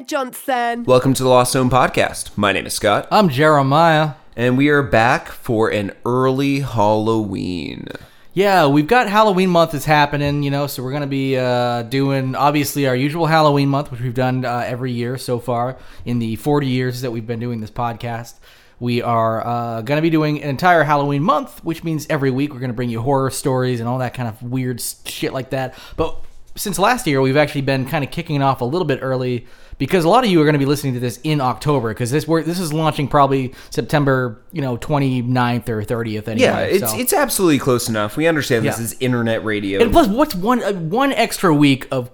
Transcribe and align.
Jeremiah 0.00 0.06
Johnson. 0.06 0.84
Welcome 0.84 1.14
to 1.14 1.22
the 1.22 1.28
Lost 1.28 1.52
Zone 1.52 1.68
podcast. 1.68 2.36
My 2.36 2.52
name 2.52 2.64
is 2.64 2.74
Scott, 2.74 3.06
I'm 3.10 3.28
Jeremiah. 3.28 4.12
and 4.34 4.56
we 4.56 4.68
are 4.68 4.82
back 4.82 5.28
for 5.28 5.68
an 5.68 5.92
early 6.06 6.60
Halloween. 6.60 7.86
Yeah, 8.32 8.66
we've 8.66 8.86
got 8.86 9.08
Halloween 9.08 9.50
month 9.50 9.74
is 9.74 9.84
happening, 9.84 10.42
you 10.42 10.50
know, 10.50 10.66
so 10.66 10.82
we're 10.82 10.92
going 10.92 11.02
to 11.02 11.06
be 11.06 11.36
uh, 11.36 11.82
doing 11.82 12.34
obviously 12.34 12.86
our 12.86 12.96
usual 12.96 13.26
Halloween 13.26 13.68
month, 13.68 13.90
which 13.90 14.00
we've 14.00 14.14
done 14.14 14.44
uh, 14.44 14.62
every 14.64 14.92
year 14.92 15.18
so 15.18 15.38
far 15.38 15.76
in 16.06 16.18
the 16.18 16.36
40 16.36 16.66
years 16.66 17.02
that 17.02 17.10
we've 17.10 17.26
been 17.26 17.40
doing 17.40 17.60
this 17.60 17.70
podcast. 17.70 18.34
We 18.78 19.02
are 19.02 19.46
uh, 19.46 19.82
going 19.82 19.98
to 19.98 20.02
be 20.02 20.10
doing 20.10 20.42
an 20.42 20.48
entire 20.48 20.84
Halloween 20.84 21.22
month, 21.22 21.62
which 21.62 21.84
means 21.84 22.06
every 22.08 22.30
week 22.30 22.54
we're 22.54 22.60
going 22.60 22.70
to 22.70 22.76
bring 22.76 22.90
you 22.90 23.02
horror 23.02 23.30
stories 23.30 23.80
and 23.80 23.88
all 23.88 23.98
that 23.98 24.14
kind 24.14 24.28
of 24.28 24.42
weird 24.42 24.80
shit 24.80 25.34
like 25.34 25.50
that. 25.50 25.74
But 25.96 26.16
since 26.56 26.78
last 26.78 27.06
year, 27.06 27.20
we've 27.20 27.36
actually 27.36 27.62
been 27.62 27.86
kind 27.86 28.02
of 28.04 28.10
kicking 28.10 28.36
it 28.36 28.42
off 28.42 28.60
a 28.60 28.64
little 28.64 28.86
bit 28.86 29.00
early 29.02 29.46
because 29.80 30.04
a 30.04 30.08
lot 30.08 30.22
of 30.22 30.30
you 30.30 30.40
are 30.40 30.44
going 30.44 30.52
to 30.52 30.58
be 30.60 30.64
listening 30.66 30.94
to 30.94 31.00
this 31.00 31.18
in 31.24 31.40
October 31.40 31.88
because 31.88 32.12
this 32.12 32.28
we're, 32.28 32.42
this 32.44 32.60
is 32.60 32.72
launching 32.72 33.08
probably 33.08 33.52
September, 33.70 34.40
you 34.52 34.60
know, 34.62 34.76
29th 34.76 35.68
or 35.68 35.82
30th 35.82 36.28
anyway. 36.28 36.36
Yeah, 36.38 36.58
it's 36.60 36.92
so. 36.92 36.96
it's 36.98 37.12
absolutely 37.12 37.58
close 37.58 37.88
enough. 37.88 38.16
We 38.16 38.28
understand 38.28 38.64
this 38.64 38.78
Yeah. 38.78 38.84
is 38.84 38.96
internet 39.00 39.44
radio. 39.44 39.80
And 39.82 39.90
plus, 39.90 40.06
what's 40.06 40.36
one 40.36 40.62
uh, 40.62 40.72
one 40.74 41.12
extra 41.12 41.52
week 41.52 41.88
of 41.90 42.10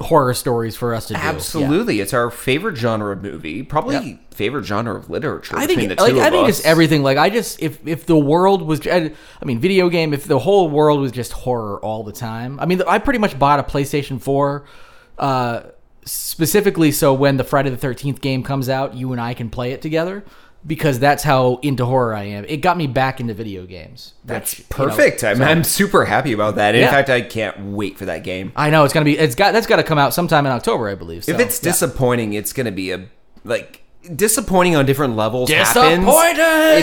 horror 0.00 0.32
stories 0.32 0.74
for 0.74 0.94
us 0.94 1.08
to 1.08 1.14
do? 1.14 1.20
absolutely, 1.20 2.00
it's 2.00 2.14
our 2.14 2.30
favorite 2.30 2.76
genre 2.76 3.12
of 3.12 3.22
movie, 3.22 3.62
probably 3.62 3.94
Yeah. 3.96 4.16
favorite 4.30 4.64
genre 4.64 4.96
of 4.96 5.10
literature. 5.10 5.54
I 5.56 5.66
between 5.66 5.88
think 5.88 5.98
the 5.98 6.02
like 6.02 6.14
two 6.14 6.20
I 6.22 6.30
think 6.30 6.48
us. 6.48 6.58
it's 6.60 6.66
everything. 6.66 7.02
Like 7.02 7.18
I 7.18 7.28
just 7.28 7.60
if 7.62 7.86
if 7.86 8.06
the 8.06 8.16
world 8.16 8.62
was 8.62 8.86
I 8.86 9.10
mean 9.44 9.60
video 9.60 9.90
game 9.90 10.14
if 10.14 10.24
the 10.24 10.38
whole 10.38 10.70
world 10.70 11.00
was 11.00 11.12
just 11.12 11.32
horror 11.32 11.78
all 11.84 12.04
the 12.04 12.12
time. 12.12 12.58
I 12.58 12.64
mean 12.64 12.80
I 12.88 12.98
pretty 13.00 13.18
much 13.18 13.38
bought 13.38 13.60
a 13.60 13.62
PlayStation 13.62 14.18
4 14.18 14.64
uh 15.18 15.60
specifically 16.04 16.92
so 16.92 17.12
when 17.14 17.36
the 17.36 17.44
Friday 17.44 17.70
the 17.70 17.76
13th 17.86 18.20
game 18.20 18.42
comes 18.42 18.68
out, 18.68 18.94
you 18.94 19.12
and 19.12 19.20
I 19.20 19.34
can 19.34 19.50
play 19.50 19.72
it 19.72 19.82
together 19.82 20.24
because 20.66 20.98
that's 20.98 21.22
how 21.24 21.56
into 21.62 21.84
horror 21.84 22.14
I 22.14 22.24
am. 22.24 22.44
It 22.44 22.58
got 22.58 22.76
me 22.76 22.86
back 22.86 23.20
into 23.20 23.34
video 23.34 23.66
games. 23.66 24.14
That's 24.24 24.58
which, 24.58 24.66
you 24.78 24.86
know, 24.86 24.90
perfect. 24.90 25.24
I'm, 25.24 25.36
so- 25.38 25.44
I'm 25.44 25.64
super 25.64 26.04
happy 26.04 26.32
about 26.32 26.54
that. 26.56 26.74
In 26.74 26.82
Yeah. 26.82 26.90
fact, 26.90 27.10
I 27.10 27.20
can't 27.20 27.58
wait 27.72 27.98
for 27.98 28.04
that 28.06 28.22
game. 28.24 28.52
I 28.56 28.70
know 28.70 28.84
it's 28.84 28.94
going 28.94 29.04
to 29.04 29.10
be 29.10 29.18
it's 29.18 29.34
got 29.34 29.52
that's 29.52 29.66
got 29.66 29.76
to 29.76 29.82
come 29.82 29.98
out 29.98 30.14
sometime 30.14 30.46
in 30.46 30.52
October, 30.52 30.88
I 30.88 30.94
believe. 30.94 31.28
if 31.28 31.40
it's 31.40 31.60
yeah. 31.62 31.70
disappointing, 31.70 32.32
it's 32.34 32.52
going 32.52 32.66
to 32.66 32.72
be 32.72 32.92
a 32.92 33.06
like 33.44 33.81
disappointing 34.16 34.76
on 34.76 34.84
different 34.86 35.16
levels. 35.16 35.48
happens. 35.74 36.04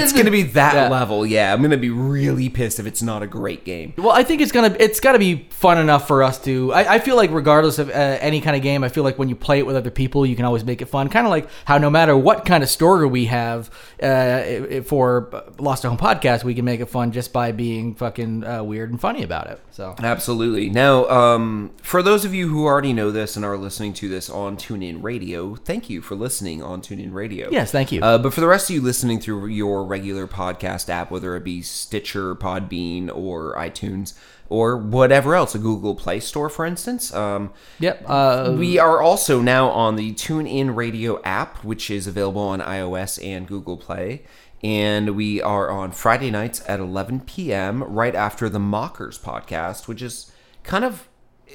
It's 0.02 0.14
going 0.14 0.26
to 0.26 0.32
be 0.32 0.44
that 0.44 0.74
Yeah. 0.76 0.90
level. 0.90 1.26
Yeah, 1.26 1.54
I'm 1.54 1.60
going 1.60 1.72
to 1.72 1.78
be 1.78 1.90
really 1.90 2.50
pissed 2.50 2.80
if 2.80 2.86
it's 2.86 3.02
not 3.02 3.22
a 3.24 3.28
great 3.28 3.66
game. 3.66 3.94
Well, 3.98 4.12
I 4.12 4.24
think 4.24 4.42
it's 4.42 4.52
gonna 4.52 4.76
it's 4.80 5.00
gotta 5.00 5.20
be 5.20 5.48
fun 5.50 5.78
enough 5.78 6.08
for 6.08 6.24
us 6.24 6.40
to. 6.44 6.74
I, 6.74 6.96
I 6.96 7.00
feel 7.00 7.16
like 7.16 7.32
regardless 7.32 7.80
of 7.80 7.90
uh, 7.90 7.94
any 7.94 8.42
kind 8.42 8.56
of 8.56 8.62
game, 8.62 8.84
I 8.84 8.90
feel 8.90 9.04
like 9.04 9.20
when 9.20 9.30
you 9.30 9.36
play 9.36 9.60
it 9.60 9.66
with 9.66 9.76
other 9.76 9.92
people, 9.92 10.26
you 10.26 10.36
can 10.36 10.46
always 10.46 10.64
make 10.64 10.82
it 10.82 10.86
fun. 10.86 11.10
Kind 11.10 11.26
of 11.28 11.32
like 11.32 11.48
how 11.66 11.78
no 11.78 11.90
matter 11.90 12.16
what 12.16 12.46
kind 12.46 12.64
of 12.64 12.70
story 12.70 13.08
we 13.08 13.26
have 13.26 13.70
uh, 14.02 14.06
i- 14.06 14.68
i- 14.78 14.82
for 14.82 15.30
Lost 15.58 15.86
at 15.86 15.90
Home 15.90 15.98
podcast, 15.98 16.44
we 16.44 16.54
can 16.56 16.66
make 16.66 16.80
it 16.80 16.88
fun 16.90 17.12
just 17.12 17.34
by 17.34 17.52
being 17.52 17.96
fucking 17.96 18.44
uh, 18.46 18.64
weird 18.64 18.92
and 18.92 19.00
funny 19.00 19.24
about 19.24 19.48
it. 19.48 19.60
So 19.72 19.96
Absolutely. 20.02 20.70
Now, 20.70 21.08
um, 21.10 21.72
for 21.82 22.02
those 22.04 22.26
of 22.26 22.34
you 22.34 22.50
who 22.50 22.66
already 22.66 22.94
know 22.94 23.12
this 23.12 23.36
and 23.36 23.46
are 23.46 23.58
listening 23.58 23.94
to 23.94 24.10
this 24.10 24.30
on 24.30 24.58
TuneIn 24.58 25.02
Radio, 25.04 25.56
thank 25.56 25.90
you 25.90 26.02
for 26.02 26.16
listening 26.16 26.62
on 26.62 26.82
TuneIn 26.82 27.09
Radio. 27.14 27.50
Yes, 27.52 27.72
thank 27.72 27.92
you. 27.92 28.02
Uh, 28.02 28.18
but 28.18 28.34
for 28.34 28.42
the 28.42 28.48
rest 28.48 28.70
of 28.70 28.76
you 28.76 28.82
listening 28.82 29.20
through 29.20 29.48
your 29.48 29.84
regular 29.84 30.28
podcast 30.28 30.90
app, 30.90 31.12
whether 31.12 31.36
it 31.36 31.44
be 31.44 31.62
Stitcher, 31.62 32.36
Podbean, 32.36 33.10
or 33.14 33.56
iTunes, 33.56 34.14
or 34.50 34.78
whatever 34.78 35.36
else, 35.36 35.54
a 35.54 35.60
Google 35.60 35.96
Play 35.96 36.20
Store, 36.20 36.50
for 36.50 36.66
instance, 36.66 37.14
um, 37.14 37.54
yep. 37.80 38.04
Uh, 38.06 38.56
we 38.58 38.80
are 38.80 39.02
also 39.02 39.42
now 39.42 39.70
on 39.70 39.96
the 39.96 40.14
TuneIn 40.14 40.76
Radio 40.76 41.22
app, 41.24 41.64
which 41.64 41.92
is 41.92 42.08
available 42.08 42.42
on 42.42 42.60
iOS 42.60 43.24
and 43.24 43.48
Google 43.48 43.78
Play. 43.78 44.24
And 44.62 45.16
we 45.16 45.42
are 45.42 45.70
on 45.70 45.92
Friday 45.92 46.32
nights 46.32 46.62
at 46.68 46.80
11 46.80 47.22
p.m., 47.22 47.84
right 47.84 48.14
after 48.14 48.50
the 48.50 48.60
Mockers 48.60 49.18
podcast, 49.18 49.88
which 49.88 50.02
is 50.02 50.32
kind 50.64 50.84
of 50.84 51.08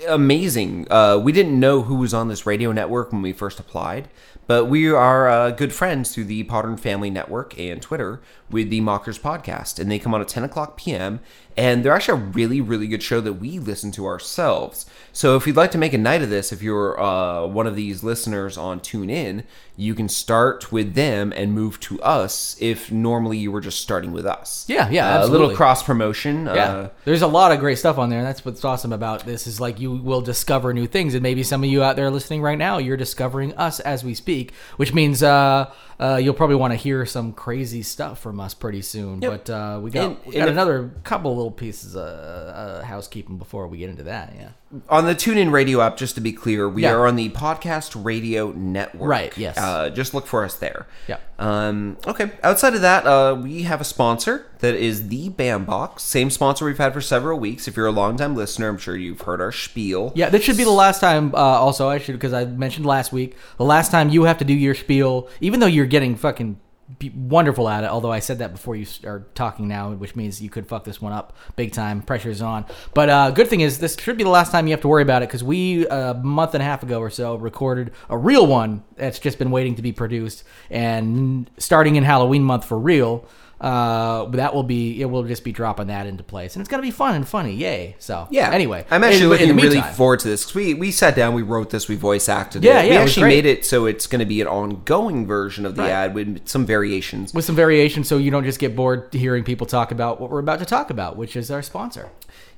amazing. 0.09 0.91
Uh, 0.91 1.19
we 1.19 1.33
didn't 1.33 1.59
know 1.59 1.83
who 1.83 1.97
was 1.97 2.15
on 2.15 2.29
this 2.29 2.47
radio 2.47 2.73
network 2.73 3.13
when 3.13 3.23
we 3.23 3.33
first 3.33 3.61
applied, 3.61 4.09
but 4.47 4.67
we 4.67 4.91
are 4.91 5.29
uh, 5.29 5.51
good 5.51 5.73
friends 5.73 6.15
through 6.15 6.25
the 6.25 6.43
Modern 6.45 6.77
Family 6.77 7.11
Network 7.11 7.59
and 7.59 7.81
Twitter 7.81 8.21
with 8.51 8.71
the 8.71 8.81
Mockers 8.81 9.19
podcast. 9.19 9.79
And 9.79 9.91
they 9.91 9.99
come 9.99 10.15
on 10.15 10.21
at 10.21 10.29
10 10.29 10.45
o'clock 10.45 10.77
p.m., 10.77 11.21
and 11.57 11.85
they're 11.85 11.93
actually 11.95 12.21
a 12.21 12.25
really, 12.25 12.61
really 12.61 12.89
good 12.89 13.03
show 13.03 13.21
that 13.21 13.35
we 13.35 13.61
listen 13.61 13.93
to 13.93 14.07
ourselves. 14.07 14.87
So 15.13 15.37
if 15.37 15.47
you'd 15.47 15.55
like 15.55 15.71
to 15.71 15.79
make 15.79 15.93
a 15.93 15.99
night 15.99 16.21
of 16.21 16.29
this, 16.29 16.53
if 16.53 16.63
you're 16.63 17.01
uh, 17.01 17.47
one 17.47 17.69
of 17.69 17.77
these 17.77 18.03
listeners 18.03 18.59
on 18.59 18.81
TuneIn, 18.81 19.45
you 19.77 19.95
can 19.95 20.09
start 20.09 20.73
with 20.73 20.95
them 20.95 21.33
and 21.37 21.53
move 21.53 21.79
to 21.81 22.03
us 22.03 22.57
if 22.61 22.91
normally 22.91 23.39
you 23.39 23.53
were 23.53 23.61
just 23.61 23.81
starting 23.81 24.11
with 24.11 24.27
us. 24.27 24.65
Yeah, 24.69 24.89
yeah, 24.91 25.21
Uh, 25.21 25.27
a 25.27 25.29
little 25.29 25.55
cross 25.55 25.85
promotion. 25.85 26.47
yeah, 26.47 26.53
Uh, 26.53 26.89
there's 27.05 27.23
a 27.23 27.29
lot 27.29 27.53
of 27.53 27.61
great 27.61 27.79
stuff 27.79 27.99
on 27.99 28.11
there, 28.11 28.19
and 28.19 28.27
that's 28.27 28.45
what's 28.45 28.65
awesome 28.65 28.93
about 28.93 29.25
this. 29.25 29.47
Is 29.47 29.61
like 29.61 29.79
you 29.79 29.93
will 29.93 30.21
discover 30.23 30.75
new 30.75 30.89
things, 30.89 31.15
and 31.15 31.23
maybe 31.23 31.45
some 31.45 31.63
of 31.63 31.71
you 31.71 31.85
out 31.85 31.95
there 31.95 32.11
listening 32.11 32.43
right 32.43 32.59
now, 32.59 32.79
you're 32.79 32.97
discovering 32.97 33.55
us 33.55 33.79
as 33.79 34.03
we 34.05 34.15
speak, 34.15 34.34
which 34.77 34.93
means 34.95 35.23
uh, 35.23 35.71
uh, 36.01 36.19
you'll 36.23 36.35
probably 36.35 36.57
want 36.57 36.73
to 36.73 36.77
hear 36.77 37.07
some 37.07 37.33
crazy 37.33 37.83
stuff 37.83 38.19
from 38.21 38.41
us 38.41 38.55
pretty 38.55 38.83
soon. 38.83 39.21
But 39.21 39.49
uh, 39.51 39.79
we 39.83 39.91
got 39.91 40.05
And- 40.05 40.17
we 40.27 40.33
got 40.35 40.49
another 40.49 40.91
couple 41.05 41.35
little 41.37 41.51
pieces 41.53 41.95
of 41.97 42.03
uh, 42.07 42.83
housekeeping 42.85 43.39
before 43.39 43.67
we 43.69 43.79
get 43.79 43.91
into 43.91 44.03
that. 44.05 44.35
Yeah, 44.37 44.49
on 44.89 45.05
the 45.07 45.15
TuneIn 45.15 45.51
Radio 45.53 45.81
app, 45.81 45.97
just 45.97 46.15
to 46.17 46.21
be 46.21 46.33
clear, 46.33 46.69
we 46.69 46.83
Yeah. 46.83 46.93
are 46.95 47.07
on 47.07 47.17
the 47.17 47.29
Podcast 47.31 48.03
Radio 48.05 48.53
Network. 48.53 49.09
Right, 49.09 49.39
yes. 49.39 49.57
Uh, 49.59 49.91
just 49.91 50.15
look 50.15 50.27
for 50.27 50.45
us 50.45 50.55
there. 50.55 50.87
Yeah. 51.09 51.17
Um, 51.39 51.97
okay. 52.07 52.31
Outside 52.43 52.75
of 52.75 52.81
that, 52.83 53.07
uh, 53.07 53.35
we 53.41 53.63
have 53.63 53.81
a 53.81 53.85
sponsor 53.85 54.47
that 54.61 54.75
is 54.75 55.09
the 55.09 55.29
Bam 55.31 55.65
Box. 55.65 56.03
Same 56.03 56.31
sponsor 56.31 56.65
we've 56.65 56.79
had 56.79 56.93
for 56.95 57.01
several 57.01 57.39
weeks. 57.39 57.67
If 57.69 57.77
you're 57.77 57.87
a 57.87 57.91
longtime 57.93 58.35
listener, 58.37 58.69
I'm 58.69 58.79
sure 58.79 58.97
you've 58.97 59.23
heard 59.23 59.41
our 59.41 59.53
spiel. 59.53 60.13
yeah. 60.15 60.29
This 60.31 60.43
should 60.45 60.57
be 60.57 60.65
the 60.65 60.71
last 60.71 61.01
time. 61.01 61.35
Uh, 61.35 61.39
also, 61.39 61.89
I 61.89 61.99
should 61.99 62.13
because 62.15 62.33
I 62.33 62.45
mentioned 62.45 62.87
last 62.87 63.13
week 63.13 63.37
the 63.59 63.65
last 63.65 63.91
time 63.91 64.11
you 64.11 64.25
have 64.25 64.39
to 64.39 64.45
do 64.45 64.55
your 64.55 64.75
spiel, 64.75 65.29
even 65.41 65.61
though 65.61 65.67
you're 65.67 65.87
getting 65.87 66.17
fucking 66.17 66.59
be 66.99 67.11
wonderful 67.11 67.69
at 67.69 67.85
it. 67.85 67.91
Although 67.91 68.13
I 68.13 68.19
said 68.19 68.39
that 68.39 68.53
before 68.53 68.77
you 68.77 68.87
are 69.05 69.27
talking 69.35 69.69
now, 69.69 69.93
which 69.93 70.15
means 70.15 70.43
you 70.43 70.51
could 70.51 70.67
fuck 70.67 70.85
this 70.85 71.01
one 71.01 71.13
up 71.13 71.35
big 71.57 71.73
time. 71.73 72.03
Pressure's 72.03 72.43
on. 72.43 72.67
But 72.93 73.09
uh, 73.09 73.31
good 73.31 73.49
thing 73.49 73.61
is 73.61 73.79
this 73.79 73.97
should 73.99 74.17
be 74.17 74.25
the 74.25 74.31
last 74.31 74.53
time 74.53 74.67
you 74.67 74.73
have 74.73 74.83
to 74.83 74.89
worry 74.89 75.03
about 75.03 75.23
it 75.23 75.29
because 75.29 75.43
we 75.43 75.87
uh, 75.89 76.13
a 76.13 76.15
month 76.15 76.55
and 76.55 76.63
a 76.63 76.67
half 76.67 76.83
ago 76.83 77.01
or 77.01 77.11
so 77.11 77.37
recorded 77.37 77.93
a 78.11 78.19
real 78.19 78.47
one 78.47 78.85
that's 78.97 79.19
just 79.19 79.39
been 79.39 79.51
waiting 79.51 79.75
to 79.77 79.83
be 79.83 79.93
produced 79.93 80.45
and 80.71 81.51
starting 81.59 81.97
in 81.97 82.05
Halloween 82.05 82.43
month 82.43 82.65
for 82.65 82.79
real. 82.79 83.27
Uh, 83.61 84.27
that 84.27 84.55
will 84.55 84.63
be 84.63 85.01
it. 85.01 85.07
Will 85.07 85.23
just 85.23 85.45
be 85.45 85.53
dropping 85.53 85.87
that 85.87 86.07
into 86.07 86.23
place, 86.23 86.55
and 86.57 86.61
it's 86.61 86.69
gonna 86.69 86.83
be 86.83 86.91
fun 86.91 87.15
and 87.15 87.27
funny. 87.27 87.55
Yay! 87.55 87.97
So 87.99 88.27
Yeah. 88.31 88.51
Anyway, 88.51 88.85
I'm 88.91 89.03
actually 89.05 89.19
in- 89.19 89.23
in 89.25 89.29
looking 89.31 89.57
the 89.57 89.63
really 89.63 89.81
forward 89.95 90.21
to 90.21 90.29
this 90.29 90.45
'cause 90.45 90.55
we 90.55 90.75
we 90.75 90.91
sat 90.91 91.15
down, 91.15 91.35
we 91.35 91.43
wrote 91.43 91.71
this, 91.71 91.89
we 91.89 91.95
voice 91.97 92.29
acted 92.29 92.65
Yeah, 92.65 92.81
it. 92.81 92.87
yeah, 92.87 92.91
we 92.91 92.97
actually 92.99 93.23
great. 93.23 93.45
made 93.45 93.47
it 93.47 93.65
so 93.65 93.87
it's 93.87 94.07
going 94.07 94.19
to 94.19 94.25
be 94.27 94.41
an 94.41 94.47
ongoing 94.49 95.27
version 95.27 95.65
of 95.65 95.77
the 95.77 95.83
Right. 95.83 95.91
ad 95.91 96.15
with 96.15 96.41
some 96.47 96.67
variations. 96.67 97.33
with 97.33 97.45
some 97.45 97.57
variations, 97.57 98.09
so 98.09 98.19
you 98.19 98.31
don't 98.31 98.45
just 98.45 98.59
get 98.59 98.75
bored 98.77 99.09
hearing 99.13 99.45
people 99.45 99.67
talk 99.67 99.91
about 99.93 100.21
what 100.21 100.31
we're 100.31 100.41
about 100.41 100.59
to 100.59 100.65
talk 100.67 100.91
about, 100.91 101.17
which 101.17 101.37
is 101.37 101.51
our 101.51 101.63
sponsor. 101.63 102.09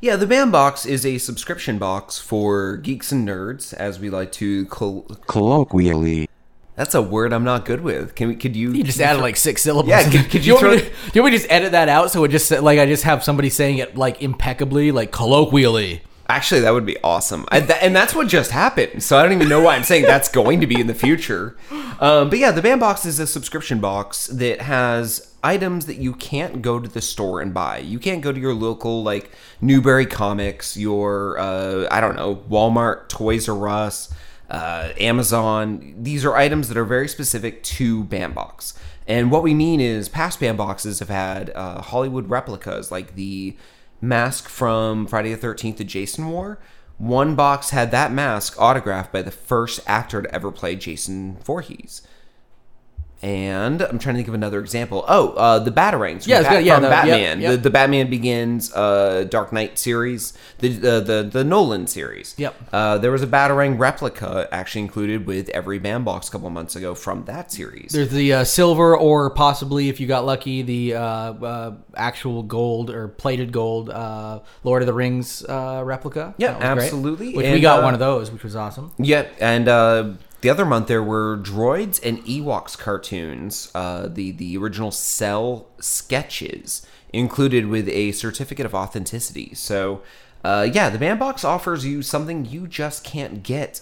Yeah, 0.01 0.17
the 0.17 0.27
Bam 0.27 0.51
Box 0.51 0.85
is 0.87 1.07
a 1.07 1.19
subscription 1.19 1.79
box 1.79 2.19
for 2.19 2.77
geeks 2.79 3.13
and 3.13 3.27
nerds, 3.29 3.73
as 3.75 3.99
we 4.01 4.11
like 4.11 4.33
to 4.33 4.67
call. 4.67 5.07
colloquially. 5.27 6.29
That's 6.77 6.95
a 6.95 7.01
word 7.03 7.33
I'm 7.33 7.45
not 7.45 7.65
good 7.65 7.81
with. 7.81 8.15
Can 8.15 8.29
we? 8.29 8.37
Could 8.37 8.55
you? 8.55 8.73
You 8.73 8.85
just 8.85 9.01
added 9.01 9.21
like 9.23 9.37
six 9.37 9.63
syllables. 9.63 9.89
Yeah, 9.89 10.03
could- 10.09 10.31
could 10.31 10.31
do 10.31 10.39
you 10.41 10.45
you, 10.45 10.55
want 10.55 10.67
me 10.77 10.79
throw- 10.79 10.89
to, 10.91 10.95
do 11.07 11.11
you 11.15 11.23
want 11.23 11.33
me 11.33 11.39
to 11.39 11.43
just 11.43 11.51
edit 11.53 11.73
that 11.73 11.89
out 11.89 12.11
so 12.11 12.23
it 12.25 12.29
just 12.29 12.51
like 12.51 12.79
I 12.79 12.87
just 12.87 13.05
have 13.05 13.25
somebody 13.25 13.49
saying 13.51 13.79
it 13.79 13.97
like 13.97 14.23
impeccably, 14.23 14.93
like 14.93 15.11
colloquially? 15.11 16.03
Actually, 16.29 16.63
that 16.63 16.73
would 16.75 16.85
be 16.85 16.97
awesome. 17.05 17.45
I, 17.53 17.61
th- 17.61 17.79
and 17.81 17.95
that's 17.95 18.13
what 18.13 18.27
just 18.27 18.51
happened. 18.51 19.01
So 19.01 19.17
I 19.17 19.23
don't 19.23 19.33
even 19.33 19.49
know 19.49 19.61
why 19.61 19.77
I'm 19.77 19.85
saying 19.85 20.03
that's 20.07 20.29
going 20.29 20.61
to 20.61 20.67
be 20.67 20.81
in 20.81 20.89
the 20.89 20.95
future. 20.95 21.57
Um, 22.01 22.31
but 22.31 22.41
yeah, 22.41 22.51
the 22.51 22.61
Bam 22.61 22.81
Box 22.81 23.07
is 23.07 23.21
a 23.21 23.29
subscription 23.29 23.79
box 23.79 24.27
that 24.27 24.63
has 24.63 25.33
items 25.45 25.87
that 25.87 25.99
you 25.99 26.13
can't 26.15 26.63
go 26.63 26.81
to 26.81 26.89
the 26.89 27.01
store 27.01 27.41
and 27.41 27.55
buy. 27.55 27.79
You 27.79 28.01
can't 28.01 28.23
go 28.23 28.33
to 28.33 28.41
your 28.41 28.55
local 28.55 29.05
like 29.05 29.31
Newbury 29.61 30.05
Comics, 30.05 30.77
your 30.77 31.39
uh, 31.39 31.87
I 31.93 32.01
don't 32.01 32.17
know 32.17 32.35
Walmart, 32.51 33.09
Toys 33.09 33.49
R 33.49 33.69
Us, 33.69 34.13
uh, 34.51 34.91
Amazon. 34.99 35.95
These 35.99 36.25
are 36.25 36.37
items 36.37 36.69
that 36.69 36.77
are 36.77 36.85
very 36.85 37.09
specific 37.09 37.63
to 37.65 38.05
Bam 38.05 38.33
Box. 38.33 38.79
And 39.07 39.31
what 39.31 39.43
we 39.43 39.55
mean 39.55 39.81
is 39.81 40.09
past 40.09 40.41
Bam 40.41 40.57
Boxes 40.57 40.99
have 40.99 41.09
had 41.09 41.51
uh, 41.55 41.81
Hollywood 41.83 42.29
replicas 42.29 42.91
like 42.91 43.15
the 43.15 43.57
mask 44.01 44.49
from 44.49 45.07
Friday 45.07 45.35
the 45.35 45.47
13th 45.47 45.77
that 45.79 45.85
Jason 45.85 46.29
wore. 46.29 46.59
One 46.99 47.35
box 47.35 47.71
had 47.71 47.91
that 47.91 48.11
mask 48.11 48.61
autographed 48.61 49.13
by 49.13 49.23
the 49.23 49.31
first 49.31 49.81
actor 49.87 50.23
to 50.23 50.35
ever 50.35 50.51
play 50.51 50.77
Jason 50.77 51.37
Voorhees. 51.45 52.03
And 53.23 53.81
I'm 53.81 53.99
trying 53.99 54.15
to 54.15 54.19
think 54.19 54.29
of 54.29 54.35
another 54.35 54.61
example. 54.61 55.05
Oh, 55.09 55.31
uh, 55.31 55.59
the 55.59 55.71
Batarangs. 55.71 56.25
from 56.25 56.31
Yeah, 56.33 56.43
Bat- 56.43 56.65
Yeah, 56.65 56.75
from 56.75 56.83
the- 56.83 56.89
Batman. 56.91 57.41
yep. 57.41 57.51
The, 57.53 57.57
the 57.57 57.71
Batman 57.71 58.11
Begins, 58.11 58.73
uh, 58.75 59.25
Dark 59.29 59.53
Knight 59.55 59.79
series, 59.79 60.35
the 60.59 60.69
the 60.69 61.01
the, 61.01 61.29
the 61.33 61.43
Nolan 61.45 61.87
series. 61.87 62.35
Yep. 62.37 62.55
Uh, 62.73 62.99
there 62.99 63.11
was 63.11 63.23
a 63.23 63.27
Batarang 63.27 63.79
replica 63.79 64.47
actually 64.53 64.83
included 64.83 65.27
with 65.27 65.49
every 65.51 65.79
Bam 65.79 66.05
Box 66.05 66.29
a 66.29 66.31
couple 66.31 66.51
months 66.51 66.77
ago 66.77 66.95
from 66.95 67.25
that 67.25 67.51
series. 67.51 67.93
There's 67.93 68.11
the 68.11 68.33
uh, 68.35 68.45
silver, 68.45 68.97
or 68.97 69.31
possibly, 69.31 69.89
if 69.89 69.99
you 69.99 70.07
got 70.07 70.27
lucky, 70.27 70.61
the 70.63 70.95
uh, 70.95 71.01
uh, 71.01 71.73
actual 71.97 72.43
gold 72.43 72.91
or 72.91 73.09
plated 73.09 73.51
gold 73.51 73.89
uh, 73.89 74.41
Lord 74.63 74.83
of 74.83 74.87
the 74.87 74.93
Rings 74.95 75.43
uh, 75.49 75.83
replica. 75.85 76.35
Yeah, 76.37 76.53
was 76.53 76.59
great. 76.59 76.67
absolutely. 76.85 77.35
Which 77.35 77.51
we 77.51 77.61
got 77.61 77.81
uh, 77.81 77.83
one 77.83 77.95
of 77.95 78.01
those, 78.01 78.31
which 78.31 78.45
was 78.45 78.55
awesome. 78.55 78.93
Yeah, 78.99 79.27
and 79.41 79.69
uh, 79.69 80.11
the 80.47 80.51
other 80.51 80.65
month 80.65 80.87
there 80.87 81.03
were 81.03 81.37
droids 81.37 81.99
and 82.05 82.25
Ewoks 82.25 82.79
cartoons, 82.79 83.69
uh, 83.75 84.07
the 84.07 84.31
the 84.31 84.57
original 84.57 84.93
Cel 84.93 85.67
sketches 85.81 86.87
included 87.13 87.67
with 87.67 87.89
a 87.89 88.13
certificate 88.13 88.65
of 88.65 88.73
authenticity. 88.73 89.57
So, 89.57 90.03
uh, 90.45 90.69
yeah, 90.73 90.89
the 90.89 91.01
Bam 91.01 91.19
Box 91.19 91.43
offers 91.43 91.85
you 91.85 92.01
something 92.01 92.45
you 92.45 92.69
just 92.69 93.03
can't 93.03 93.43
get 93.43 93.81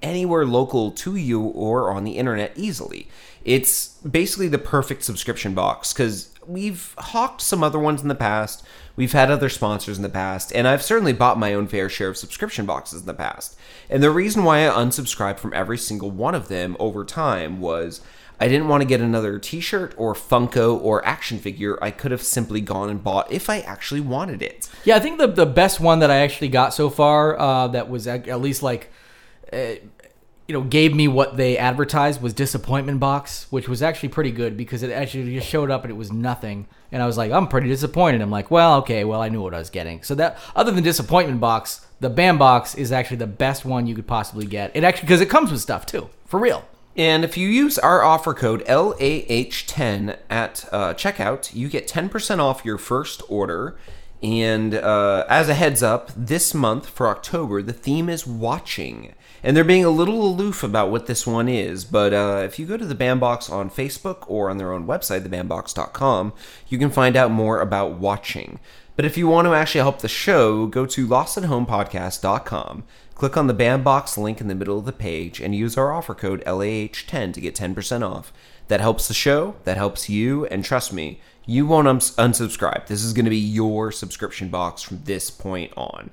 anywhere 0.00 0.46
local 0.46 0.90
to 0.92 1.16
you 1.16 1.42
or 1.42 1.90
on 1.90 2.04
the 2.04 2.16
internet 2.16 2.52
easily. 2.56 3.08
It's 3.44 3.98
basically 3.98 4.48
the 4.48 4.56
perfect 4.56 5.02
subscription 5.02 5.52
box 5.52 5.92
because 5.92 6.30
we've 6.46 6.94
hawked 6.96 7.42
some 7.42 7.62
other 7.62 7.78
ones 7.78 8.00
in 8.00 8.08
the 8.08 8.14
past. 8.14 8.64
We've 8.96 9.12
had 9.12 9.30
other 9.30 9.50
sponsors 9.50 9.98
in 9.98 10.02
the 10.02 10.08
past, 10.08 10.52
and 10.54 10.66
I've 10.66 10.82
certainly 10.82 11.12
bought 11.12 11.38
my 11.38 11.52
own 11.52 11.68
fair 11.68 11.88
share 11.88 12.08
of 12.08 12.16
subscription 12.16 12.64
boxes 12.66 13.02
in 13.02 13.06
the 13.06 13.14
past. 13.14 13.56
And 13.90 14.02
the 14.02 14.10
reason 14.10 14.42
why 14.42 14.66
I 14.66 14.70
unsubscribed 14.70 15.38
from 15.38 15.52
every 15.54 15.78
single 15.78 16.10
one 16.10 16.34
of 16.34 16.48
them 16.48 16.76
over 16.80 17.04
time 17.04 17.60
was 17.60 18.00
I 18.40 18.48
didn't 18.48 18.68
want 18.68 18.82
to 18.82 18.88
get 18.88 19.00
another 19.00 19.38
t 19.38 19.60
shirt 19.60 19.94
or 19.96 20.14
Funko 20.14 20.80
or 20.80 21.04
action 21.06 21.38
figure 21.38 21.78
I 21.82 21.90
could 21.90 22.10
have 22.10 22.22
simply 22.22 22.60
gone 22.60 22.90
and 22.90 23.02
bought 23.02 23.30
if 23.32 23.48
I 23.48 23.60
actually 23.60 24.00
wanted 24.00 24.42
it. 24.42 24.68
Yeah, 24.84 24.96
I 24.96 25.00
think 25.00 25.18
the 25.18 25.26
the 25.26 25.46
best 25.46 25.80
one 25.80 26.00
that 26.00 26.10
I 26.10 26.16
actually 26.16 26.48
got 26.48 26.74
so 26.74 26.90
far 26.90 27.38
uh, 27.38 27.68
that 27.68 27.88
was 27.88 28.06
at, 28.06 28.28
at 28.28 28.40
least 28.40 28.62
like, 28.62 28.90
uh, 29.52 29.76
you 30.48 30.52
know, 30.52 30.62
gave 30.62 30.94
me 30.94 31.08
what 31.08 31.36
they 31.36 31.56
advertised 31.56 32.20
was 32.20 32.34
Disappointment 32.34 33.00
Box, 33.00 33.46
which 33.50 33.68
was 33.68 33.82
actually 33.82 34.10
pretty 34.10 34.30
good 34.30 34.56
because 34.56 34.82
it 34.82 34.90
actually 34.90 35.34
just 35.34 35.48
showed 35.48 35.70
up 35.70 35.84
and 35.84 35.90
it 35.90 35.96
was 35.96 36.12
nothing, 36.12 36.66
and 36.92 37.02
I 37.02 37.06
was 37.06 37.16
like, 37.16 37.32
I'm 37.32 37.48
pretty 37.48 37.68
disappointed. 37.68 38.20
I'm 38.20 38.30
like, 38.30 38.50
well, 38.50 38.76
okay, 38.78 39.04
well, 39.04 39.20
I 39.20 39.28
knew 39.28 39.42
what 39.42 39.54
I 39.54 39.58
was 39.58 39.70
getting. 39.70 40.02
So 40.02 40.14
that 40.16 40.38
other 40.54 40.72
than 40.72 40.84
Disappointment 40.84 41.40
Box, 41.40 41.86
the 42.00 42.10
Bam 42.10 42.38
Box 42.38 42.74
is 42.74 42.92
actually 42.92 43.18
the 43.18 43.26
best 43.26 43.64
one 43.64 43.86
you 43.86 43.94
could 43.94 44.06
possibly 44.06 44.46
get. 44.46 44.70
It 44.74 44.84
actually 44.84 45.06
because 45.06 45.20
it 45.20 45.30
comes 45.30 45.50
with 45.50 45.60
stuff 45.60 45.86
too, 45.86 46.10
for 46.26 46.38
real. 46.38 46.64
And 46.96 47.24
if 47.24 47.36
you 47.36 47.48
use 47.48 47.78
our 47.78 48.02
offer 48.02 48.32
code 48.32 48.64
LAH10 48.64 50.16
at 50.30 50.64
uh, 50.72 50.94
checkout, 50.94 51.54
you 51.54 51.68
get 51.68 51.86
10% 51.86 52.38
off 52.38 52.64
your 52.64 52.78
first 52.78 53.22
order. 53.28 53.76
And 54.22 54.74
uh, 54.74 55.26
as 55.28 55.50
a 55.50 55.54
heads 55.54 55.82
up, 55.82 56.10
this 56.16 56.54
month 56.54 56.88
for 56.88 57.08
October, 57.08 57.60
the 57.60 57.74
theme 57.74 58.08
is 58.08 58.26
watching. 58.26 59.14
And 59.46 59.56
they're 59.56 59.62
being 59.62 59.84
a 59.84 59.90
little 59.90 60.26
aloof 60.26 60.64
about 60.64 60.90
what 60.90 61.06
this 61.06 61.24
one 61.24 61.48
is. 61.48 61.84
But 61.84 62.12
uh, 62.12 62.42
if 62.44 62.58
you 62.58 62.66
go 62.66 62.76
to 62.76 62.84
the 62.84 62.96
Bam 62.96 63.20
Box 63.20 63.48
on 63.48 63.70
Facebook 63.70 64.24
or 64.26 64.50
on 64.50 64.58
their 64.58 64.72
own 64.72 64.88
website, 64.88 65.20
thebambox.com, 65.20 66.32
you 66.68 66.78
can 66.78 66.90
find 66.90 67.14
out 67.14 67.30
more 67.30 67.60
about 67.60 67.92
watching. 67.92 68.58
But 68.96 69.04
if 69.04 69.16
you 69.16 69.28
want 69.28 69.46
to 69.46 69.54
actually 69.54 69.82
help 69.82 70.00
the 70.00 70.08
show, 70.08 70.66
go 70.66 70.84
to 70.86 71.06
lostathomepodcast.com, 71.06 72.82
click 73.14 73.36
on 73.36 73.46
the 73.46 73.54
Bam 73.54 73.84
Box 73.84 74.18
link 74.18 74.40
in 74.40 74.48
the 74.48 74.56
middle 74.56 74.80
of 74.80 74.84
the 74.84 74.92
page, 74.92 75.40
and 75.40 75.54
use 75.54 75.78
our 75.78 75.92
offer 75.92 76.16
code 76.16 76.42
LAH10 76.44 77.32
to 77.34 77.40
get 77.40 77.54
10% 77.54 78.02
off. 78.02 78.32
That 78.66 78.80
helps 78.80 79.06
the 79.06 79.14
show, 79.14 79.54
that 79.62 79.76
helps 79.76 80.08
you, 80.08 80.46
and 80.46 80.64
trust 80.64 80.92
me, 80.92 81.20
you 81.46 81.68
won't 81.68 81.86
uns- 81.86 82.16
unsubscribe. 82.16 82.88
This 82.88 83.04
is 83.04 83.12
going 83.12 83.26
to 83.26 83.30
be 83.30 83.36
your 83.36 83.92
subscription 83.92 84.48
box 84.48 84.82
from 84.82 85.04
this 85.04 85.30
point 85.30 85.72
on. 85.76 86.10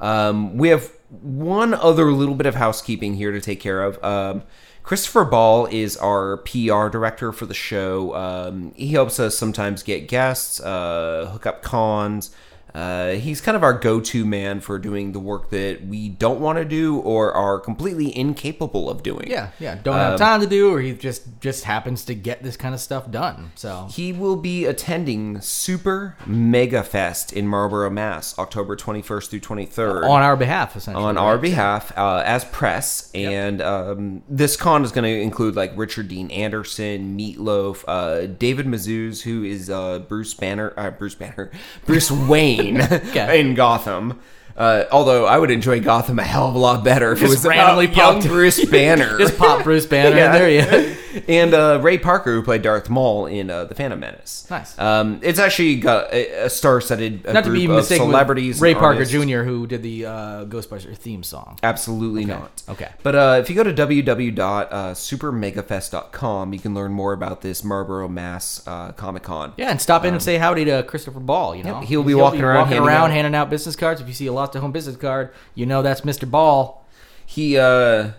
Um, 0.00 0.56
we 0.56 0.70
have 0.70 0.90
one 1.20 1.74
other 1.74 2.10
little 2.10 2.34
bit 2.34 2.46
of 2.46 2.54
housekeeping 2.54 3.14
here 3.14 3.32
to 3.32 3.40
take 3.40 3.60
care 3.60 3.82
of. 3.82 4.02
Um, 4.02 4.42
Christopher 4.82 5.24
Ball 5.24 5.66
is 5.66 5.96
our 5.98 6.38
PR 6.38 6.88
director 6.88 7.32
for 7.32 7.46
the 7.46 7.54
show. 7.54 8.14
Um, 8.16 8.72
he 8.74 8.88
helps 8.88 9.20
us 9.20 9.38
sometimes 9.38 9.82
get 9.82 10.08
guests, 10.08 10.60
uh, 10.60 11.28
hook 11.32 11.46
up 11.46 11.62
cons. 11.62 12.34
Uh, 12.74 13.10
he's 13.12 13.40
kind 13.40 13.56
of 13.56 13.62
our 13.62 13.74
go-to 13.74 14.24
man 14.24 14.60
for 14.60 14.78
doing 14.78 15.12
the 15.12 15.18
work 15.18 15.50
that 15.50 15.86
we 15.86 16.08
don't 16.08 16.40
want 16.40 16.58
to 16.58 16.64
do 16.64 16.98
or 16.98 17.32
are 17.32 17.60
completely 17.60 18.16
incapable 18.16 18.88
of 18.88 19.02
doing. 19.02 19.28
Yeah, 19.28 19.50
yeah. 19.58 19.74
Don't 19.82 19.96
have 19.96 20.18
time 20.18 20.40
to 20.40 20.46
do, 20.46 20.72
or 20.72 20.80
he 20.80 20.92
just 20.94 21.40
just 21.40 21.64
happens 21.64 22.04
to 22.06 22.14
get 22.14 22.42
this 22.42 22.56
kind 22.56 22.74
of 22.74 22.80
stuff 22.80 23.10
done. 23.10 23.52
So 23.54 23.88
He 23.90 24.12
will 24.12 24.36
be 24.36 24.64
attending 24.64 25.40
Super 25.40 26.16
Mega 26.26 26.82
Fest 26.82 27.32
in 27.32 27.46
Marlborough, 27.46 27.90
Mass, 27.90 28.38
October 28.38 28.76
21st 28.76 29.28
through 29.28 29.40
23rd. 29.40 30.08
on 30.08 30.22
our 30.22 30.36
behalf, 30.36 30.76
essentially. 30.76 31.04
on 31.04 31.16
right? 31.16 31.22
our 31.22 31.38
behalf 31.38 31.96
uh, 31.98 32.22
as 32.24 32.44
press, 32.46 33.10
and 33.14 33.60
um, 33.60 34.22
this 34.28 34.56
con 34.56 34.84
is 34.84 34.92
going 34.92 35.04
to 35.04 35.20
include 35.20 35.56
like 35.56 35.72
Richard 35.76 36.08
Dean 36.08 36.30
Anderson, 36.30 37.18
Meatloaf, 37.18 37.84
uh, 37.86 38.26
David 38.26 38.66
Mazouz, 38.66 39.22
who 39.22 39.44
is 39.44 39.68
uh, 39.68 39.98
Bruce 40.00 40.34
Banner, 40.34 40.72
uh, 40.76 40.90
Bruce 40.90 41.14
Banner, 41.14 41.50
Bruce 41.86 42.10
Wayne 42.10 42.61
Okay. 43.10 43.40
in 43.40 43.54
Gotham. 43.54 44.20
Uh, 44.56 44.84
although 44.92 45.26
I 45.26 45.38
would 45.38 45.50
enjoy 45.50 45.80
Gotham 45.80 46.18
a 46.18 46.22
hell 46.24 46.48
of 46.48 46.54
a 46.54 46.58
lot 46.58 46.84
better 46.84 47.12
if 47.12 47.22
it 47.22 47.28
was 47.28 47.44
randomly 47.44 47.88
popped- 48.00 48.26
Bruce 48.26 48.64
Banner. 48.64 49.18
Just 49.18 49.36
pop 49.38 49.64
Bruce 49.64 49.86
Banner 49.86 50.16
Yeah. 50.16 50.32
there, 50.32 50.50
yeah. 50.50 50.94
and 51.28 51.52
uh, 51.54 51.78
Ray 51.82 51.98
Parker, 51.98 52.32
who 52.34 52.42
played 52.42 52.62
Darth 52.62 52.88
Maul 52.90 53.26
in 53.26 53.50
uh, 53.50 53.64
The 53.64 53.74
Phantom 53.74 53.98
Menace. 54.00 54.46
Nice. 54.50 54.78
Um, 54.78 55.20
it's 55.22 55.38
actually 55.38 55.76
got 55.76 56.12
a, 56.12 56.46
a 56.46 56.50
star-studded 56.50 57.26
uh, 57.26 57.32
Not 57.32 57.44
to 57.44 57.52
be 57.52 57.64
of 57.66 57.70
mistaken 57.72 58.06
celebrities. 58.06 58.56
with 58.56 58.62
Ray 58.62 58.74
Parker 58.74 58.98
artists. 59.00 59.12
Jr., 59.14 59.42
who 59.42 59.66
did 59.66 59.82
the 59.82 60.06
uh, 60.06 60.44
Ghostbusters 60.46 60.96
theme 60.96 61.22
song. 61.22 61.58
Absolutely 61.62 62.24
not. 62.24 62.62
Okay. 62.68 62.88
But 63.02 63.14
uh, 63.14 63.36
if 63.40 63.48
you 63.50 63.56
go 63.56 63.62
to 63.62 63.72
www.supermegafest.com, 63.72 66.52
you 66.52 66.58
can 66.58 66.74
learn 66.74 66.92
more 66.92 67.12
about 67.12 67.40
this 67.42 67.62
Marlborough 67.64 68.08
Mass 68.08 68.66
uh, 68.66 68.92
Comic 68.92 69.22
Con. 69.24 69.52
Yeah, 69.56 69.70
and 69.70 69.80
stop 69.80 70.04
in 70.04 70.14
and 70.14 70.22
say 70.22 70.38
howdy 70.38 70.64
to 70.66 70.82
Christopher 70.84 71.20
Ball. 71.20 71.54
You 71.56 71.64
know, 71.64 71.76
Um, 71.76 71.84
he'll 71.86 72.02
be 72.02 72.14
walking 72.14 72.42
around 72.42 72.56
walking 72.58 72.72
handing 72.74 72.88
around 72.88 73.04
out- 73.04 73.10
handing 73.12 73.34
out 73.34 73.50
business 73.50 73.76
cards. 73.76 74.00
If 74.00 74.08
you 74.08 74.14
see 74.14 74.26
a 74.26 74.32
lost 74.42 74.56
at 74.56 74.60
home 74.62 74.72
business 74.72 74.96
card, 74.96 75.30
you 75.54 75.64
know 75.66 75.82
that's 75.82 76.02
Mr. 76.02 76.28
Ball. 76.30 76.84
He, 77.24 77.56
uh, 77.56 78.10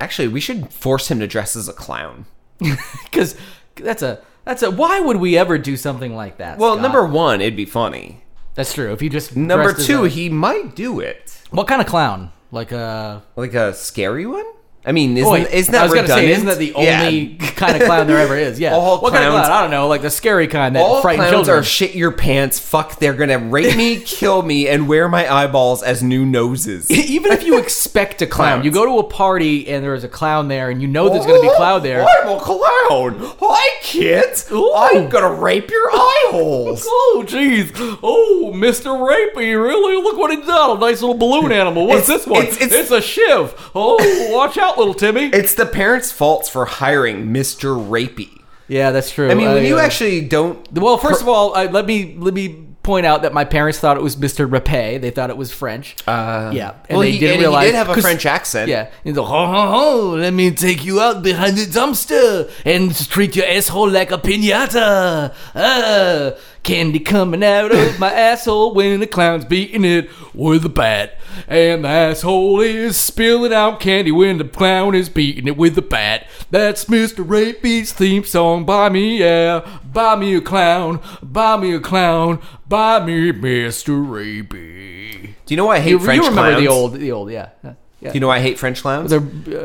actually, 0.00 0.28
we 0.28 0.40
should 0.40 0.72
force 0.72 1.10
him 1.10 1.20
to 1.20 1.26
dress 1.26 1.54
as 1.56 1.68
a 1.68 1.72
clown. 1.72 2.26
Because 3.04 3.36
that's 3.76 4.02
a 4.02 4.20
that's 4.44 4.62
a. 4.62 4.70
Why 4.70 4.98
would 5.00 5.16
we 5.18 5.36
ever 5.38 5.58
do 5.58 5.76
something 5.76 6.14
like 6.16 6.38
that? 6.38 6.58
Well, 6.58 6.72
Scott? 6.74 6.82
number 6.82 7.06
one, 7.06 7.40
it'd 7.40 7.56
be 7.56 7.64
funny. 7.66 8.22
that's 8.54 8.72
true. 8.74 8.92
If 8.92 9.02
you 9.02 9.10
just 9.10 9.36
Number 9.36 9.72
two, 9.72 10.04
a- 10.04 10.08
he 10.08 10.28
might 10.28 10.74
do 10.74 10.98
it. 11.00 11.40
what 11.50 11.68
kind 11.68 11.80
of 11.80 11.86
clown? 11.86 12.32
Like 12.50 12.72
a. 12.72 13.22
Like 13.36 13.54
a 13.54 13.72
scary 13.74 14.26
one? 14.26 14.44
I 14.86 14.92
mean, 14.92 15.16
isn't, 15.18 15.28
Oh, 15.28 15.32
wait, 15.32 15.50
isn't 15.50 15.72
that 15.72 15.80
I 15.82 15.84
was 15.84 15.92
gonna 15.92 16.08
say, 16.08 16.30
isn't 16.30 16.46
that 16.46 16.56
the 16.58 16.72
Yeah. 16.76 17.02
only 17.06 17.34
kind 17.36 17.76
of 17.76 17.82
clown 17.86 18.06
there 18.06 18.18
ever 18.18 18.36
is? 18.36 18.58
Yeah. 18.68 18.72
All 18.74 19.00
what 19.00 19.12
kind 19.12 19.24
of 19.24 19.32
clown? 19.32 19.44
I 19.50 19.60
don't 19.60 19.70
know, 19.70 19.86
like 19.88 20.00
the 20.02 20.08
scary 20.10 20.46
kind 20.46 20.74
that 20.76 20.80
All 20.82 21.02
frightens 21.02 21.28
clowns 21.28 21.46
children. 21.46 21.58
are 21.58 21.62
shit 21.62 21.94
your 21.94 22.10
pants, 22.12 22.58
fuck, 22.58 22.98
they're 22.98 23.12
gonna 23.12 23.38
rape 23.38 23.76
me, 23.76 24.00
kill 24.06 24.40
me, 24.42 24.66
and 24.68 24.88
wear 24.88 25.08
my 25.08 25.30
eyeballs 25.30 25.82
as 25.82 26.02
new 26.02 26.24
noses. 26.24 26.90
Even 27.10 27.32
if 27.32 27.42
you 27.44 27.58
expect 27.58 28.22
a 28.22 28.26
clown, 28.26 28.48
Clowns. 28.60 28.64
you 28.64 28.70
go 28.70 28.86
to 28.86 28.98
a 28.98 29.04
party 29.04 29.68
and 29.68 29.84
there 29.84 29.94
is 29.94 30.04
a 30.04 30.08
clown 30.08 30.48
there, 30.48 30.70
and 30.70 30.80
you 30.80 30.88
know 30.88 31.08
there's 31.10 31.26
going 31.26 31.38
to 31.40 31.42
be 31.42 31.48
oh, 31.50 31.54
a 31.54 31.56
clown 31.56 31.82
there. 31.82 32.02
I'm 32.06 32.28
a 32.36 32.40
clown. 32.40 33.18
Hi, 33.40 33.78
kids. 33.82 34.50
Ooh. 34.50 34.72
I'm 34.74 35.08
gonna 35.08 35.32
rape 35.32 35.70
your 35.70 35.90
eye 35.90 36.28
holes. 36.30 36.84
Oh, 36.88 37.24
jeez. 37.26 37.70
Oh, 38.02 38.52
Mr. 38.54 38.86
Rapey, 38.96 39.60
really? 39.60 40.02
Look 40.02 40.16
what 40.16 40.30
he 40.30 40.36
done. 40.40 40.76
A 40.76 40.80
nice 40.80 41.00
little 41.02 41.16
balloon 41.16 41.52
animal. 41.52 41.86
What's 41.86 42.08
It's- 42.08 42.24
this 42.24 42.26
one? 42.26 42.42
it's- 42.42 42.56
It's, 42.62 42.74
it's- 42.74 42.90
a 42.90 43.00
shiv. 43.02 43.54
Oh, 43.74 43.96
watch 44.32 44.56
out, 44.56 44.67
little 44.76 44.94
Timmy. 44.94 45.26
It's 45.26 45.54
the 45.54 45.66
parents' 45.66 46.10
faults 46.12 46.48
for 46.48 46.66
hiring 46.66 47.26
Mr. 47.28 47.76
Rapey. 47.76 48.42
yeah, 48.66 48.90
that's 48.90 49.10
true. 49.10 49.30
I 49.30 49.34
mean, 49.34 49.48
when 49.48 49.64
you 49.64 49.78
uh, 49.78 49.82
actually 49.82 50.20
don't. 50.22 50.70
Well, 50.72 50.98
first 50.98 51.22
of 51.22 51.28
all, 51.28 51.54
uh, 51.56 51.70
let 51.70 51.86
me 51.86 52.16
let 52.18 52.34
me 52.34 52.64
point 52.82 53.04
out 53.04 53.20
that 53.20 53.34
my 53.34 53.44
parents 53.44 53.78
thought 53.78 53.98
it 53.98 54.02
was 54.02 54.16
Mr. 54.16 54.48
Rapé. 54.48 54.98
They 54.98 55.10
thought 55.10 55.28
it 55.28 55.36
was 55.36 55.52
French. 55.52 55.94
Uh, 56.06 56.50
yeah, 56.54 56.74
well, 56.88 57.02
he, 57.02 57.10
and 57.28 57.42
he 57.42 57.46
did 57.46 57.74
have 57.74 57.90
a 57.90 58.00
French 58.00 58.24
accent. 58.24 58.68
Yeah, 58.70 58.90
he's 59.04 59.16
like, 59.16 59.26
ho 59.26 59.46
ho 59.46 59.70
ho, 59.70 60.08
let 60.16 60.32
me 60.32 60.50
take 60.50 60.84
you 60.84 60.98
out 61.00 61.22
behind 61.22 61.56
the 61.58 61.66
dumpster 61.66 62.50
and 62.64 62.94
treat 63.08 63.36
your 63.36 63.46
asshole 63.46 63.90
like 63.90 64.10
a 64.10 64.16
pinata. 64.18 65.34
Ah, 65.54 66.32
candy 66.62 66.98
coming 66.98 67.42
out 67.42 67.72
of 67.72 67.98
my 67.98 68.12
asshole 68.12 68.74
when 68.74 69.00
the 69.00 69.06
clown's 69.06 69.44
beating 69.44 69.84
it 69.84 70.10
with 70.34 70.64
a 70.64 70.68
bat. 70.68 71.14
And 71.46 71.84
the 71.84 71.88
asshole 71.88 72.60
is 72.60 72.96
spilling 72.96 73.52
out 73.52 73.80
candy 73.80 74.10
when 74.10 74.38
the 74.38 74.44
clown 74.44 74.94
is 74.94 75.08
beating 75.08 75.46
it 75.46 75.56
with 75.56 75.78
a 75.78 75.82
bat. 75.82 76.26
That's 76.50 76.86
Mr. 76.86 77.24
Rapey's 77.26 77.92
theme 77.92 78.24
song. 78.24 78.64
Buy 78.64 78.88
me, 78.88 79.18
yeah, 79.20 79.80
buy 79.92 80.16
me 80.16 80.34
a 80.34 80.40
clown, 80.40 81.00
buy 81.22 81.56
me 81.56 81.74
a 81.74 81.80
clown, 81.80 82.40
buy 82.68 83.04
me 83.04 83.32
Mr. 83.32 84.04
Rapey. 84.04 85.34
Do 85.46 85.54
you 85.54 85.56
know 85.56 85.66
why 85.66 85.76
I 85.76 85.80
hate 85.80 85.90
You, 85.90 85.98
French 86.00 86.22
you 86.22 86.28
remember 86.28 86.50
clowns? 86.50 86.62
the 86.62 86.68
old, 86.68 86.94
the 86.94 87.12
old, 87.12 87.30
yeah. 87.30 87.50
yeah. 87.62 87.74
Do 88.00 88.10
you 88.14 88.20
know 88.20 88.28
why 88.28 88.36
I 88.36 88.40
hate 88.40 88.58
French 88.58 88.82
clowns? 88.82 89.10
They're, 89.10 89.20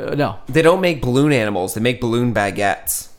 uh, 0.09 0.15
no. 0.15 0.39
They 0.47 0.61
don't 0.61 0.81
make 0.81 1.01
balloon 1.01 1.31
animals. 1.33 1.73
They 1.73 1.81
make 1.81 2.01
balloon 2.01 2.33
baguettes. 2.33 3.09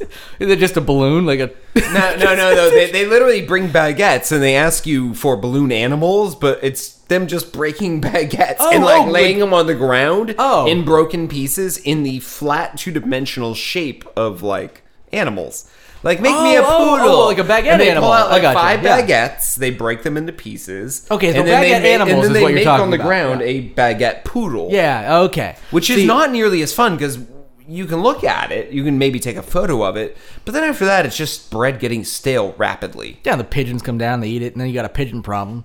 Is 0.38 0.48
it 0.50 0.58
just 0.58 0.76
a 0.76 0.80
balloon, 0.80 1.26
like 1.26 1.40
a? 1.40 1.50
No, 1.76 2.16
no, 2.16 2.34
no, 2.34 2.54
no. 2.54 2.70
They, 2.78 2.90
they 2.90 3.06
literally 3.06 3.44
bring 3.44 3.68
baguettes 3.68 4.30
and 4.32 4.42
they 4.42 4.54
ask 4.56 4.86
you 4.86 5.14
for 5.14 5.36
balloon 5.36 5.72
animals, 5.72 6.34
but 6.34 6.58
it's 6.62 6.90
them 7.08 7.26
just 7.26 7.52
breaking 7.52 8.00
baguettes 8.02 8.56
Oh, 8.60 8.70
and 8.72 8.84
like 8.84 9.06
oh, 9.06 9.10
laying 9.10 9.36
like- 9.38 9.44
them 9.46 9.54
on 9.54 9.66
the 9.66 9.74
ground 9.74 10.34
Oh. 10.38 10.66
in 10.66 10.84
broken 10.84 11.28
pieces 11.28 11.78
in 11.78 12.02
the 12.02 12.20
flat 12.20 12.76
two 12.78 12.90
dimensional 12.92 13.54
shape 13.54 14.04
of 14.16 14.42
like 14.42 14.82
animals. 15.12 15.70
Like 16.04 16.20
make 16.20 16.30
me 16.40 16.54
a 16.54 16.60
Oh, 16.62 16.64
oh, 16.64 16.68
oh 16.68 16.96
poodle, 16.98 17.16
oh, 17.16 17.26
like 17.26 17.38
a 17.38 17.42
baguette 17.42 17.72
and 17.72 17.80
they 17.80 17.90
animal. 17.90 18.10
Pull 18.10 18.12
out 18.12 18.28
I 18.28 18.32
like 18.34 18.42
gotcha, 18.42 18.58
five 18.60 18.82
yeah. 18.84 19.00
baguettes. 19.00 19.56
They 19.56 19.70
break 19.70 20.04
them 20.04 20.16
into 20.16 20.32
pieces. 20.32 21.04
Okay, 21.10 21.32
so 21.32 21.40
and 21.40 21.48
then 21.48 21.60
they 21.60 21.70
baguette 21.70 21.94
animals 21.94 22.26
and 22.26 22.36
then 22.36 22.44
they 22.44 22.54
make 22.54 22.66
on 22.68 22.90
the 22.90 22.96
about, 22.96 23.06
ground 23.06 23.40
yeah. 23.40 23.46
a 23.46 23.68
baguette 23.70 24.24
poodle. 24.24 24.68
Yeah. 24.70 25.18
Okay. 25.22 25.56
which 25.72 25.90
is 25.90 26.04
not 26.04 26.30
nearly 26.30 26.62
as 26.62 26.72
fun 26.72 26.94
because 26.96 27.18
you 27.68 27.86
can 27.86 28.02
look 28.02 28.24
at 28.24 28.50
it, 28.50 28.72
you 28.72 28.82
can 28.82 28.98
maybe 28.98 29.20
take 29.20 29.36
a 29.36 29.42
photo 29.42 29.82
of 29.84 29.96
it, 29.96 30.16
but 30.44 30.52
then 30.52 30.64
after 30.64 30.86
that, 30.86 31.04
it's 31.04 31.16
just 31.16 31.50
bread 31.50 31.78
getting 31.78 32.02
stale 32.02 32.54
rapidly. 32.56 33.20
Yeah, 33.24 33.36
the 33.36 33.44
pigeons 33.44 33.82
come 33.82 33.98
down, 33.98 34.20
they 34.20 34.28
eat 34.28 34.42
it, 34.42 34.54
and 34.54 34.60
then 34.60 34.68
you 34.68 34.74
got 34.74 34.86
a 34.86 34.90
pigeon 34.90 35.22
problem. 35.22 35.64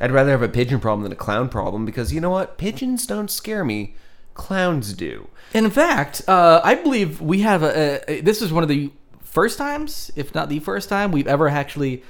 I'd 0.00 0.10
rather 0.10 0.30
have 0.30 0.42
a 0.42 0.48
pigeon 0.48 0.80
problem 0.80 1.02
than 1.02 1.12
a 1.12 1.16
clown 1.16 1.48
problem 1.48 1.84
because 1.84 2.12
you 2.12 2.20
know 2.20 2.30
what? 2.30 2.58
Pigeons 2.58 3.06
don't 3.06 3.30
scare 3.30 3.64
me, 3.64 3.94
clowns 4.32 4.94
do. 4.94 5.28
And 5.52 5.66
in 5.66 5.70
fact, 5.70 6.22
uh, 6.26 6.60
I 6.64 6.74
believe 6.74 7.20
we 7.20 7.40
have 7.40 7.62
a, 7.62 8.10
a. 8.10 8.20
This 8.22 8.42
is 8.42 8.52
one 8.52 8.62
of 8.62 8.68
the 8.68 8.90
first 9.20 9.58
times, 9.58 10.10
if 10.16 10.34
not 10.34 10.48
the 10.48 10.58
first 10.60 10.88
time, 10.88 11.12
we've 11.12 11.28
ever 11.28 11.48
actually 11.48 12.02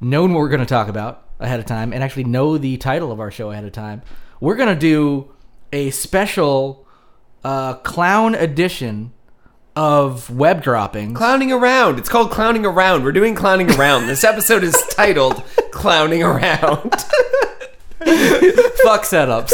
known 0.00 0.32
what 0.32 0.40
we're 0.40 0.48
going 0.48 0.60
to 0.60 0.66
talk 0.66 0.88
about 0.88 1.28
ahead 1.40 1.58
of 1.58 1.66
time 1.66 1.92
and 1.92 2.04
actually 2.04 2.24
know 2.24 2.58
the 2.58 2.76
title 2.76 3.10
of 3.10 3.20
our 3.20 3.30
show 3.30 3.50
ahead 3.50 3.64
of 3.64 3.72
time. 3.72 4.02
We're 4.40 4.56
going 4.56 4.72
to 4.72 4.78
do 4.78 5.32
a 5.72 5.90
special 5.90 6.86
uh, 7.44 7.74
clown 7.74 8.34
edition 8.34 9.12
of 9.74 10.30
web 10.30 10.62
droppings. 10.62 11.16
Clowning 11.16 11.52
around. 11.52 11.98
It's 11.98 12.08
called 12.08 12.30
clowning 12.30 12.66
around. 12.66 13.04
We're 13.04 13.12
doing 13.12 13.34
clowning 13.34 13.70
around. 13.70 14.06
This 14.06 14.24
episode 14.24 14.62
is 14.62 14.80
titled 14.90 15.42
Clowning 15.70 16.22
Around. 16.22 16.92
Fuck 18.82 19.04
setups. 19.04 19.52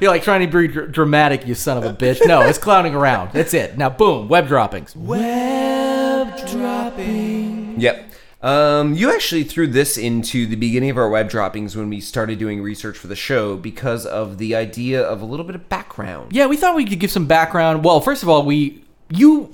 You're 0.00 0.10
like 0.10 0.22
trying 0.22 0.48
to 0.48 0.58
be 0.58 0.68
dramatic, 0.68 1.46
you 1.46 1.54
son 1.54 1.76
of 1.76 1.84
a 1.84 1.92
bitch. 1.92 2.26
No, 2.26 2.42
it's 2.42 2.58
clowning 2.58 2.94
around. 2.94 3.32
That's 3.32 3.52
it. 3.52 3.76
Now, 3.76 3.90
boom, 3.90 4.28
web 4.28 4.46
droppings. 4.48 4.94
Web 4.96 6.48
dropping. 6.48 7.80
Yep. 7.80 8.12
Um, 8.46 8.94
you 8.94 9.12
actually 9.12 9.42
threw 9.42 9.66
this 9.66 9.98
into 9.98 10.46
the 10.46 10.54
beginning 10.54 10.90
of 10.90 10.96
our 10.96 11.08
web 11.08 11.28
droppings 11.28 11.74
when 11.76 11.88
we 11.88 12.00
started 12.00 12.38
doing 12.38 12.62
research 12.62 12.96
for 12.96 13.08
the 13.08 13.16
show 13.16 13.56
because 13.56 14.06
of 14.06 14.38
the 14.38 14.54
idea 14.54 15.02
of 15.02 15.20
a 15.20 15.24
little 15.24 15.44
bit 15.44 15.56
of 15.56 15.68
background. 15.68 16.32
Yeah, 16.32 16.46
we 16.46 16.56
thought 16.56 16.76
we 16.76 16.84
could 16.84 17.00
give 17.00 17.10
some 17.10 17.26
background. 17.26 17.82
Well, 17.84 18.00
first 18.00 18.22
of 18.22 18.28
all, 18.28 18.46
we 18.46 18.84
you 19.10 19.52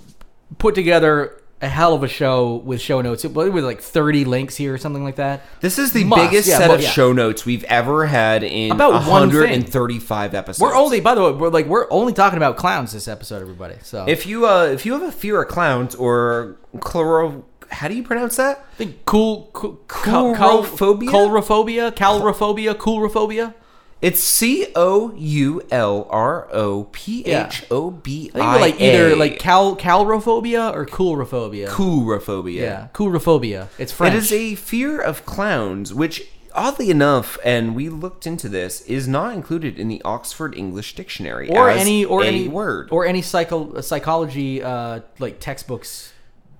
put 0.58 0.74
together 0.74 1.42
a 1.62 1.68
hell 1.68 1.94
of 1.94 2.02
a 2.02 2.08
show 2.08 2.56
with 2.56 2.82
show 2.82 3.00
notes. 3.00 3.24
It 3.24 3.32
was 3.32 3.64
like 3.64 3.80
30 3.80 4.26
links 4.26 4.56
here 4.56 4.74
or 4.74 4.78
something 4.78 5.04
like 5.04 5.16
that. 5.16 5.42
This 5.62 5.78
is 5.78 5.92
the 5.92 6.04
Must, 6.04 6.30
biggest 6.30 6.48
yeah, 6.48 6.58
set 6.58 6.68
well, 6.68 6.76
of 6.76 6.82
yeah. 6.82 6.90
show 6.90 7.14
notes 7.14 7.46
we've 7.46 7.64
ever 7.64 8.04
had 8.04 8.42
in 8.42 8.72
About 8.72 8.92
135 8.92 10.34
episodes. 10.34 10.60
We're 10.60 10.76
only, 10.76 11.00
by 11.00 11.14
the 11.14 11.22
way, 11.22 11.32
we're 11.32 11.48
like 11.48 11.64
we're 11.64 11.90
only 11.90 12.12
talking 12.12 12.36
about 12.36 12.58
clowns 12.58 12.92
this 12.92 13.08
episode, 13.08 13.40
everybody. 13.40 13.76
So 13.84 14.04
if 14.06 14.26
you 14.26 14.46
uh 14.46 14.66
if 14.66 14.84
you 14.84 14.92
have 14.92 15.02
a 15.02 15.12
fear 15.12 15.40
of 15.40 15.48
clowns 15.48 15.94
or 15.94 16.58
chloro 16.76 17.44
how 17.72 17.88
do 17.88 17.94
you 17.94 18.02
pronounce 18.02 18.36
that? 18.36 18.58
I 18.74 18.76
think 18.76 19.04
cool, 19.04 19.50
cool 19.52 19.76
Coulrophobia? 19.88 21.08
coulrophobia, 21.08 21.92
calrophobia, 21.92 22.74
coulrophobia. 22.74 23.54
It's 24.00 24.20
C 24.20 24.66
O 24.74 25.14
U 25.14 25.62
L 25.70 26.08
R 26.10 26.48
O 26.52 26.88
P 26.90 27.24
H 27.24 27.64
O 27.70 27.90
B 27.92 28.32
I 28.34 28.54
we're 28.56 28.60
like 28.60 28.80
either 28.80 29.14
like 29.14 29.38
cal 29.38 29.76
calrophobia 29.76 30.74
or 30.74 30.86
coulrophobia. 30.86 31.68
coulrophobia. 31.68 32.60
yeah, 32.60 32.88
coulrophobia. 32.92 33.68
It's 33.78 33.92
French. 33.92 34.14
It 34.14 34.18
is 34.18 34.32
a 34.32 34.56
fear 34.56 35.00
of 35.00 35.24
clowns, 35.24 35.94
which 35.94 36.26
oddly 36.54 36.90
enough, 36.90 37.38
and 37.44 37.74
we 37.74 37.88
looked 37.88 38.26
into 38.26 38.48
this, 38.48 38.80
is 38.82 39.06
not 39.06 39.34
included 39.34 39.78
in 39.78 39.88
the 39.88 40.02
Oxford 40.04 40.56
English 40.56 40.94
Dictionary 40.94 41.48
or 41.48 41.70
any 41.70 42.04
or 42.04 42.22
a 42.22 42.26
any 42.26 42.48
word. 42.48 42.88
or 42.90 43.06
any 43.06 43.22
psycho 43.22 43.80
psychology 43.80 44.62
uh, 44.62 45.00
like 45.18 45.38
textbooks. 45.40 46.11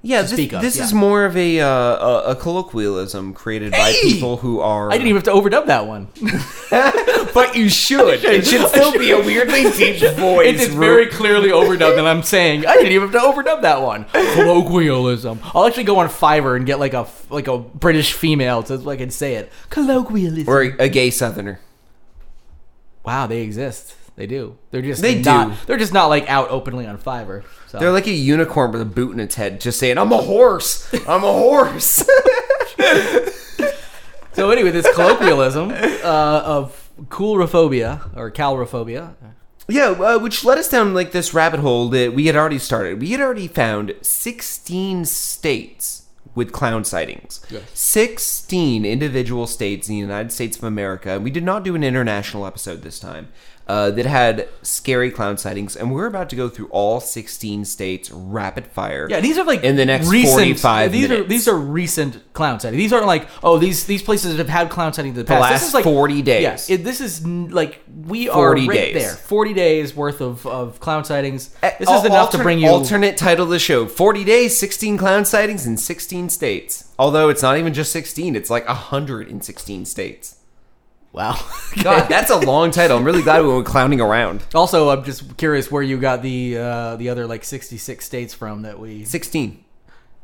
Yeah, 0.05 0.23
this, 0.23 0.33
speak 0.33 0.53
of, 0.53 0.63
this 0.63 0.77
yeah. 0.77 0.83
is 0.83 0.93
more 0.93 1.25
of 1.25 1.37
a, 1.37 1.61
uh, 1.61 1.69
a 1.69 2.23
a 2.33 2.37
colloquialism 2.37 3.33
created 3.35 3.71
by 3.71 3.93
people 4.03 4.37
who 4.37 4.59
are. 4.59 4.91
I 4.91 4.95
didn't 4.95 5.09
even 5.09 5.23
have 5.23 5.25
to 5.25 5.31
overdub 5.31 5.67
that 5.67 5.87
one. 5.87 6.09
but 7.35 7.55
you 7.55 7.69
should. 7.69 8.25
It 8.25 8.45
should 8.45 8.67
still 8.69 8.93
be 8.93 9.13
a 9.13 9.19
weirdly 9.19 9.71
deep 9.77 10.01
voice. 10.17 10.49
It 10.49 10.57
is 10.57 10.75
very 10.75 11.07
clearly 11.07 11.51
overdubbed, 11.51 11.99
and 11.99 12.09
I'm 12.09 12.25
saying 12.25 12.67
I 12.67 12.75
didn't 12.75 12.93
even 12.93 13.13
have 13.13 13.23
to 13.23 13.29
overdub 13.29 13.63
that 13.63 13.81
one. 13.81 14.07
Colloquialism. 14.35 15.39
I'll 15.55 15.67
actually 15.67 15.85
go 15.85 16.01
on 16.01 16.09
Fiverr 16.09 16.57
and 16.57 16.67
get 16.67 16.81
like 16.81 16.95
a 16.95 17.07
like 17.31 17.47
a 17.47 17.59
British 17.59 18.13
female 18.13 18.65
so 18.65 18.91
I 18.91 18.97
can 18.97 19.11
say 19.11 19.37
it. 19.37 19.53
Colloquialism. 19.71 20.53
or 20.53 20.63
a 20.63 20.89
gay 20.89 21.11
southerner. 21.11 21.61
wow, 23.05 23.29
they 23.29 23.43
exist. 23.43 23.95
They 24.23 24.29
do. 24.29 24.57
They're 24.71 24.83
just 24.83 25.03
They 25.03 25.21
not, 25.21 25.49
do. 25.49 25.57
They're 25.67 25.77
just 25.77 25.93
not 25.93 26.07
like 26.07 26.31
out 26.31 26.49
openly 26.49 26.87
on 26.87 26.97
Fiverr. 26.97 27.43
So. 27.67 27.81
They're 27.81 27.91
like 27.91 28.07
a 28.07 28.13
unicorn 28.13 28.71
with 28.71 28.81
a 28.81 28.85
boot 28.85 29.13
in 29.13 29.19
its 29.19 29.35
head, 29.35 29.61
just 29.61 29.81
saying, 29.81 29.99
"I'm 29.99 30.13
a 30.13 30.19
horse. 30.19 30.89
I'm 31.09 31.25
a 31.25 31.33
horse." 31.33 31.85
so 34.33 34.53
anyway, 34.53 34.71
this 34.71 34.87
colloquialism 34.95 35.73
uh, 35.73 36.43
of 36.45 36.89
coulrophobia 37.09 38.17
or 38.17 38.31
calrophobia. 38.31 39.17
Yeah, 39.67 39.89
uh, 39.89 40.21
which 40.21 40.45
led 40.45 40.59
us 40.59 40.69
down 40.69 40.95
like 40.95 41.11
this 41.11 41.35
rabbit 41.35 41.59
hole 41.59 41.89
that 41.89 42.15
we 42.15 42.27
had 42.27 42.37
already 42.37 42.61
started. 42.61 43.01
We 43.01 43.11
had 43.11 43.21
already 43.21 43.49
found 43.49 43.97
16 44.03 45.05
states 45.05 46.03
with 46.35 46.53
clown 46.53 46.85
sightings. 46.85 47.45
Yes. 47.51 47.63
16 47.75 48.85
individual 48.85 49.47
states 49.47 49.89
in 49.89 49.95
the 49.95 50.01
United 50.01 50.33
States 50.33 50.57
of 50.57 50.65
America. 50.65 51.21
We 51.21 51.31
did 51.31 51.45
not 51.45 51.63
do 51.63 51.75
an 51.75 51.85
international 51.85 52.47
episode 52.47 52.83
this 52.83 52.99
time. 52.99 53.29
Uh, 53.73 53.91
that 53.91 54.05
had 54.05 54.47
scary 54.61 55.11
clown 55.11 55.39
sightings, 55.39 55.75
and 55.77 55.91
we're 55.95 56.05
about 56.05 56.29
to 56.29 56.37
go 56.37 56.47
through 56.51 56.69
all 56.69 57.01
16 57.01 57.65
states 57.65 58.11
rapid 58.11 58.67
fire. 58.67 59.07
Yeah, 59.09 59.21
these 59.21 59.39
are 59.39 59.47
like 59.47 59.65
in 59.65 59.77
the 59.77 59.87
next 59.87 60.09
recent, 60.11 60.35
45 60.35 60.93
These 60.93 61.09
minutes. 61.09 61.25
are 61.25 61.29
these 61.29 61.49
are 61.49 61.57
recent 61.57 62.33
clown 62.35 62.61
sightings. 62.61 62.77
These 62.83 62.93
aren't 62.93 63.07
like 63.07 63.29
oh 63.43 63.57
these 63.57 63.87
these 63.87 64.03
places 64.03 64.37
have 64.37 64.51
had 64.51 64.69
clown 64.69 64.93
sightings 64.93 65.13
in 65.17 65.21
the 65.21 65.23
The 65.23 65.29
past. 65.29 65.41
last 65.41 65.53
this 65.61 65.69
is 65.69 65.75
like 65.75 65.85
40 65.85 66.21
days. 66.21 66.69
Yeah, 66.69 66.77
this 66.77 67.01
is 67.01 67.27
like 67.27 67.81
we 68.07 68.29
are 68.29 68.53
right 68.55 68.69
days. 68.69 68.95
there. 68.95 69.15
Forty 69.15 69.55
days 69.55 69.97
worth 69.97 70.21
of, 70.21 70.47
of 70.47 70.79
clown 70.79 71.05
sightings. 71.07 71.49
This 71.79 71.89
is 71.89 72.05
enough 72.05 72.31
to 72.33 72.39
bring 72.43 72.59
you. 72.59 72.69
alternate 72.69 73.17
title 73.17 73.45
of 73.45 73.51
the 73.51 73.59
show 73.59 73.87
40 73.87 74.25
days 74.25 74.59
16 74.59 74.99
clown 74.99 75.25
sightings 75.25 75.67
in 75.67 75.79
16 75.79 76.29
states 76.29 76.93
although 76.99 77.31
it's 77.31 77.41
not 77.43 77.57
even 77.57 77.73
just 77.73 77.91
16 77.93 78.37
it's 78.37 78.51
like 78.51 78.67
116 78.69 79.87
states 79.87 80.37
wow. 81.13 81.39
god 81.83 82.09
that's 82.09 82.31
a 82.31 82.37
long 82.37 82.71
title 82.71 82.97
i'm 82.97 83.05
really 83.05 83.23
glad 83.23 83.43
we 83.43 83.49
went 83.49 83.67
clowning 83.67 84.01
around 84.01 84.43
also, 84.55 84.91
I'm 84.91 85.05
just 85.05 85.37
curious 85.37 85.71
where 85.71 85.83
you 85.83 85.99
got 85.99 86.23
the 86.23 86.57
uh, 86.59 86.97
the 86.97 87.09
other 87.09 87.27
like 87.27 87.45
66 87.45 88.05
states 88.05 88.35
from 88.35 88.63
that 88.63 88.79
we. 88.79 89.05
16 89.05 89.65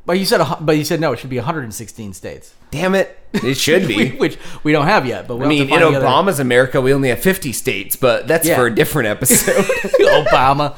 But 0.07 0.19
you 0.19 0.25
said 0.25 0.41
a 0.41 0.57
but 0.61 0.77
you 0.77 0.85
said 0.85 1.01
no. 1.01 1.13
It 1.13 1.19
should 1.19 1.31
be 1.31 1.37
116 1.37 2.13
states, 2.15 2.55
damn 2.71 2.95
it 2.95 3.19
it 3.45 3.55
should 3.57 3.87
be 3.87 4.11
which 4.19 4.39
we 4.63 4.73
don't 4.73 4.87
have 4.87 5.07
yet. 5.07 5.29
But 5.29 5.37
we'll 5.37 5.47
i 5.47 5.49
mean 5.49 5.63
in 5.65 5.69
the 5.81 5.87
other- 5.87 6.01
obama's 6.01 6.41
america 6.41 6.81
we 6.81 6.93
only 6.95 7.09
have 7.11 7.21
50 7.21 7.53
states 7.53 7.95
but 7.97 8.27
that's 8.27 8.47
Yeah. 8.47 8.57
for 8.57 8.67
a 8.67 8.75
different 8.75 9.09
episode 9.09 9.65
Obama. 10.09 10.75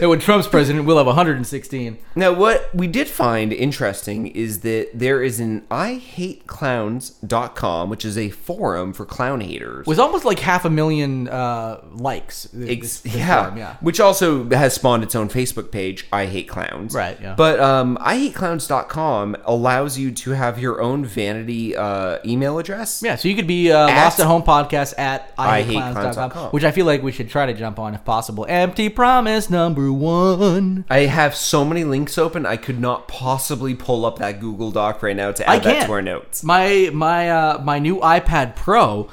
and 0.00 0.08
when 0.10 0.18
Trump's 0.18 0.48
president, 0.48 0.86
we'll 0.86 0.96
have 0.96 1.06
116. 1.06 1.98
now 2.14 2.32
what 2.32 2.74
we 2.74 2.86
did 2.86 3.08
find 3.08 3.52
interesting 3.52 4.26
is 4.28 4.60
that 4.60 4.90
there 4.94 5.22
is 5.22 5.38
an 5.40 5.66
i 5.70 5.94
hate 5.94 6.46
ihateclowns.com 6.46 7.90
which 7.90 8.04
is 8.04 8.16
a 8.18 8.30
forum 8.30 8.92
for 8.92 9.04
clown 9.04 9.40
haters 9.40 9.86
was 9.86 9.98
almost 9.98 10.24
like 10.24 10.38
half 10.40 10.64
a 10.64 10.70
million 10.70 11.28
uh, 11.28 11.80
likes. 11.92 12.44
this- 12.52 13.00
this 13.00 13.14
yeah. 13.14 13.42
forum, 13.42 13.58
yeah. 13.58 13.76
which 13.80 14.00
also 14.00 14.48
has 14.50 14.74
spawned 14.74 15.02
its 15.02 15.14
own 15.14 15.28
Facebook 15.28 15.70
page, 15.70 16.06
I 16.12 16.26
Hate 16.26 16.48
Clowns. 16.48 16.94
Right, 16.94 17.18
yeah. 17.20 17.34
But 17.34 17.60
um, 17.60 17.96
IHateClowns.com 18.00 19.36
allows 19.44 19.98
you 19.98 20.10
to 20.12 20.30
have 20.32 20.58
your 20.58 20.80
own 20.80 21.04
vanity 21.26 21.76
uh, 21.76 22.18
email 22.24 22.58
address. 22.58 23.02
Yeah, 23.02 23.16
so 23.16 23.28
you 23.28 23.34
could 23.34 23.46
be 23.46 23.72
uh, 23.72 23.86
Lost 23.88 24.20
at 24.20 24.26
Home 24.26 24.42
podcast 24.42 24.98
at 24.98 25.34
IHateClowns.com. 25.36 26.50
which 26.50 26.64
I 26.64 26.70
feel 26.70 26.86
like 26.86 27.02
we 27.02 27.12
should 27.12 27.28
try 27.28 27.46
to 27.46 27.54
jump 27.54 27.78
on 27.78 27.94
if 27.94 28.04
possible. 28.04 28.46
Empty 28.48 28.88
promise 28.88 29.50
number 29.50 29.92
one. 29.92 30.84
I 30.88 31.00
have 31.00 31.34
so 31.34 31.64
many 31.64 31.84
links 31.84 32.18
open, 32.18 32.46
I 32.46 32.56
could 32.56 32.80
not 32.80 33.08
possibly 33.08 33.74
pull 33.74 34.04
up 34.06 34.18
that 34.18 34.40
Google 34.40 34.70
Doc 34.70 35.02
right 35.02 35.16
now 35.16 35.32
to 35.32 35.48
I 35.50 35.56
add 35.56 35.62
that 35.64 35.72
can't. 35.74 35.86
to 35.86 35.92
our 35.92 36.02
notes. 36.02 36.42
My 36.44 36.90
my 36.92 37.30
uh, 37.30 37.60
my 37.62 37.78
new 37.78 37.96
iPad 37.98 38.56
Pro 38.56 39.08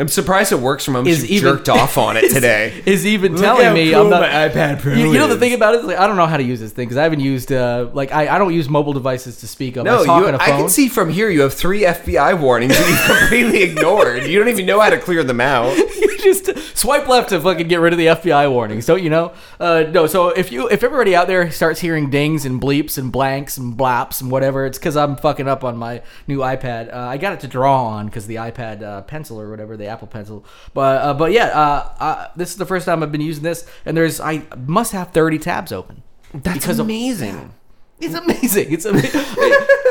I'm 0.00 0.08
surprised 0.08 0.52
it 0.52 0.58
works 0.60 0.84
from 0.84 0.94
home. 0.94 1.06
Is 1.06 1.24
even- 1.30 1.48
jerked 1.56 1.68
off 1.68 1.98
on 1.98 2.16
it 2.16 2.30
today. 2.34 2.82
is 2.86 3.06
even 3.06 3.32
Look 3.32 3.42
telling 3.42 3.66
how 3.66 3.74
me 3.74 3.90
cool 3.92 4.02
I'm 4.04 4.10
not. 4.10 4.20
my 4.22 4.28
iPad 4.48 4.80
Pro 4.80 4.94
you, 4.94 5.12
you 5.12 5.18
know 5.18 5.28
the 5.28 5.38
thing 5.38 5.52
about 5.54 5.74
it 5.74 5.80
is 5.80 5.86
like 5.86 5.98
I 5.98 6.06
don't 6.06 6.16
know 6.16 6.26
how 6.26 6.36
to 6.36 6.42
use 6.42 6.60
this 6.60 6.72
thing 6.72 6.86
because 6.86 6.96
I 6.96 7.02
haven't 7.04 7.20
used 7.20 7.52
uh 7.52 7.88
like 7.92 8.12
I, 8.12 8.34
I 8.34 8.38
don't 8.38 8.54
use 8.54 8.68
mobile 8.68 8.92
devices 8.92 9.36
to 9.40 9.46
speak 9.46 9.76
of. 9.76 9.84
No, 9.84 10.00
I 10.00 10.04
you, 10.04 10.26
on 10.28 10.34
a 10.34 10.38
I 10.38 10.46
phone. 10.48 10.58
can 10.60 10.68
see 10.68 10.88
from 10.88 11.10
here 11.10 11.28
you 11.30 11.42
have 11.42 11.54
three 11.54 11.82
FBI 11.82 12.40
warnings 12.40 12.76
that 12.76 12.88
you've 12.88 13.18
completely 13.18 13.62
ignored. 13.62 14.24
You 14.24 14.38
don't 14.38 14.48
even 14.48 14.66
know 14.66 14.80
how 14.80 14.90
to 14.90 14.98
clear 14.98 15.22
them 15.22 15.40
out. 15.40 15.76
you 15.78 16.18
just 16.18 16.76
swipe 16.76 17.08
left 17.08 17.28
to 17.30 17.40
fucking 17.40 17.68
get 17.68 17.76
rid 17.80 17.92
of 17.92 17.98
the 17.98 18.06
FBI 18.06 18.50
warnings, 18.50 18.86
don't 18.86 19.02
you 19.02 19.10
know? 19.10 19.32
Uh, 19.58 19.84
no, 19.90 20.06
so 20.06 20.28
if 20.28 20.50
you 20.52 20.68
if 20.68 20.82
everybody 20.82 21.14
out 21.14 21.26
there 21.26 21.50
starts 21.50 21.80
hearing 21.80 22.10
dings 22.10 22.44
and 22.46 22.60
bleeps 22.60 22.96
and 22.98 23.10
blanks 23.12 23.56
and 23.56 23.76
blaps 23.76 24.20
and 24.20 24.30
whatever, 24.30 24.64
it's 24.66 24.78
because 24.78 24.96
I'm 24.96 25.16
fucking 25.16 25.48
up 25.48 25.64
on 25.64 25.76
my 25.76 26.02
new 26.26 26.38
iPad. 26.38 26.92
Uh, 26.92 26.98
I 26.98 27.16
got 27.18 27.32
it 27.34 27.40
to 27.40 27.48
draw 27.48 27.86
on 27.86 28.06
because 28.06 28.26
the 28.26 28.36
iPad 28.36 28.82
uh, 28.82 29.02
Pencil 29.02 29.40
or 29.40 29.50
whatever, 29.50 29.76
the 29.76 29.84
Apple 29.90 30.08
Pencil. 30.08 30.44
But 30.72 31.02
uh, 31.02 31.14
but 31.14 31.32
yeah, 31.32 31.46
uh, 31.48 31.92
uh, 32.00 32.28
this 32.36 32.50
is 32.50 32.56
the 32.56 32.66
first 32.66 32.86
time 32.86 33.02
I've 33.02 33.12
been 33.12 33.20
using 33.20 33.42
this, 33.42 33.66
and 33.84 33.96
there's 33.96 34.20
I 34.20 34.42
must 34.56 34.92
have 34.92 35.12
30 35.12 35.38
tabs 35.38 35.72
open. 35.72 36.02
That's 36.32 36.58
Because 36.58 36.78
of- 36.78 36.86
amazing. 36.86 37.52
It's 38.00 38.14
amazing. 38.14 38.72
It's 38.72 38.86
amazing. 38.86 39.20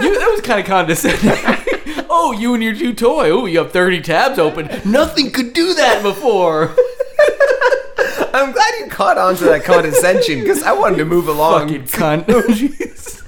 you, 0.02 0.18
that 0.20 0.30
was 0.32 0.42
kind 0.42 0.60
of 0.60 0.66
condescending. 0.66 2.06
oh, 2.10 2.32
you 2.32 2.56
and 2.56 2.64
your 2.64 2.74
new 2.74 2.92
toy. 2.94 3.30
Oh, 3.30 3.46
you 3.46 3.60
have 3.60 3.72
30 3.72 4.02
tabs 4.02 4.40
open. 4.40 4.68
Nothing 4.84 5.30
could 5.30 5.54
do 5.54 5.76
that 5.76 6.02
before. 6.02 6.76
I'm 8.34 8.52
glad 8.52 8.74
you 8.80 8.88
caught 8.88 9.18
on 9.20 9.36
to 9.36 9.44
that 9.46 9.64
condescension 9.64 10.40
because 10.40 10.64
I 10.64 10.72
wanted 10.72 10.98
to 10.98 11.06
move 11.06 11.28
along. 11.28 11.68
Fucking 11.68 11.84
cunt. 11.84 12.26
Oh, 12.30 12.42
jeez. 12.42 13.22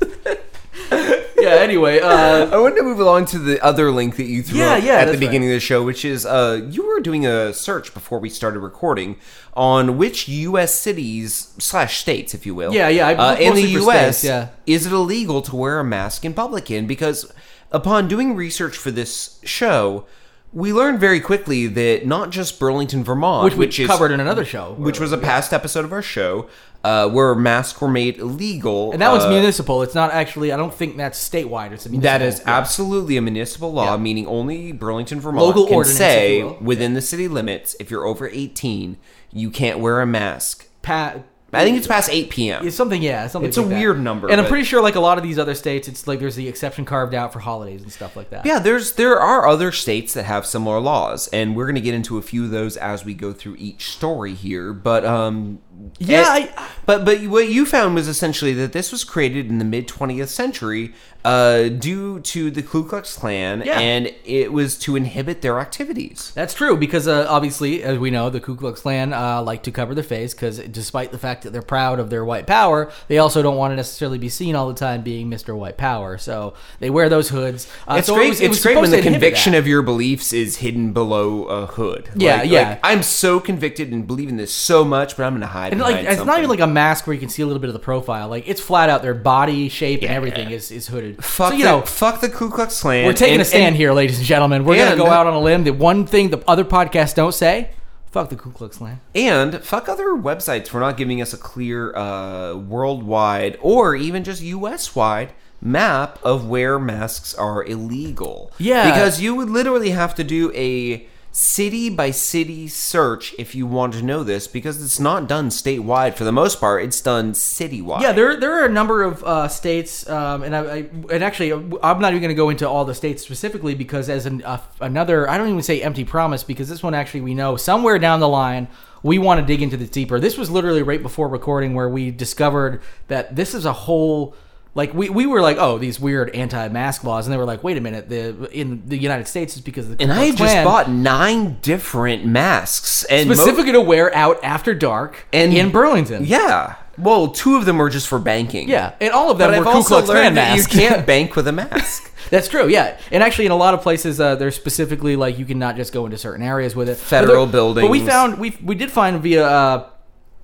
Yeah, 1.42 1.56
anyway, 1.56 2.00
uh, 2.00 2.46
I 2.56 2.58
wanted 2.58 2.76
to 2.78 2.84
move 2.84 3.00
along 3.00 3.26
to 3.28 3.40
the 3.40 3.60
other 3.64 3.92
link 3.92 4.16
that 4.18 4.26
you 4.26 4.44
threw 4.44 4.60
Yeah, 4.60 4.78
yeah, 4.78 4.94
at 4.94 5.12
the 5.12 5.18
beginning 5.18 5.50
of 5.50 5.54
the 5.56 5.60
show, 5.60 5.84
which 5.84 6.06
is 6.06 6.26
uh, 6.26 6.62
you 6.70 6.86
were 6.86 7.00
doing 7.00 7.26
a 7.26 7.54
search 7.54 7.94
before 7.94 8.20
we 8.20 8.30
started 8.30 8.60
recording 8.60 9.18
on 9.54 9.98
which 9.98 10.28
U.S. 10.28 10.74
cities 10.74 11.54
slash 11.58 12.00
states, 12.00 12.34
if 12.34 12.46
you 12.46 12.56
will. 12.56 12.74
Yeah, 12.74 12.88
yeah, 12.88 13.10
Uh, 13.10 13.36
in 13.36 13.56
the 13.56 13.62
U.S., 13.64 14.20
states, 14.20 14.30
yeah. 14.30 14.50
is 14.66 14.86
it 14.86 14.94
illegal 14.94 15.42
to 15.44 15.56
wear 15.56 15.80
a 15.80 15.84
mask 15.84 16.24
in 16.24 16.34
public? 16.34 16.72
In 16.72 16.88
because 16.88 17.32
upon 17.72 18.08
doing 18.08 18.36
research 18.36 18.78
for 18.78 18.92
this 18.92 19.40
show, 19.44 20.06
we 20.54 20.74
learned 20.74 21.00
very 21.00 21.20
quickly 21.22 21.68
that 21.68 22.06
not 22.06 22.30
just 22.30 22.60
Burlington, 22.60 23.04
Vermont, 23.04 23.46
which 23.46 23.54
we 23.54 23.60
which 23.60 23.80
is 23.80 23.88
covered 23.88 24.12
in 24.12 24.20
another 24.20 24.44
show. 24.44 24.74
which 24.74 25.00
was 25.00 25.12
a 25.12 25.18
past 25.18 25.54
episode 25.54 25.86
of 25.86 25.94
our 25.94 26.02
show, 26.02 26.50
uh, 26.84 27.08
where 27.10 27.36
masks 27.36 27.80
were 27.80 27.88
made 27.88 28.18
illegal. 28.18 28.92
and 28.92 29.02
that 29.02 29.12
was 29.12 29.24
uh, 29.26 29.30
municipal. 29.30 29.84
It's 29.84 29.94
not 29.96 30.12
actually, 30.12 30.52
I 30.52 30.58
don't 30.58 30.74
think 30.74 30.98
that's 30.98 31.18
statewide. 31.30 31.72
It's 31.72 31.86
a 31.86 31.90
municipal. 31.90 32.02
That 32.02 32.22
is 32.22 32.40
yeah. 32.40 32.58
absolutely 32.58 33.18
a 33.18 33.22
municipal 33.22 33.72
law, 33.72 33.92
Yeah. 33.92 33.98
meaning 33.98 34.26
only 34.28 34.72
Burlington, 34.72 35.20
Vermont 35.20 35.46
Local 35.46 35.68
can 35.68 35.84
say 35.86 36.38
if 36.38 36.40
you 36.40 36.46
will. 36.48 36.58
within 36.62 36.94
the 36.94 37.02
city 37.02 37.28
limits, 37.28 37.76
if 37.80 37.92
you're 37.92 38.06
over 38.06 38.28
18, 38.28 38.98
you 39.32 39.52
can't 39.52 39.80
wear 39.80 40.02
a 40.02 40.06
mask. 40.08 40.68
Pa- 40.82 41.18
I 41.54 41.66
think 41.66 41.78
it's 41.78 41.86
past 41.88 42.10
8 42.10 42.30
p.m. 42.30 42.66
It's 42.66 42.78
something, 42.78 43.02
yeah, 43.02 43.28
something. 43.28 43.50
It's 43.50 43.58
a 43.58 43.62
that. 43.62 43.76
weird 43.76 44.00
number, 44.00 44.30
and 44.30 44.40
I'm 44.40 44.48
pretty 44.48 44.64
sure, 44.64 44.82
like 44.82 44.96
a 44.96 45.02
lot 45.02 45.18
of 45.18 45.24
these 45.26 45.38
other 45.38 45.54
states, 45.54 45.90
it's 45.90 46.08
like 46.08 46.20
there's 46.22 46.38
the 46.38 46.48
exception 46.48 46.86
carved 46.86 47.14
out 47.14 47.34
for 47.34 47.40
holidays 47.40 47.82
and 47.82 47.92
stuff 47.92 48.16
like 48.16 48.30
that. 48.30 48.46
Yeah, 48.46 48.60
there's 48.60 48.94
there 48.94 49.20
are 49.20 49.46
other 49.46 49.74
states 49.74 50.14
that 50.14 50.24
have 50.24 50.46
similar 50.46 50.80
laws, 50.80 51.28
and 51.28 51.54
we're 51.54 51.66
going 51.66 51.76
to 51.76 51.82
get 51.82 51.94
into 51.94 52.18
a 52.18 52.22
few 52.22 52.46
of 52.46 52.52
those 52.52 52.78
as 52.78 53.04
we 53.04 53.14
go 53.14 53.34
through 53.34 53.58
each 53.58 53.90
story 53.92 54.34
here. 54.34 54.72
But 54.72 55.04
um, 55.04 55.60
Yeah, 56.00 56.38
it- 56.38 56.52
but 56.86 57.06
but 57.06 57.22
what 57.24 57.48
you 57.50 57.66
found 57.66 57.96
was 57.96 58.08
essentially 58.08 58.54
that 58.54 58.74
this 58.74 58.92
was 58.92 59.04
created 59.04 59.50
in 59.50 59.58
the 59.60 59.66
mid 59.66 59.88
20th 59.88 60.28
century 60.30 60.94
uh, 61.24 61.68
due 61.70 62.20
to 62.22 62.50
the 62.50 62.64
Ku 62.64 62.84
Klux 62.84 63.16
Klan, 63.16 63.62
Yeah. 63.64 63.80
and 63.80 64.12
it 64.26 64.52
was 64.52 64.76
to 64.80 64.96
inhibit 64.96 65.44
their 65.44 65.60
activities. 65.60 66.32
That's 66.34 66.56
true 66.56 66.76
because 66.76 67.08
uh, 67.08 67.28
obviously, 67.30 67.84
as 67.84 68.00
we 68.00 68.10
know, 68.10 68.32
the 68.32 68.40
Ku 68.40 68.56
Klux 68.56 68.82
Klan 68.82 69.14
uh, 69.14 69.44
like 69.44 69.62
to 69.64 69.72
cover 69.72 69.94
their 69.94 70.04
face 70.04 70.34
because, 70.34 70.58
despite 70.58 71.12
the 71.12 71.20
fact 71.20 71.44
that 71.44 71.54
they're 71.54 71.62
proud 71.62 72.00
of 72.00 72.10
their 72.10 72.26
white 72.26 72.48
power, 72.48 72.92
they 73.08 73.20
also 73.20 73.44
don't 73.44 73.56
want 73.58 73.72
to 73.72 73.76
necessarily 73.76 74.18
be 74.18 74.30
seen 74.30 74.56
all 74.56 74.68
the 74.68 74.74
time 74.74 75.04
being 75.04 75.30
Mr. 75.30 75.56
White 75.56 75.78
Power. 75.78 76.18
So 76.18 76.56
they 76.80 76.90
wear 76.90 77.08
those 77.08 77.30
hoods. 77.30 77.68
Uh, 77.88 77.96
It's 78.00 78.08
so 78.08 78.16
it 78.16 78.18
great. 78.18 78.30
was- 78.30 78.42
it 78.42 78.50
it's 78.52 78.64
great 78.64 78.78
when 78.78 78.90
the 78.90 79.02
conviction 79.04 79.52
that. 79.54 79.60
of 79.60 79.68
your 79.68 79.84
beliefs 79.84 80.34
is 80.34 80.58
hidden 80.58 80.92
below 80.92 81.44
a 81.44 81.68
hood. 81.68 82.10
Yeah, 82.16 82.38
Like- 82.38 82.50
yeah. 82.50 82.70
like, 82.70 82.80
I'm 82.84 83.04
so 83.04 83.40
convicted 83.40 83.92
and 83.92 84.08
believe 84.08 84.30
in 84.30 84.38
this 84.38 84.52
so 84.54 84.84
much, 84.84 85.16
but 85.18 85.24
I'm 85.26 85.34
going 85.34 85.42
to 85.42 85.48
hide. 85.48 85.61
And 85.70 85.80
like, 85.80 86.06
it's 86.06 86.24
not 86.24 86.38
even 86.40 86.50
like 86.50 86.60
a 86.60 86.68
mask 86.68 87.08
where 87.08 87.14
you 87.14 87.20
can 87.20 87.30
see 87.30 87.42
a 87.42 87.46
little 87.46 87.60
bit 87.62 87.68
of 87.70 87.74
the 87.74 87.80
profile. 87.80 88.28
Like, 88.28 88.48
it's 88.48 88.62
flat 88.62 88.90
out. 88.90 89.02
Their 89.02 89.14
body 89.14 89.70
shape 89.70 90.02
and 90.02 90.12
everything 90.12 90.52
is, 90.52 90.72
is 90.72 90.88
hooded. 90.88 91.24
fuck. 91.24 91.52
so 91.52 91.58
you 91.58 91.64
the, 91.64 91.72
know, 91.72 91.82
fuck 91.82 92.22
the 92.22 92.30
Ku 92.30 92.50
Klux 92.50 92.82
Klan. 92.82 93.06
we're 93.06 93.14
taking 93.14 93.36
and- 93.36 93.42
a 93.42 93.46
stand 93.46 93.64
and- 93.68 93.76
here, 93.76 93.94
ladies 93.94 94.18
and 94.18 94.26
gentlemen. 94.26 94.66
We're 94.66 94.78
gonna 94.78 94.96
go 94.98 95.08
out 95.08 95.28
on 95.28 95.34
a 95.34 95.40
limb. 95.40 95.64
The 95.64 95.72
one 95.72 96.06
thing 96.06 96.30
the 96.30 96.44
other 96.50 96.66
podcasts 96.66 97.16
don't 97.16 97.34
say: 97.34 97.72
fuck 98.12 98.30
the 98.30 98.36
Ku 98.36 98.52
Klux 98.52 98.78
Klan. 98.78 99.00
And 99.16 99.64
fuck 99.64 99.88
other 99.88 100.10
websites 100.10 100.68
for 100.68 100.80
not 100.80 100.98
giving 100.98 101.22
us 101.22 101.34
a 101.34 101.38
clear 101.38 101.96
uh, 101.96 102.56
worldwide 102.56 103.58
or 103.62 103.96
even 103.96 104.24
just 104.24 104.42
US 104.42 104.96
wide 104.96 105.34
map 105.62 106.18
of 106.24 106.48
where 106.48 106.80
masks 106.80 107.34
are 107.36 107.64
illegal. 107.64 108.52
Yeah. 108.58 108.90
Because 108.92 109.22
you 109.22 109.36
would 109.36 109.50
literally 109.50 109.92
have 109.92 110.16
to 110.16 110.24
do 110.24 110.52
a 110.56 111.08
city 111.32 111.90
by 111.90 112.12
city 112.12 112.68
search 112.68 113.34
if 113.40 113.56
you 113.56 113.66
want 113.66 113.94
to 113.94 114.02
know 114.02 114.24
this 114.24 114.48
because 114.48 114.84
it's 114.84 115.00
not 115.00 115.28
done 115.28 115.50
statewide 115.50 116.16
for 116.16 116.26
the 116.26 116.32
most 116.32 116.60
part, 116.60 116.84
it's 116.84 117.00
done 117.00 117.32
citywide. 117.32 118.02
Yeah, 118.02 118.12
there 118.12 118.36
there 118.36 118.62
are 118.62 118.66
a 118.66 118.72
number 118.72 119.04
of 119.04 119.24
uh, 119.24 119.48
states, 119.48 120.08
um, 120.10 120.44
and 120.44 120.56
I, 120.56 120.62
I 120.62 120.78
and 121.12 121.24
actually 121.24 121.52
I'm 121.52 122.00
not 122.00 122.12
even 122.12 122.22
going 122.22 122.30
to 122.30 122.36
go 122.36 122.50
into 122.50 122.68
all 122.68 122.86
the 122.86 122.96
states 122.96 123.24
specifically 123.24 123.76
because 123.76 124.10
as 124.10 124.26
an, 124.26 124.44
uh, 124.44 124.60
another 124.82 125.30
I 125.30 125.38
don't 125.38 125.48
even 125.48 125.62
say 125.62 125.82
empty 125.82 126.04
promise 126.04 126.44
because 126.44 126.68
this 126.68 126.84
one 126.84 126.94
actually 126.94 127.22
we 127.22 127.34
know 127.34 127.56
somewhere 127.56 127.98
down 127.98 128.20
the 128.20 128.30
line 128.30 128.68
we 129.04 129.18
want 129.18 129.40
to 129.40 129.46
dig 129.46 129.62
into 129.62 129.78
this 129.78 129.90
deeper. 129.90 130.20
This 130.20 130.38
was 130.38 130.52
literally 130.52 130.84
right 130.84 131.02
before 131.02 131.28
recording 131.28 131.74
where 131.74 131.90
we 131.90 132.12
discovered 132.12 132.82
that 133.08 133.36
this 133.36 133.54
is 133.54 133.66
a 133.66 133.74
whole. 133.74 134.36
Like 134.74 134.94
we, 134.94 135.10
we 135.10 135.26
were 135.26 135.42
like, 135.42 135.58
oh, 135.60 135.78
these 135.78 136.00
weird 136.00 136.30
anti-mask 136.30 137.04
laws, 137.04 137.28
and 137.28 137.34
they 137.34 137.38
were 137.38 137.44
like, 137.46 137.62
wait 137.62 137.76
a 137.76 137.82
minute, 137.82 138.08
the 138.08 138.50
in 138.58 138.84
the 138.88 138.98
United 138.98 139.28
States 139.28 139.56
is 139.58 139.62
because 139.62 139.90
of 139.90 139.98
the 139.98 140.04
And 140.04 140.14
I 140.14 140.26
had 140.28 140.38
just 140.38 140.64
bought 140.64 140.90
nine 140.90 141.58
different 141.62 142.26
masks 142.26 143.04
and 143.10 143.28
mo- 143.28 143.36
specifically 143.36 143.74
to 143.74 143.82
wear 143.82 144.16
out 144.16 144.42
after 144.44 144.74
dark 144.74 145.26
And- 145.34 145.54
in 145.54 145.72
Burlington. 145.72 146.24
yeah. 146.26 146.76
Well, 146.98 147.30
two 147.30 147.56
of 147.56 147.66
them 147.66 147.78
were 147.80 147.90
just 147.90 148.08
for 148.08 148.20
banking. 148.20 148.70
yeah, 148.70 148.94
and 149.02 149.12
all 149.12 149.32
of 149.32 149.38
them 149.38 149.50
But 149.52 149.60
were 149.60 149.68
I've 149.68 149.74
Ku 149.76 149.84
Klux 149.84 150.06
Klan 150.08 150.36
that 150.36 150.56
you 150.58 150.64
can't 150.66 151.06
bank 151.14 151.36
with 151.36 151.48
a 151.48 151.52
mask. 151.52 152.12
That's 152.30 152.48
true, 152.48 152.68
yeah. 152.68 152.98
And 153.12 153.24
actually, 153.24 153.48
in 153.48 153.52
a 153.52 153.56
lot 153.58 153.74
of 153.74 153.82
places, 153.82 154.20
uh, 154.22 154.36
there's 154.36 154.56
specifically 154.56 155.16
like 155.16 155.40
you 155.40 155.46
cannot 155.46 155.78
just 155.78 155.94
go 155.94 156.06
into 156.06 156.18
certain 156.18 156.46
areas 156.46 156.76
with 156.76 156.88
it. 156.90 156.96
Federal 156.98 157.46
but 157.48 157.74
there- 157.74 157.84
But 157.86 157.92
we 157.92 158.00
found 158.06 158.38
we 158.40 158.58
we 158.64 158.76
did 158.76 158.92
find 158.92 159.20
via 159.22 159.46
uh, 159.48 159.90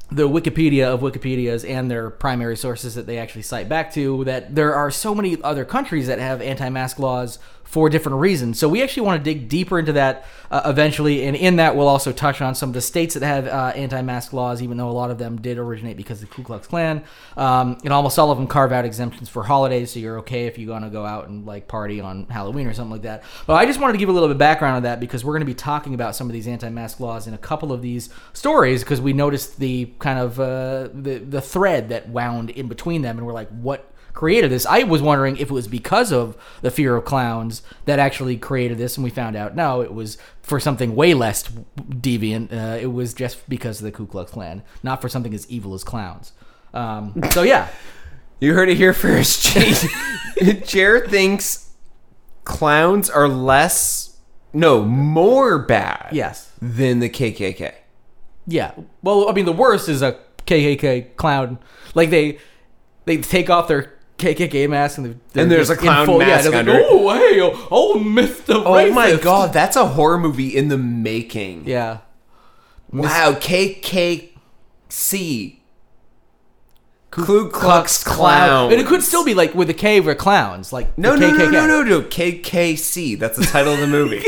the 0.10 0.30
Wikipedia 0.30 0.86
of 0.86 1.02
Wikipedias 1.02 1.70
and 1.70 1.91
their 1.91 2.10
primary 2.10 2.56
sources 2.56 2.96
that 2.96 3.08
they 3.08 3.17
actually 3.17 3.41
cite 3.41 3.67
back 3.67 3.93
to 3.93 4.24
that 4.24 4.56
there 4.56 4.74
are 4.74 4.89
so 4.89 5.13
many 5.13 5.41
other 5.41 5.65
countries 5.65 6.08
that 6.08 6.20
have 6.20 6.41
anti-mask 6.41 6.98
laws 6.98 7.39
for 7.67 7.89
different 7.89 8.19
reasons. 8.19 8.58
So 8.58 8.69
we 8.69 8.82
actually 8.82 9.03
want 9.03 9.23
to 9.23 9.34
dig 9.34 9.49
deeper 9.49 9.77
into 9.77 9.91
that 9.93 10.25
uh, 10.49 10.62
eventually, 10.65 11.25
and 11.25 11.36
in 11.36 11.58
that 11.58 11.75
we'll 11.75 11.89
also 11.89 12.13
touch 12.13 12.41
on 12.41 12.56
some 12.56 12.69
of 12.69 12.73
the 12.73 12.82
states 12.82 13.13
that 13.13 13.23
have 13.23 13.45
uh, 13.45 13.73
anti-mask 13.75 14.32
laws, 14.32 14.62
even 14.62 14.77
though 14.77 14.89
a 14.89 14.91
lot 14.91 15.12
of 15.12 15.17
them 15.17 15.39
did 15.41 15.58
originate 15.58 15.97
because 15.97 16.23
of 16.23 16.30
the 16.30 16.34
Ku 16.34 16.43
Klux 16.43 16.65
Klan. 16.65 17.03
Um, 17.36 17.77
and 17.84 17.91
almost 17.91 18.17
all 18.17 18.32
of 18.32 18.38
them 18.38 18.47
carve 18.47 18.71
out 18.71 18.86
exemptions 18.86 19.27
for 19.27 19.43
holidays, 19.43 19.91
so 19.91 19.99
you're 19.99 20.19
okay 20.19 20.47
if 20.47 20.58
you're 20.58 20.67
going 20.67 20.84
to 20.84 20.89
go 20.89 21.06
out 21.06 21.27
and 21.27 21.45
like 21.45 21.67
party 21.67 21.99
on 21.99 22.25
Halloween 22.27 22.67
or 22.67 22.73
something 22.73 22.93
like 22.93 23.01
that. 23.01 23.23
But 23.45 23.56
I 23.56 23.65
just 23.65 23.82
wanted 23.82 23.93
to 23.93 23.99
give 23.99 24.08
a 24.08 24.13
little 24.13 24.30
bit 24.30 24.36
of 24.36 24.39
background 24.39 24.77
on 24.77 24.84
that 24.84 25.01
because 25.01 25.25
we're 25.25 25.34
going 25.34 25.41
to 25.41 25.45
be 25.45 25.53
talking 25.53 25.93
about 25.93 26.15
some 26.15 26.27
of 26.27 26.34
these 26.34 26.47
anti-mask 26.47 27.01
laws 27.01 27.27
in 27.27 27.34
a 27.34 27.38
couple 27.38 27.73
of 27.73 27.82
these 27.82 28.10
stories 28.32 28.82
because 28.82 29.01
we 29.01 29.12
noticed 29.12 29.60
the 29.60 29.91
kind 29.99 30.19
of 30.19 30.39
uh, 30.39 30.88
the 30.93 31.17
the 31.19 31.41
thread 31.41 31.89
that 31.89 32.08
wound 32.08 32.49
in 32.49 32.69
between 32.69 33.01
them, 33.01 33.17
and 33.17 33.27
we're 33.27 33.34
like, 33.34 33.49
what? 33.49 33.91
Created 34.17 34.49
this. 34.49 34.65
I 34.65 34.82
was 34.82 35.01
wondering 35.01 35.38
if 35.38 35.51
it 35.51 35.53
was 35.53 35.67
because 35.67 36.12
of 36.12 36.36
the 36.62 36.71
fear 36.71 36.95
of 36.95 37.06
clowns 37.06 37.62
that 37.86 37.99
actually 37.99 38.36
created 38.36 38.80
this, 38.80 38.97
and 38.97 39.03
we 39.03 39.12
found 39.12 39.36
out 39.36 39.56
no, 39.56 39.82
it 39.82 39.93
was 39.93 40.17
for 40.41 40.60
something 40.60 40.95
way 40.95 41.13
less 41.13 41.47
deviant. 41.77 42.51
Uh, 42.51 42.77
it 42.77 42.88
was 42.88 43.13
just 43.13 43.47
because 43.47 43.80
of 43.80 43.86
the 43.86 43.91
Ku 43.91 44.08
Klux 44.08 44.32
Klan, 44.32 44.63
not 44.82 45.01
for 45.01 45.08
something 45.08 45.34
as 45.36 45.47
evil 45.49 45.75
as 45.75 45.84
clowns. 45.84 46.34
Um, 46.73 47.21
so 47.32 47.43
yeah, 47.43 47.69
You 48.39 48.53
heard 48.53 48.69
it 48.69 48.77
here 48.77 48.93
first. 48.93 49.58
Jared 50.65 51.10
thinks 51.10 51.71
clowns 52.43 53.10
are 53.10 53.27
less, 53.27 54.17
no, 54.53 54.84
more 54.86 55.58
bad 55.58 56.10
yes, 56.12 56.51
than 56.62 56.99
the 56.99 57.10
KKK. 57.10 57.73
yeah. 58.45 58.73
Well, 59.01 59.27
I 59.27 59.34
mean, 59.34 59.45
the 59.45 59.51
worst 59.51 59.89
is 59.89 60.03
a 60.03 60.19
KKK 60.45 61.15
clown. 61.15 61.58
Like 61.95 62.12
they 62.12 62.38
they 63.06 63.17
take 63.17 63.49
off 63.49 63.67
their 63.67 63.96
KKK 64.17 64.67
mask 64.69 64.97
and, 64.97 65.19
And 65.36 65.51
there's 65.51 65.69
a 65.69 65.75
clown 65.75 66.06
full, 66.08 66.17
mask 66.19 66.51
yeah, 66.51 66.60
under 66.60 66.71
Like, 66.73 66.82
it. 66.82 66.88
oh 66.89 67.13
hey, 67.13 67.41
oh, 67.41 67.67
oh. 67.71 68.63
Oh 68.65 68.91
my 68.91 69.15
god, 69.15 69.53
that's 69.53 69.75
a 69.75 69.86
horror 69.86 70.17
movie 70.17 70.56
in 70.56 70.69
the 70.69 70.77
making. 70.77 71.67
Yeah. 71.67 71.99
Wow, 72.91 73.34
KKC. 73.34 75.58
Ku 77.12 77.49
Klux 77.49 78.03
Klan. 78.03 78.71
And 78.71 78.82
it 78.82 78.86
could 78.88 79.01
still 79.01 79.23
be 79.23 79.34
like 79.34 79.56
with 79.56 79.69
a 79.69 79.73
K 79.73 80.01
for 80.01 80.13
clowns, 80.15 80.73
like 80.73 80.97
No, 80.97 81.15
no, 81.15 81.32
no, 81.32 81.49
no, 81.49 81.65
no, 81.67 81.84
no. 81.84 82.01
KKC. 82.01 83.17
That's 83.17 83.38
the 83.38 83.45
title 83.45 83.73
of 83.73 83.80
the 83.80 83.88
movie. 83.88 84.19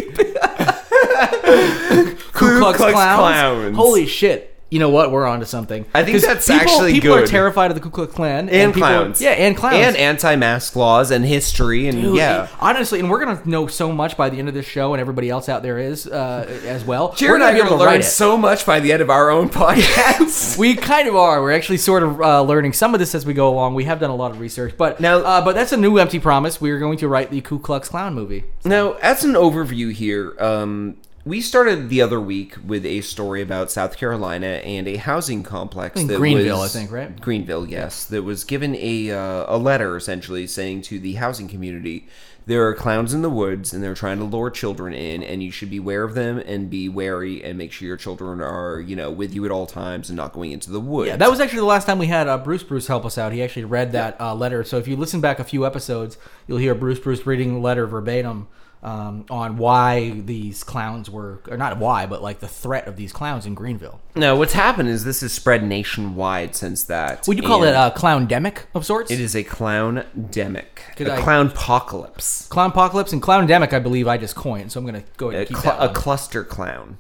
Ku 2.32 2.58
Klux, 2.60 2.78
Klux 2.78 2.93
Klans. 2.93 3.19
Klans. 3.19 3.75
Holy 3.75 4.06
shit. 4.06 4.48
You 4.71 4.77
know 4.77 4.89
what? 4.91 5.12
We're 5.12 5.25
on 5.25 5.39
to 5.39 5.47
something. 5.47 5.84
I 5.95 6.03
think 6.03 6.21
that's 6.21 6.45
people, 6.47 6.62
actually 6.62 6.93
people 6.93 7.15
are 7.15 7.25
terrified 7.25 7.71
of 7.71 7.75
the 7.75 7.82
Ku 7.82 7.89
Klux 7.89 8.13
Klan 8.13 8.49
and 8.49 8.71
people- 8.71 8.88
clowns. 8.88 9.19
Yeah, 9.19 9.32
and 9.32 9.58
clowns. 9.58 9.77
And 9.77 9.97
anti-mask 9.97 10.75
laws 10.75 11.10
and 11.10 11.25
history 11.25 11.88
and 11.88 11.99
Dude, 11.99 12.15
yeah. 12.17 12.47
honestly, 12.60 12.99
and 12.99 13.10
we're 13.10 13.25
gonna 13.25 13.41
know 13.45 13.65
so 13.65 13.91
much 13.91 14.15
by 14.15 14.29
the 14.29 14.38
end 14.38 14.47
of 14.47 14.53
this 14.53 14.67
show, 14.67 14.93
and 14.93 15.01
everybody 15.01 15.27
else 15.29 15.49
out 15.49 15.63
there 15.63 15.79
is 15.79 16.05
uh, 16.05 16.45
as 16.67 16.86
well. 16.86 17.13
Jared 17.13 17.32
we're 17.32 17.36
and 17.38 17.43
I 17.45 17.47
gonna 17.51 17.63
are 17.63 17.65
able 17.65 17.69
going 17.69 17.79
to 17.79 17.84
to 17.84 17.86
write 17.88 17.93
learn 17.95 18.03
so 18.03 18.38
much 18.38 18.65
by 18.67 18.79
the 18.79 18.93
end 18.93 19.01
of 19.01 19.10
our 19.10 19.32
own 19.32 19.49
podcast. 19.84 20.58
We 20.58 20.75
kind 20.75 21.08
of 21.08 21.15
are. 21.15 21.41
We're 21.41 21.51
actually 21.53 21.77
sort 21.77 22.03
of 22.03 22.21
uh, 22.21 22.41
learning 22.43 22.73
some 22.73 22.93
of 22.93 22.99
this 22.99 23.15
as 23.15 23.25
we 23.25 23.34
go 23.34 23.49
along. 23.49 23.73
We 23.73 23.86
have 23.86 23.99
done 23.99 24.12
a 24.12 24.15
lot 24.15 24.29
of 24.32 24.39
research, 24.39 24.75
but 24.77 24.99
Now- 24.99 25.17
uh, 25.19 25.43
but 25.43 25.55
that's 25.55 25.71
a 25.71 25.77
new 25.77 25.97
empty 25.97 26.19
promise. 26.19 26.62
We 26.62 26.69
are 26.71 26.79
going 26.79 26.97
to 26.99 27.08
write 27.08 27.32
the 27.32 27.41
Ku 27.41 27.58
Klux 27.60 27.89
Klan 27.89 28.13
movie. 28.13 28.43
Now, 28.65 28.93
as 29.01 29.23
an 29.23 29.34
overview 29.34 29.91
here, 29.93 30.36
um, 30.39 30.97
we 31.30 31.42
started 31.42 31.89
the 31.89 32.02
other 32.02 32.20
week 32.20 32.56
with 32.65 32.84
a 32.84 33.02
story 33.02 33.39
about 33.44 33.70
South 33.70 33.98
Carolina 33.98 34.48
and 34.48 34.88
a 34.88 34.96
housing 34.96 35.44
complex 35.44 36.02
In 36.02 36.08
that 36.08 36.18
Greenville, 36.18 36.58
was, 36.58 36.76
I 36.76 36.80
think, 36.80 36.92
right? 36.92 37.22
Greenville, 37.22 37.70
yes, 37.70 38.04
that 38.06 38.24
was 38.24 38.44
given 38.44 38.76
a 38.76 39.12
uh, 39.12 39.46
a 39.48 39.58
letter 39.58 39.96
essentially 39.96 40.48
saying 40.48 40.82
to 40.84 40.98
the 41.00 41.13
housing 41.13 41.48
community. 41.48 42.08
There 42.48 42.68
are 42.68 42.74
clowns 42.74 43.13
in 43.13 43.22
the 43.22 43.30
woods, 43.30 43.74
and 43.74 43.84
they're 43.84 43.94
trying 43.94 44.18
to 44.18 44.24
lure 44.24 44.50
children 44.50 44.92
in, 44.92 45.22
and 45.22 45.44
you 45.44 45.52
should 45.52 45.70
be 45.70 45.78
aware 45.78 46.04
of 46.04 46.15
them 46.15 46.39
and 46.39 46.68
be 46.68 46.89
wary 46.89 47.44
and 47.44 47.60
make 47.60 47.72
sure 47.72 47.88
your 47.88 47.96
children 47.96 48.42
are, 48.42 48.80
you 48.80 48.96
know, 48.96 49.12
with 49.12 49.36
you 49.36 49.46
at 49.46 49.52
all 49.52 49.68
times 49.68 50.10
and 50.10 50.18
not 50.18 50.34
going 50.34 50.52
into 50.52 50.72
the 50.72 50.80
woods. 50.80 51.10
Yeah, 51.10 51.18
that 51.18 51.30
was 51.30 51.39
actually 51.39 51.60
the 51.60 51.65
last 51.65 51.86
time 51.86 52.00
we 52.00 52.08
had 52.08 52.28
uh, 52.28 52.39
Bruce 52.39 52.63
Bruce 52.63 52.88
help 52.88 53.06
us 53.06 53.20
out. 53.20 53.34
He 53.34 53.44
actually 53.44 53.65
read 53.65 53.92
that 53.92 54.20
uh, 54.20 54.34
letter. 54.34 54.63
So 54.63 54.80
if 54.80 54.88
you 54.88 54.96
listen 54.96 55.22
back 55.22 55.38
a 55.38 55.44
few 55.44 55.63
episodes, 55.63 56.18
you'll 56.48 56.58
hear 56.58 56.74
Bruce 56.74 57.00
Bruce 57.00 57.24
reading 57.28 57.54
the 57.54 57.60
letter 57.60 57.86
verbatim 57.86 58.48
um, 58.82 59.26
on 59.30 59.58
why 59.58 60.10
these 60.12 60.63
clowns 60.63 61.10
were, 61.10 61.42
or 61.50 61.58
not 61.58 61.78
why, 61.78 62.06
but 62.06 62.22
like 62.24 62.39
the 62.39 62.48
threat 62.48 62.88
of 62.88 62.96
these 62.96 63.12
clowns 63.12 63.46
in 63.46 63.54
Greenville. 63.54 64.00
Now, 64.15 64.36
what's 64.38 64.54
happened 64.54 64.88
is 64.88 65.04
this 65.04 65.20
has 65.22 65.34
spread 65.34 65.63
nationwide 65.63 66.56
since 66.56 66.84
that. 66.84 67.28
Would 67.28 67.36
you 67.38 67.44
call 67.44 67.63
it 67.65 67.72
a 67.72 67.92
clown 67.96 68.26
demic 68.28 68.60
of 68.74 68.86
sorts? 68.86 69.12
It 69.12 69.20
is 69.20 69.36
a 69.36 69.44
clown 69.44 70.06
demic, 70.18 70.96
Could 70.96 71.08
a 71.10 71.15
I- 71.15 71.22
clown 71.22 71.48
apocalypse, 71.48 72.48
Clown 72.48 72.70
apocalypse 72.72 73.12
and 73.12 73.22
clown 73.22 73.48
demic, 73.50 73.74
I 73.74 73.80
believe 73.80 74.08
I 74.08 74.18
just 74.18 74.36
coined. 74.36 74.72
So 74.72 74.80
I'm 74.80 74.86
going 74.86 75.02
to 75.02 75.08
go 75.18 75.30
ahead 75.30 75.39
a, 75.42 75.48
and 75.48 75.50
keep 75.50 75.58
cl- 75.58 75.78
that. 75.78 75.89
a 75.92 75.94
cluster 75.94 76.44
clown, 76.46 77.00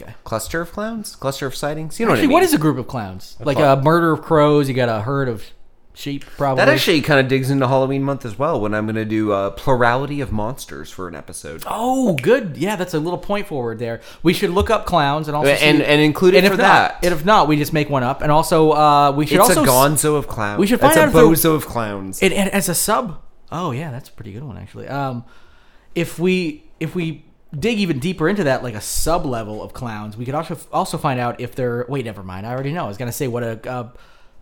Okay. 0.00 0.14
cluster 0.24 0.62
of 0.62 0.72
clowns, 0.72 1.16
cluster 1.16 1.46
of 1.46 1.54
sightings. 1.54 2.00
You 2.00 2.06
know 2.06 2.12
Actually, 2.12 2.28
what 2.28 2.36
I 2.38 2.40
mean? 2.40 2.44
is 2.48 2.54
a 2.54 2.58
group 2.58 2.78
of 2.78 2.88
clowns? 2.88 3.36
like 3.40 3.58
cl- 3.58 3.78
a 3.78 3.82
murder 3.82 4.12
of 4.12 4.22
crows. 4.22 4.68
You 4.68 4.74
got 4.74 4.88
a 4.88 5.02
herd 5.02 5.28
of 5.28 5.44
sheep, 6.00 6.24
probably. 6.36 6.64
that 6.64 6.68
actually 6.72 7.00
kind 7.02 7.20
of 7.20 7.28
digs 7.28 7.50
into 7.50 7.68
Halloween 7.68 8.02
month 8.02 8.24
as 8.24 8.38
well. 8.38 8.60
When 8.60 8.74
I'm 8.74 8.86
going 8.86 8.96
to 8.96 9.04
do 9.04 9.32
a 9.32 9.50
plurality 9.50 10.20
of 10.20 10.32
monsters 10.32 10.90
for 10.90 11.06
an 11.06 11.14
episode, 11.14 11.62
Oh, 11.66 12.14
good. 12.14 12.56
Yeah, 12.56 12.76
that's 12.76 12.94
a 12.94 12.98
little 12.98 13.18
point 13.18 13.46
forward 13.46 13.78
there. 13.78 14.00
We 14.22 14.32
should 14.32 14.50
look 14.50 14.70
up 14.70 14.86
clowns 14.86 15.28
and 15.28 15.36
also 15.36 15.50
and 15.50 15.78
see- 15.78 15.84
and 15.84 16.00
include 16.00 16.34
it 16.34 16.38
and 16.38 16.46
if 16.46 16.52
for 16.52 16.58
not, 16.58 16.62
that. 17.00 17.04
and 17.04 17.12
if 17.14 17.24
not, 17.24 17.46
we 17.46 17.56
just 17.56 17.72
make 17.72 17.88
one 17.90 18.02
up. 18.02 18.22
And 18.22 18.32
also, 18.32 18.72
uh, 18.72 19.12
we 19.12 19.26
should 19.26 19.38
it's 19.40 19.48
also 19.50 19.62
a 19.62 19.66
gonzo 19.66 20.16
of 20.16 20.26
clowns. 20.26 20.58
we 20.58 20.66
should 20.66 20.80
find 20.80 20.92
it's 20.92 20.98
out 21.00 21.08
a 21.08 21.12
there- 21.12 21.22
bozo 21.24 21.54
of 21.54 21.66
clowns. 21.66 22.22
and, 22.22 22.32
and 22.32 22.50
as 22.50 22.68
a 22.68 22.74
sub. 22.74 23.20
Oh 23.52 23.72
yeah, 23.72 23.90
that's 23.90 24.08
a 24.08 24.12
pretty 24.12 24.32
good 24.32 24.44
one 24.44 24.56
actually. 24.56 24.88
Um, 24.88 25.24
if 25.94 26.18
we 26.18 26.64
if 26.78 26.94
we 26.94 27.24
dig 27.58 27.78
even 27.80 27.98
deeper 27.98 28.28
into 28.28 28.44
that, 28.44 28.62
like 28.62 28.74
a 28.74 28.80
sub 28.80 29.26
level 29.26 29.60
of 29.62 29.72
clowns, 29.72 30.16
we 30.16 30.24
could 30.24 30.36
also 30.36 30.56
also 30.72 30.96
find 30.98 31.18
out 31.18 31.40
if 31.40 31.54
they're. 31.56 31.84
Wait, 31.88 32.04
never 32.04 32.22
mind. 32.22 32.46
I 32.46 32.52
already 32.52 32.72
know. 32.72 32.84
I 32.84 32.88
was 32.88 32.96
gonna 32.96 33.10
say 33.12 33.26
what 33.28 33.42
a. 33.42 33.58
a 33.68 33.92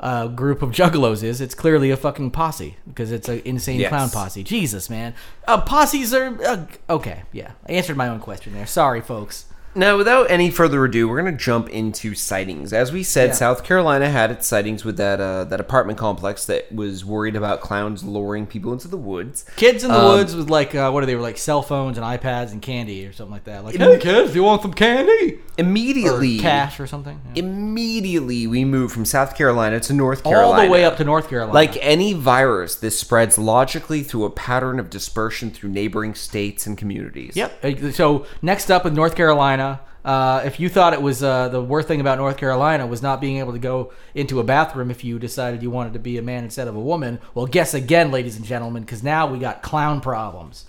a 0.01 0.29
group 0.29 0.63
of 0.63 0.71
juggalos 0.71 1.23
is 1.23 1.41
it's 1.41 1.55
clearly 1.55 1.91
a 1.91 1.97
fucking 1.97 2.31
posse 2.31 2.77
because 2.87 3.11
it's 3.11 3.29
an 3.29 3.43
insane 3.45 3.81
Yes. 3.81 3.89
clown 3.89 4.11
posse. 4.11 4.43
Jesus 4.45 4.89
man. 4.89 5.15
Uh, 5.47 5.61
posses 5.61 6.15
are 6.15 6.39
uh, 6.45 6.67
okay 6.89 7.23
yeah. 7.33 7.53
I 7.69 7.73
answered 7.73 7.97
my 7.97 8.09
own 8.09 8.21
question 8.21 8.55
there. 8.55 8.67
Sorry 8.67 9.01
folks 9.01 9.47
Now, 9.79 9.97
without 9.97 10.29
any 10.29 10.51
further 10.51 10.85
ado, 10.85 11.09
we're 11.09 11.21
going 11.23 11.33
to 11.33 11.39
jump 11.45 11.69
into 11.69 12.15
sightings. 12.15 12.73
As 12.73 12.91
we 12.91 13.05
said, 13.05 13.29
Yeah. 13.29 13.35
South 13.35 13.63
Carolina 13.63 14.11
had 14.11 14.33
its 14.33 14.47
sightings 14.47 14.85
with 14.85 14.97
that 14.97 15.21
uh, 15.21 15.45
that 15.45 15.61
apartment 15.61 15.99
complex 15.99 16.45
that 16.47 16.73
was 16.75 17.05
worried 17.05 17.37
about 17.37 17.61
clowns 17.61 18.03
luring 18.03 18.45
people 18.47 18.73
into 18.73 18.89
the 18.89 18.97
woods. 18.97 19.45
Kids 19.57 19.85
in 19.85 19.93
the 19.93 19.97
Um, 19.99 20.05
woods 20.17 20.35
with 20.35 20.51
like 20.51 20.75
uh, 20.75 20.91
what 20.91 21.05
are 21.05 21.07
they 21.07 21.15
were 21.15 21.23
like 21.23 21.39
cell 21.39 21.63
phones 21.63 21.97
and 21.97 22.05
iPads 22.05 22.51
and 22.51 22.61
candy 22.61 23.07
or 23.07 23.13
something 23.13 23.33
like 23.33 23.45
that. 23.45 23.65
Like, 23.65 23.77
hey 23.77 23.99
kids, 23.99 24.35
you 24.35 24.43
want 24.43 24.63
some 24.63 24.75
candy 24.75 25.35
or 25.35 25.39
Immediately, 25.59 26.39
cash 26.41 26.81
or 26.81 26.87
something? 26.89 27.21
Yeah. 27.35 27.43
immediately 27.45 28.47
we 28.49 28.65
move 28.65 28.91
from 28.91 29.05
South 29.05 29.37
Carolina 29.37 29.79
to 29.81 29.93
North 29.93 30.25
Carolina, 30.25 30.47
All 30.61 30.65
the 30.67 30.71
way 30.73 30.85
up 30.85 30.97
to 30.97 31.05
North 31.05 31.29
Carolina. 31.29 31.55
Like 31.55 31.77
any 31.81 32.13
virus, 32.15 32.75
this 32.75 32.99
spreads 32.99 33.39
logically 33.39 34.03
through 34.03 34.25
a 34.25 34.31
pattern 34.31 34.81
of 34.81 34.91
dispersion 34.91 35.51
through 35.53 35.71
neighboring 35.71 36.15
states 36.15 36.67
and 36.67 36.77
communities. 36.77 37.37
yep. 37.37 37.53
So 37.95 38.27
next 38.43 38.71
up 38.71 38.83
with 38.85 38.95
North 38.95 39.15
Carolina. 39.15 39.68
Uh, 40.09 40.41
if 40.47 40.59
you 40.59 40.71
thought 40.71 40.95
it 40.95 41.03
was 41.03 41.23
uh, 41.23 41.51
the 41.51 41.63
worst 41.63 41.87
thing 41.87 42.01
about 42.01 42.17
North 42.17 42.39
Carolina 42.39 42.87
was 42.87 43.03
not 43.03 43.21
being 43.21 43.37
able 43.41 43.53
to 43.53 43.59
go 43.59 43.93
into 44.15 44.41
a 44.41 44.43
bathroom 44.43 44.91
if 44.91 45.05
you 45.05 45.19
decided 45.19 45.63
you 45.63 45.71
wanted 45.71 45.93
to 45.93 45.99
be 45.99 46.17
a 46.17 46.23
man 46.23 46.45
instead 46.45 46.67
of 46.67 46.75
a 46.75 46.81
woman, 46.81 47.19
well, 47.35 47.45
guess 47.45 47.75
again, 47.75 48.11
ladies 48.11 48.35
and 48.35 48.47
gentlemen, 48.47 48.85
because 48.85 49.03
now 49.03 49.31
we 49.31 49.39
got 49.39 49.63
clown 49.63 50.01
problems. 50.01 50.65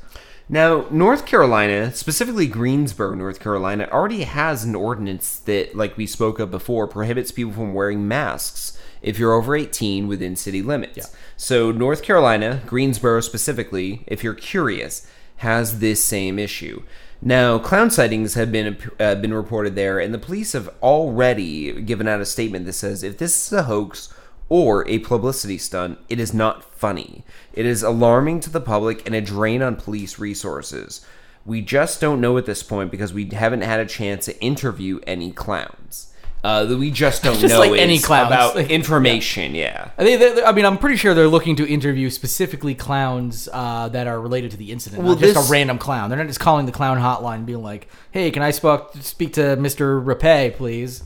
Now, 0.50 0.88
North 0.92 1.26
Carolina, 1.26 1.94
specifically 1.94 2.48
Greensboro, 2.48 3.16
North 3.16 3.40
Carolina, 3.40 3.88
already 3.90 4.24
has 4.24 4.66
an 4.66 4.76
ordinance 4.76 5.40
that, 5.40 5.74
like 5.74 5.96
we 5.96 6.06
spoke 6.06 6.40
of 6.40 6.52
before, 6.52 6.86
prohibits 6.86 7.32
people 7.32 7.54
from 7.54 7.74
wearing 7.74 8.10
masks 8.10 8.78
if 9.02 9.18
you're 9.18 9.32
over 9.32 9.56
18 9.56 10.10
within 10.10 10.36
city 10.36 10.62
limits. 10.62 11.16
So, 11.38 11.72
North 11.72 12.04
Carolina, 12.04 12.62
Greensboro 12.66 13.22
specifically, 13.22 14.04
if 14.06 14.22
you're 14.22 14.34
curious, 14.34 15.08
has 15.38 15.80
this 15.80 16.04
same 16.04 16.38
issue. 16.38 16.84
Now, 17.22 17.60
clown 17.60 17.92
sightings 17.92 18.36
have 18.36 18.52
been 18.52 18.78
uh, 19.00 19.16
been 19.16 19.34
reported 19.34 19.76
there, 19.76 20.00
and 20.00 20.14
the 20.14 20.20
police 20.20 20.54
have 20.54 20.70
already 20.82 21.82
given 21.82 22.08
out 22.08 22.22
a 22.22 22.26
statement 22.26 22.66
that 22.66 22.74
says 22.74 23.04
if 23.04 23.18
this 23.18 23.48
is 23.48 23.54
a 23.54 23.64
hoax 23.64 24.14
or 24.48 24.88
a 24.88 25.00
publicity 25.00 25.58
stunt, 25.58 26.00
it 26.08 26.20
is 26.20 26.34
not 26.34 26.64
funny. 26.64 27.26
It 27.54 27.66
is 27.66 27.84
alarming 27.84 28.40
to 28.42 28.50
the 28.50 28.62
public 28.62 29.06
and 29.06 29.14
a 29.14 29.22
drain 29.22 29.62
on 29.62 29.76
police 29.76 30.18
resources. 30.18 31.06
We 31.46 31.62
just 31.62 32.00
don't 32.00 32.22
know 32.22 32.38
at 32.38 32.46
this 32.46 32.64
point 32.64 32.90
because 32.90 33.14
we 33.14 33.26
haven't 33.26 33.62
had 33.62 33.80
a 33.80 33.86
chance 33.86 34.26
to 34.26 34.42
interview 34.42 35.00
any 35.06 35.32
clowns. 35.32 36.09
Uh, 36.42 36.64
that 36.64 36.78
we 36.78 36.90
just 36.90 37.22
don't 37.22 37.38
Just 37.40 37.54
know 37.54 37.60
like 37.60 37.72
is 37.74 37.80
any 37.80 38.00
clowns. 38.00 38.28
about 38.28 38.56
Like- 38.56 38.70
information. 38.70 39.56
Yeah. 39.56 39.92
I, 39.98 40.04
think 40.06 40.20
they- 40.22 40.44
I 40.44 40.54
mean, 40.54 40.66
I'm 40.66 40.78
pretty 40.78 40.96
sure 40.96 41.14
they're 41.14 41.28
looking 41.28 41.58
to 41.58 41.68
interview 41.68 42.10
specifically 42.10 42.76
clowns 42.76 43.50
uh, 43.52 43.90
that 43.90 44.08
are 44.08 44.22
related 44.22 44.52
to 44.52 44.58
the 44.58 44.72
incident, 44.72 45.04
Well, 45.04 45.16
not 45.16 45.22
just 45.22 45.50
a 45.50 45.52
random 45.52 45.78
clown. 45.78 46.10
They're 46.10 46.18
not 46.18 46.28
just 46.28 46.40
calling 46.40 46.66
the 46.66 46.72
clown 46.72 46.98
hotline 46.98 47.36
and 47.40 47.46
being 47.46 47.62
like, 47.62 47.90
"Hey, 48.12 48.32
can 48.32 48.42
I 48.42 48.52
speak 48.52 48.80
speak 49.02 49.34
to 49.34 49.42
Mr. 49.58 50.02
Rapey, 50.04 50.56
please?" 50.56 51.04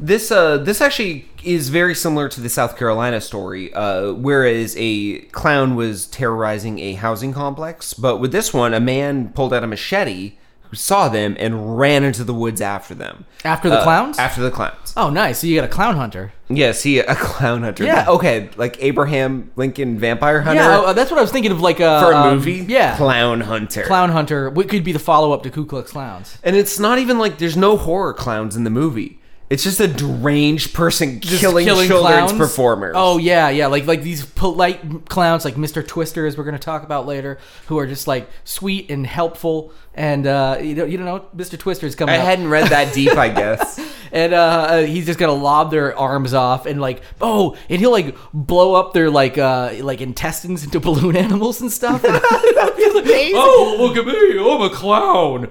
This 0.00 0.32
uh 0.32 0.56
this 0.58 0.80
actually 0.80 1.28
is 1.44 1.68
very 1.68 1.94
similar 1.94 2.28
to 2.30 2.40
the 2.40 2.48
South 2.48 2.76
Carolina 2.76 3.20
story, 3.20 3.72
uh, 3.74 4.12
whereas 4.14 4.74
a 4.76 5.18
clown 5.30 5.76
was 5.76 6.08
terrorizing 6.08 6.80
a 6.80 6.94
housing 6.94 7.32
complex, 7.32 7.94
but 7.94 8.16
with 8.16 8.32
this 8.32 8.52
one, 8.52 8.74
a 8.74 8.80
man 8.80 9.28
pulled 9.28 9.54
out 9.54 9.62
a 9.62 9.66
machete, 9.68 10.32
saw 10.72 11.08
them 11.08 11.36
and 11.38 11.78
ran 11.78 12.04
into 12.04 12.24
the 12.24 12.34
woods 12.34 12.60
after 12.60 12.94
them. 12.94 13.24
After 13.44 13.68
the 13.68 13.78
Uh, 13.80 13.82
clowns? 13.82 14.18
After 14.18 14.40
the 14.40 14.50
clowns. 14.50 14.92
Oh, 14.96 15.10
nice. 15.10 15.38
So 15.40 15.46
you 15.46 15.54
got 15.56 15.64
a 15.64 15.68
clown 15.72 15.96
hunter. 15.96 16.32
Yes, 16.48 16.80
see, 16.80 16.98
a 16.98 17.14
clown 17.14 17.62
hunter. 17.62 17.84
Yeah. 17.84 18.06
okay, 18.08 18.50
like 18.56 18.76
Abraham 18.82 19.50
Lincoln 19.56 19.98
Vampire 19.98 20.40
Hunter 20.42 20.62
Yeah, 20.62 20.78
uh, 20.80 20.92
that's 20.92 21.10
what 21.10 21.18
I 21.18 21.22
was 21.22 21.32
thinking 21.32 21.52
of. 21.52 21.60
Like 21.60 21.80
a 21.80 22.00
for 22.00 22.12
a 22.12 22.16
um, 22.16 22.34
movie. 22.36 22.64
Yeah, 22.68 22.96
Clown 22.96 23.40
Hunter. 23.40 23.82
clown 23.84 24.10
hunter. 24.10 24.50
What 24.50 24.68
could 24.68 24.84
be 24.84 24.92
the 24.92 24.98
follow 24.98 25.32
up 25.32 25.42
to 25.44 25.50
Ku 25.50 25.64
Klux 25.64 25.92
Clowns? 25.92 26.38
And 26.42 26.54
it's 26.56 26.78
not 26.78 26.98
even 26.98 27.18
like 27.18 27.38
there's 27.38 27.56
no 27.56 27.76
horror 27.76 28.12
clowns 28.12 28.56
in 28.56 28.64
the 28.64 28.70
movie. 28.70 29.18
It's 29.52 29.64
just 29.64 29.80
a 29.80 29.86
deranged 29.86 30.72
person 30.72 31.20
killing, 31.20 31.66
children's 31.66 31.90
clowns? 31.90 32.32
performers. 32.32 32.94
Oh 32.96 33.18
yeah, 33.18 33.50
yeah, 33.50 33.66
like 33.66 33.84
like 33.84 34.02
these 34.02 34.24
polite 34.24 35.10
clowns, 35.10 35.44
like 35.44 35.56
Mr. 35.56 35.86
Twister, 35.86 36.26
as 36.26 36.38
we're 36.38 36.44
going 36.44 36.56
to 36.56 36.58
talk 36.58 36.84
about 36.84 37.06
later, 37.06 37.38
who 37.66 37.78
are 37.78 37.86
just 37.86 38.06
like 38.08 38.30
sweet 38.44 38.90
and 38.90 39.06
helpful, 39.06 39.74
and 39.92 40.26
uh, 40.26 40.56
you 40.58 40.74
know, 40.74 40.86
you 40.86 40.96
don't 40.96 41.04
know, 41.04 41.26
Mr. 41.36 41.58
Twister 41.58 41.86
is 41.86 41.94
coming. 41.94 42.14
I 42.14 42.18
up. 42.18 42.24
hadn't 42.24 42.48
read 42.48 42.68
that 42.68 42.94
deep, 42.94 43.14
I 43.14 43.28
guess. 43.28 43.78
and 44.12 44.32
uh, 44.32 44.36
uh, 44.36 44.82
he's 44.84 45.04
just 45.04 45.18
gonna 45.18 45.32
lob 45.32 45.70
their 45.70 45.98
arms 45.98 46.32
off 46.32 46.64
and 46.64 46.80
like 46.80 47.02
oh 47.20 47.56
and 47.68 47.78
he'll 47.78 47.90
like 47.90 48.16
blow 48.32 48.74
up 48.74 48.92
their 48.92 49.10
like 49.10 49.38
uh 49.38 49.72
like 49.80 50.00
intestines 50.00 50.64
into 50.64 50.78
balloon 50.78 51.16
animals 51.26 51.60
and 51.60 51.72
stuff 51.72 52.04
And 52.04 52.14
I'd 52.14 52.74
be 52.76 52.90
like, 52.94 53.32
oh 53.34 53.76
look 53.78 53.96
at 53.96 54.06
me 54.06 54.38
oh 54.38 54.56
i'm 54.56 54.70
a 54.70 54.74
clown 54.74 55.50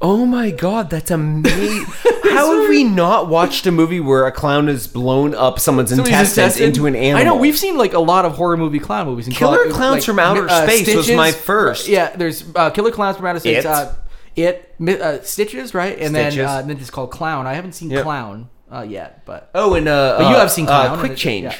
Oh 0.00 0.24
my 0.26 0.50
god, 0.50 0.90
that's 0.90 1.10
amazing. 1.10 1.84
How 2.24 2.60
have 2.60 2.68
we 2.68 2.84
not 2.84 3.28
watched 3.28 3.66
a 3.66 3.72
movie 3.72 4.00
where 4.00 4.26
a 4.26 4.32
clown 4.32 4.68
has 4.68 4.86
blown 4.86 5.34
up 5.34 5.58
someone's 5.58 5.90
Somebody's 5.90 6.12
intestines 6.12 6.38
intestine- 6.60 6.66
into 6.68 6.86
an 6.86 6.94
animal? 6.94 7.20
I 7.20 7.24
know 7.24 7.36
we've 7.36 7.58
seen 7.58 7.76
like 7.76 7.94
a 7.94 7.98
lot 7.98 8.24
of 8.24 8.32
horror 8.36 8.56
movie 8.56 8.78
clown 8.78 9.06
movies. 9.06 9.26
And 9.26 9.34
Killer 9.34 9.64
cl- 9.64 9.74
Clowns 9.74 9.94
like, 9.96 10.02
from 10.04 10.18
Outer 10.18 10.48
uh, 10.48 10.64
Space 10.68 10.94
was 10.94 11.10
my 11.10 11.32
first. 11.32 11.88
Yeah, 11.88 12.14
there's 12.14 12.44
uh, 12.54 12.70
Killer 12.70 12.90
Clowns 12.92 13.16
from 13.16 13.26
Outer 13.26 13.40
Space. 13.40 13.58
It. 13.58 13.66
Uh, 13.66 13.92
it 14.36 14.74
uh, 14.80 15.20
Stitches, 15.22 15.74
right? 15.74 15.98
And 15.98 16.14
then 16.14 16.30
Stitches. 16.30 16.46
uh, 16.48 16.58
and 16.60 16.70
then 16.70 16.76
it's 16.78 16.90
called 16.90 17.10
Clown. 17.10 17.46
I 17.46 17.54
haven't 17.54 17.72
seen 17.72 17.90
Yep. 17.90 18.04
Clown 18.04 18.48
uh, 18.70 18.82
yet, 18.88 19.24
but 19.24 19.50
Oh, 19.54 19.74
and 19.74 19.88
uh, 19.88 20.18
But 20.18 20.30
you 20.30 20.36
have 20.36 20.50
seen 20.52 20.66
Clown, 20.66 20.98
quick 21.00 21.16
change. 21.16 21.44
yeah. 21.44 21.56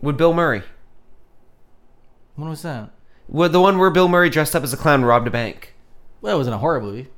With 0.00 0.16
Bill 0.16 0.32
Murray. 0.34 0.62
when 2.34 2.48
was 2.48 2.62
that? 2.62 2.90
With 3.28 3.52
the 3.52 3.60
one 3.60 3.78
where 3.78 3.90
Bill 3.90 4.08
Murray 4.08 4.30
dressed 4.30 4.56
up 4.56 4.62
as 4.64 4.72
a 4.72 4.76
clown 4.76 4.96
and 5.00 5.06
robbed 5.06 5.26
a 5.26 5.30
bank. 5.30 5.73
Well, 6.24 6.34
it 6.36 6.38
wasn't 6.38 6.54
a 6.54 6.58
horror 6.58 6.80
movie. 6.80 7.08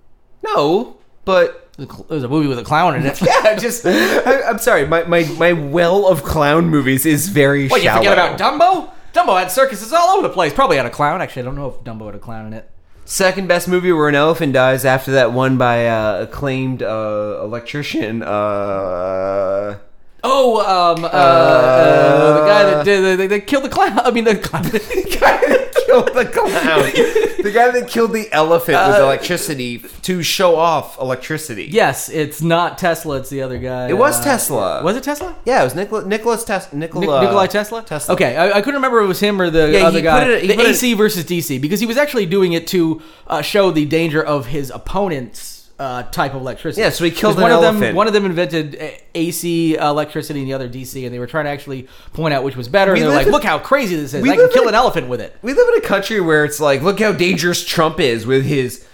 No, 0.45 0.97
but 1.25 1.71
It 1.79 1.89
was 2.09 2.25
a 2.25 2.29
movie 2.29 2.49
with 2.49 2.59
a 2.59 2.65
clown 2.65 2.97
in 2.97 3.07
it. 3.07 3.23
yeah, 3.23 3.55
just 3.55 3.87
I, 3.87 4.43
I'm 4.43 4.59
sorry. 4.59 4.85
My, 4.85 5.05
my 5.05 5.23
my 5.39 5.53
well 5.53 6.09
of 6.09 6.25
clown 6.25 6.69
movies 6.71 7.07
is 7.07 7.29
very 7.29 7.69
What, 7.69 7.83
you 7.83 7.85
shallow. 7.85 7.99
forget 8.03 8.13
about 8.19 8.37
Dumbo? 8.37 8.91
Dumbo 9.13 9.39
had 9.39 9.53
circuses 9.53 9.93
all 9.93 10.09
over 10.19 10.27
the 10.27 10.35
place. 10.35 10.53
Probably 10.53 10.77
had 10.77 10.87
a 10.87 10.91
clown. 10.91 11.23
Actually, 11.23 11.43
I 11.43 11.45
don't 11.45 11.55
know 11.55 11.69
if 11.69 11.85
Dumbo 11.85 12.07
had 12.07 12.17
a 12.17 12.19
clown 12.19 12.49
in 12.49 12.53
it. 12.53 12.69
Second 13.05 13.47
best 13.47 13.69
movie 13.69 13.93
where 13.93 14.09
an 14.09 14.17
elephant 14.17 14.53
dies 14.55 14.85
after 14.85 15.13
that 15.13 15.33
one 15.33 15.57
by 15.57 15.87
uh, 15.87 16.23
acclaimed 16.23 16.83
uh, 16.83 17.39
electrician. 17.45 18.25
Uh, 18.25 19.79
Oh, 20.25 20.61
um, 20.97 21.05
uh, 21.05 21.09
uh, 21.09 22.41
the 22.41 22.47
guy 22.47 22.63
that 22.65 22.85
did 22.85 23.19
they, 23.19 23.27
they 23.27 23.41
killed 23.41 23.65
the 23.65 23.69
clown. 23.69 23.99
I 24.01 24.11
mean, 24.11 24.25
the 24.25 24.37
clown. 24.37 24.63
guy 24.71 24.71
that 24.71 25.73
killed 25.87 26.09
the 26.15 26.25
clown. 26.25 27.43
the 27.45 27.53
guy 27.55 27.71
that 27.71 27.89
killed 27.89 28.13
the 28.13 28.29
elephant 28.33 28.77
with 28.89 28.99
electricity 28.99 29.79
to 30.03 30.23
show 30.23 30.57
off 30.57 30.99
electricity. 30.99 31.67
yes, 31.71 32.09
it's 32.09 32.43
not 32.43 32.77
Tesla. 32.79 33.19
It's 33.19 33.31
the 33.31 33.43
other 33.43 33.59
guy. 33.59 33.89
It 33.89 33.97
was 33.99 34.19
uh, 34.21 34.25
Tesla. 34.25 34.83
Was 34.83 34.97
it 34.97 35.05
Tesla? 35.05 35.37
Yeah, 35.45 35.61
it 35.61 35.65
was 35.65 35.75
Nikola, 35.77 36.05
Nicholas 36.07 36.45
Tes- 36.45 36.73
Nikola, 36.73 37.21
Nic- 37.21 37.23
Nikolai 37.29 37.47
Tesla? 37.47 37.83
Tesla. 37.83 38.15
Okay, 38.15 38.37
I, 38.37 38.51
I 38.59 38.61
couldn't 38.63 38.75
remember 38.77 38.99
if 39.01 39.05
it 39.05 39.09
was 39.09 39.21
him 39.21 39.41
or 39.41 39.49
the 39.51 39.71
Yeah, 39.71 39.87
other 39.87 40.01
guy. 40.01 40.25
it- 40.29 40.41
the 40.49 40.57
put 40.57 40.65
it- 40.65 40.71
AC 40.71 40.95
versus 40.95 41.25
DC 41.25 41.61
because 41.61 41.79
he 41.79 41.87
was 41.87 41.97
actually 41.99 42.27
doing 42.27 42.53
it 42.53 42.67
to 42.69 43.01
uh, 43.29 43.43
show 43.43 43.71
the 43.71 43.85
danger 43.85 44.23
of 44.25 44.47
his 44.47 44.71
opponent's 44.71 45.56
uh, 45.79 46.05
type 46.05 46.35
of 46.35 46.41
electricity. 46.41 46.83
Yeah, 46.83 46.91
so 46.91 47.05
he 47.05 47.11
killed 47.11 47.37
an 47.37 47.43
one 47.43 47.53
of 47.53 47.61
them. 47.61 47.95
One 47.95 48.07
of 48.07 48.13
them 48.13 48.25
invented 48.25 48.79
AC 49.15 49.77
electricity 49.77 50.41
and 50.41 50.49
the 50.49 50.55
other 50.55 50.69
DC, 50.69 51.05
and 51.05 51.15
they 51.15 51.19
were 51.19 51.27
trying 51.27 51.45
to 51.45 51.51
actually 51.51 51.89
point 52.15 52.33
out 52.33 52.45
which 52.45 52.57
was 52.57 52.69
better. 52.69 52.93
We 52.95 53.01
and 53.01 53.09
they're 53.09 53.17
like, 53.17 53.27
in- 53.27 53.33
"Look 53.33 53.45
how 53.45 53.59
crazy 53.59 53.97
this 53.97 54.15
is! 54.15 54.23
we 54.23 54.31
I 54.31 54.37
can 54.37 54.51
kill 54.51 54.63
in- 54.63 54.69
an 54.71 54.75
elephant 54.75 55.09
with 55.09 55.21
it." 55.21 55.37
We 55.43 55.53
live 55.53 55.69
in 55.75 55.83
a 55.83 55.87
country 55.87 56.21
where 56.21 56.45
it's 56.45 56.61
like, 56.61 56.83
look 56.83 56.99
how 57.01 57.13
dangerous 57.13 57.65
Trump 57.65 58.01
is 58.01 58.27
with 58.27 58.45
his 58.47 58.87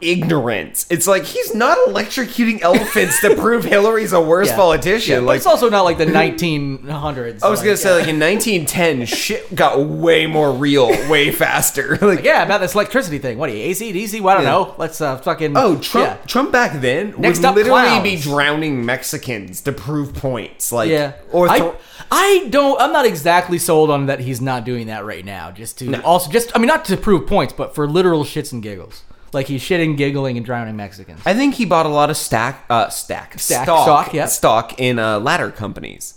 ignorance. 0.00 0.86
It's 0.90 1.06
like 1.06 1.24
he's 1.24 1.54
not 1.54 1.76
electrocuting 1.88 2.60
elephants 2.62 3.20
to 3.20 3.34
prove 3.36 3.64
Hillary's 3.64 4.12
a 4.12 4.20
worse 4.20 4.48
Yeah. 4.48 4.56
politician. 4.56 5.12
Yeah, 5.14 5.20
but 5.20 5.26
like 5.26 5.36
it's 5.38 5.46
also 5.46 5.68
not 5.68 5.82
like 5.82 5.98
the 5.98 6.06
1900s. 6.06 7.42
I 7.42 7.48
was 7.48 7.60
gonna 7.60 7.76
say, 7.76 7.90
like 7.98 8.08
in 8.08 8.18
1910, 8.18 9.06
shit 9.06 9.54
got 9.54 9.80
way 9.80 10.26
more 10.26 10.52
real, 10.52 10.88
way 11.08 11.30
faster. 11.32 11.96
Like, 12.08 12.24
yeah, 12.24 12.42
about 12.42 12.60
this 12.62 12.74
electricity 12.74 13.18
thing. 13.18 13.36
What 13.38 13.50
are 13.50 13.54
you, 13.54 13.62
AC, 13.64 13.92
DC? 13.92 14.20
Well, 14.20 14.30
I 14.30 14.34
don't 14.38 14.44
Yeah. 14.44 14.50
know. 14.50 14.74
Let's 14.78 15.00
uh, 15.00 15.16
fucking. 15.18 15.56
oh, 15.56 15.76
Trump! 15.78 16.06
Yeah. 16.06 16.16
Trump 16.26 16.52
back 16.52 16.80
then 16.80 17.14
Next 17.18 17.38
would 17.40 17.44
up, 17.46 17.54
literally 17.56 17.82
clowns. 17.82 18.02
be 18.02 18.16
drowning 18.16 18.84
Mexicans 18.86 19.60
to 19.62 19.72
prove 19.72 20.14
points. 20.14 20.72
Like, 20.72 20.88
Yeah, 20.90 21.12
or 21.32 21.48
I, 21.50 21.74
I 22.10 22.46
don't. 22.50 22.80
I'm 22.80 22.92
not 22.92 23.04
exactly 23.04 23.58
sold 23.58 23.90
on 23.90 24.06
that. 24.06 24.20
He's 24.20 24.40
not 24.40 24.64
doing 24.64 24.86
that 24.86 25.04
right 25.04 25.24
now. 25.24 25.50
Just 25.50 25.78
to 25.80 26.00
also 26.02 26.30
just. 26.30 26.50
I 26.54 26.58
mean, 26.58 26.68
not 26.68 26.84
to 26.86 26.96
prove 26.96 27.26
points, 27.26 27.52
but 27.52 27.74
for 27.74 27.86
literal 27.88 28.24
shits 28.24 28.52
and 28.52 28.62
giggles. 28.62 29.02
Like 29.32 29.46
he's 29.46 29.62
shitting, 29.62 29.96
giggling, 29.96 30.36
and 30.36 30.46
drowning 30.46 30.76
Mexicans. 30.76 31.20
I 31.26 31.34
think 31.34 31.54
he 31.54 31.64
bought 31.64 31.86
a 31.86 31.90
lot 31.90 32.10
of 32.10 32.16
stack, 32.16 32.64
uh, 32.70 32.88
stack, 32.88 33.38
Stack, 33.38 33.64
stock, 33.64 33.84
stock, 33.84 34.14
yeah. 34.14 34.26
stock 34.26 34.80
in 34.80 34.98
uh, 34.98 35.20
ladder 35.20 35.50
companies 35.50 36.14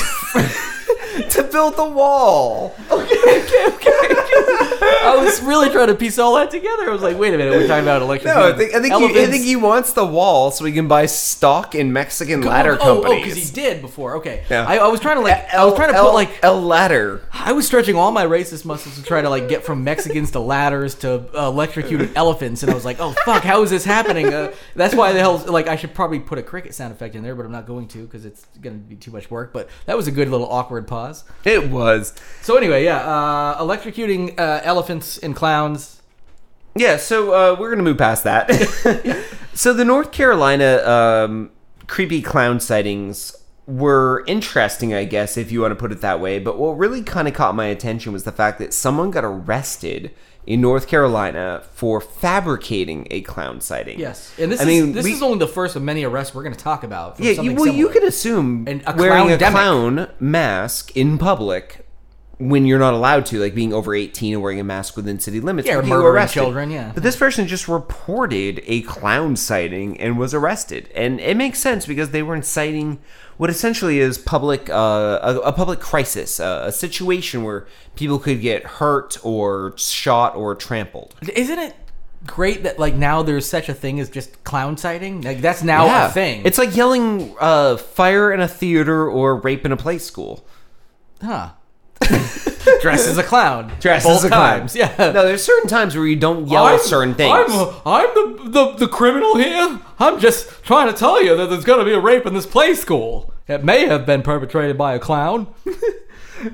to 1.31 1.43
build 1.45 1.77
the 1.77 1.85
wall. 1.85 2.75
Okay, 2.91 3.17
okay, 3.17 3.67
okay. 3.69 3.97
I 5.07 5.17
was 5.19 5.41
really 5.43 5.71
trying 5.71 5.89
to 5.89 5.95
piece 5.95 6.19
all 6.19 6.35
that 6.37 6.51
together. 6.51 6.91
I 6.91 6.93
was 6.93 7.03
like, 7.03 7.19
wait 7.19 7.33
a 7.33 7.39
minute, 7.39 7.53
we're 7.53 7.67
talking 7.67 7.85
about 7.85 8.03
electric. 8.03 8.35
No, 8.35 8.49
I 8.49 8.57
think 8.57 8.75
I 8.75 8.81
think, 8.81 8.95
he, 8.95 9.23
I 9.23 9.27
think 9.27 9.45
he 9.45 9.57
wants 9.57 9.93
the 9.93 10.05
wall 10.05 10.51
so 10.51 10.65
he 10.65 10.73
can 10.73 10.89
buy 10.89 11.07
stock 11.07 11.75
in 11.75 11.93
Mexican 11.93 12.43
ladder 12.43 12.77
oh, 12.81 13.03
companies. 13.03 13.23
Oh, 13.23 13.25
because 13.25 13.49
he 13.49 13.55
did 13.55 13.81
before. 13.81 14.17
Okay, 14.17 14.45
Yeah. 14.51 14.67
I, 14.67 14.79
I 14.79 14.89
was 14.89 15.01
trying 15.01 15.17
to 15.17 15.23
like. 15.23 15.35
I 15.53 15.59
L- 15.59 15.71
was 15.71 15.77
trying 15.77 15.93
to 15.93 16.01
put 16.01 16.13
like. 16.13 16.31
a 16.43 16.53
ladder. 16.53 17.23
I 17.33 17.53
was 17.53 17.67
stretching 17.67 17.97
all 17.97 18.11
my 18.11 18.27
racist 18.27 18.65
muscles 18.65 18.97
to 18.97 19.03
try 19.03 19.23
to 19.23 19.31
like 19.31 19.49
get 19.49 19.65
from 19.65 19.85
Mexicans 19.85 20.33
to 20.33 20.41
ladders 20.41 20.95
to 20.97 21.27
uh, 21.39 21.49
electrocuted 21.49 22.11
elephants, 22.17 22.63
and 22.63 22.71
I 22.71 22.75
was 22.75 22.85
like, 22.85 22.99
"Oh 23.01 23.13
fuck, 23.25 23.43
how 23.43 23.63
is 23.63 23.71
this 23.71 23.85
happening?" 23.85 24.33
Uh, 24.33 24.53
that's 24.75 24.95
why 24.95 25.13
the 25.13 25.21
hell, 25.21 25.39
like, 25.47 25.69
I 25.69 25.77
should 25.77 25.95
probably 25.95 26.21
put 26.21 26.39
a 26.39 26.43
cricket 26.43 26.75
sound 26.75 26.93
effect 26.93 27.15
in 27.15 27.23
there, 27.23 27.35
but 27.35 27.47
I'm 27.47 27.53
not 27.53 27.67
going 27.67 27.89
to 27.89 28.05
because 28.05 28.25
it's 28.25 28.47
gonna 28.61 28.77
be 28.77 28.97
too 28.97 29.11
much 29.11 29.31
work. 29.31 29.53
But 29.53 29.69
that 29.87 29.97
was 29.97 30.07
a 30.09 30.13
good 30.13 30.29
little 30.29 30.51
awkward 30.51 30.87
pause. 30.87 31.06
It 31.45 31.71
was. 31.71 32.15
So 32.43 32.57
anyway, 32.57 32.85
yeah, 32.85 32.99
uh, 32.99 33.63
electrocuting 33.63 34.39
uh, 34.39 34.61
elephants 34.63 35.19
and 35.19 35.35
clowns. 35.35 36.03
Yeah, 36.75 36.97
so 36.97 37.33
uh, 37.33 37.57
we're 37.59 37.71
gonna 37.71 37.83
move 37.83 37.99
past 37.99 38.25
that. 38.25 38.51
so 39.55 39.73
the 39.73 39.85
North 39.85 40.13
Carolina 40.13 40.83
um, 40.85 41.51
creepy 41.87 42.21
clown 42.21 42.61
sightings 42.61 43.35
were 43.67 44.25
interesting, 44.27 44.95
I 44.95 45.05
guess, 45.05 45.37
if 45.37 45.51
you 45.51 45.61
want 45.61 45.73
to 45.73 45.77
put 45.77 45.91
it 45.91 46.01
that 46.01 46.21
way. 46.21 46.39
But 46.39 46.59
what 46.59 46.79
really 46.79 47.03
kind 47.03 47.27
of 47.27 47.35
caught 47.35 47.55
my 47.55 47.67
attention 47.67 48.13
was 48.13 48.25
the 48.25 48.33
fact 48.33 48.59
that 48.59 48.73
someone 48.73 49.11
got 49.11 49.25
arrested 49.25 50.13
in 50.47 50.61
North 50.61 50.87
Carolina 50.87 51.63
for 51.73 52.01
fabricating 52.01 53.07
a 53.11 53.21
clown 53.23 53.61
sighting. 53.61 53.99
Yes, 53.99 54.33
and 54.39 54.53
this 54.53 54.61
I 54.61 54.65
is 54.65 54.69
mean, 54.69 54.93
this 54.93 55.05
we- 55.05 55.13
is 55.13 55.23
only 55.23 55.39
the 55.39 55.49
first 55.49 55.77
of 55.77 55.83
many 55.83 56.05
arrests 56.05 56.35
we're 56.35 56.43
going 56.45 56.55
to 56.55 56.63
talk 56.63 56.85
about. 56.85 57.19
Yeah, 57.19 57.41
well, 57.53 57.67
you 57.67 57.89
could 57.89 58.05
assume 58.05 58.65
And 58.69 58.83
a 58.87 58.95
wearing 58.97 59.33
a 59.33 59.39
clown 59.39 60.09
mask 60.21 60.97
in 60.97 61.19
public 61.19 61.86
when 62.39 62.67
you're 62.67 62.79
not 62.79 62.93
allowed 62.93 63.25
to, 63.27 63.39
like 63.41 63.55
being 63.55 63.73
over 63.73 63.95
18 63.95 64.35
and 64.35 64.43
wearing 64.43 64.61
a 64.61 64.65
mask 64.65 64.95
within 64.97 65.19
city 65.19 65.41
limits. 65.41 65.67
Yeah, 65.69 65.77
or 65.77 65.83
murdering 65.83 66.15
arrested. 66.15 66.41
children, 66.41 66.71
yeah. 66.71 66.93
But 66.93 67.03
this 67.03 67.17
person 67.17 67.47
just 67.47 67.67
reported 67.67 68.63
a 68.67 68.83
clown 68.83 69.37
sighting 69.37 69.99
and 70.01 70.19
was 70.19 70.35
arrested, 70.35 70.91
and 70.95 71.19
it 71.21 71.37
makes 71.37 71.59
sense 71.61 71.87
because 71.87 72.11
they 72.11 72.23
were 72.23 72.35
inciting 72.35 72.99
what 73.39 73.49
essentially 73.51 73.99
is 74.01 74.19
public 74.19 74.69
uh, 74.69 75.19
a, 75.23 75.37
a 75.47 75.53
public 75.53 75.81
crisis, 75.81 76.39
uh, 76.39 76.65
a 76.67 76.73
situation 76.73 77.43
where 77.43 77.67
people 77.95 78.19
could 78.19 78.41
get 78.43 78.65
hurt 78.65 79.17
or 79.23 79.73
shot 79.79 80.37
or 80.37 80.55
trampled. 80.55 81.15
Isn't 81.35 81.59
it 81.59 81.75
great 82.27 82.65
that 82.65 82.79
like 82.79 82.95
now 82.95 83.23
there's 83.23 83.47
such 83.47 83.69
a 83.71 83.75
thing 83.75 83.99
as 84.01 84.11
just 84.11 84.43
clown 84.45 84.77
sighting? 84.77 85.23
Like 85.23 85.41
that's 85.41 85.63
now 85.63 85.87
Yeah. 85.87 86.09
a 86.09 86.11
thing. 86.11 86.43
It's 86.45 86.59
like 86.59 86.77
yelling 86.77 87.35
uh, 87.41 87.77
"fire" 87.79 88.31
in 88.33 88.41
a 88.41 88.49
theater 88.49 89.09
or 89.09 89.37
"rape 89.37 89.65
in 89.65 89.73
a 89.73 89.77
play 89.79 89.97
school." 89.99 90.45
huh. 91.23 91.51
Dressed 92.81 93.09
as 93.09 93.19
a 93.19 93.23
clown. 93.23 93.73
Dressed 93.81 94.07
Both 94.07 94.19
as 94.19 94.25
a 94.25 94.29
clown. 94.29 94.59
times. 94.61 94.77
Yeah. 94.77 94.95
No, 94.99 95.25
there's 95.25 95.43
certain 95.43 95.69
times 95.69 95.97
where 95.97 96.07
you 96.07 96.17
don't 96.17 96.47
yell 96.49 96.67
at 96.67 96.81
certain 96.81 97.15
things. 97.15 97.33
I'm, 97.33 97.75
I'm 97.87 98.07
the, 98.15 98.51
the 98.51 98.87
the 98.87 98.89
criminal 98.89 99.37
here. 99.37 99.81
I'm 99.99 100.21
just 100.21 100.63
trying 100.65 100.89
to 100.89 100.93
tell 100.99 101.23
you 101.23 101.37
that 101.37 101.49
there's 101.49 101.65
going 101.65 101.79
to 101.79 101.85
be 101.85 101.93
a 101.93 102.01
rape 102.01 102.27
in 102.27 102.35
this 102.35 102.47
play 102.47 102.75
school. 102.75 103.33
It 103.49 103.65
may 103.65 103.87
have 103.87 104.05
been 104.05 104.23
perpetrated 104.23 104.77
by 104.77 104.95
a 104.95 104.99
clown. 104.99 105.47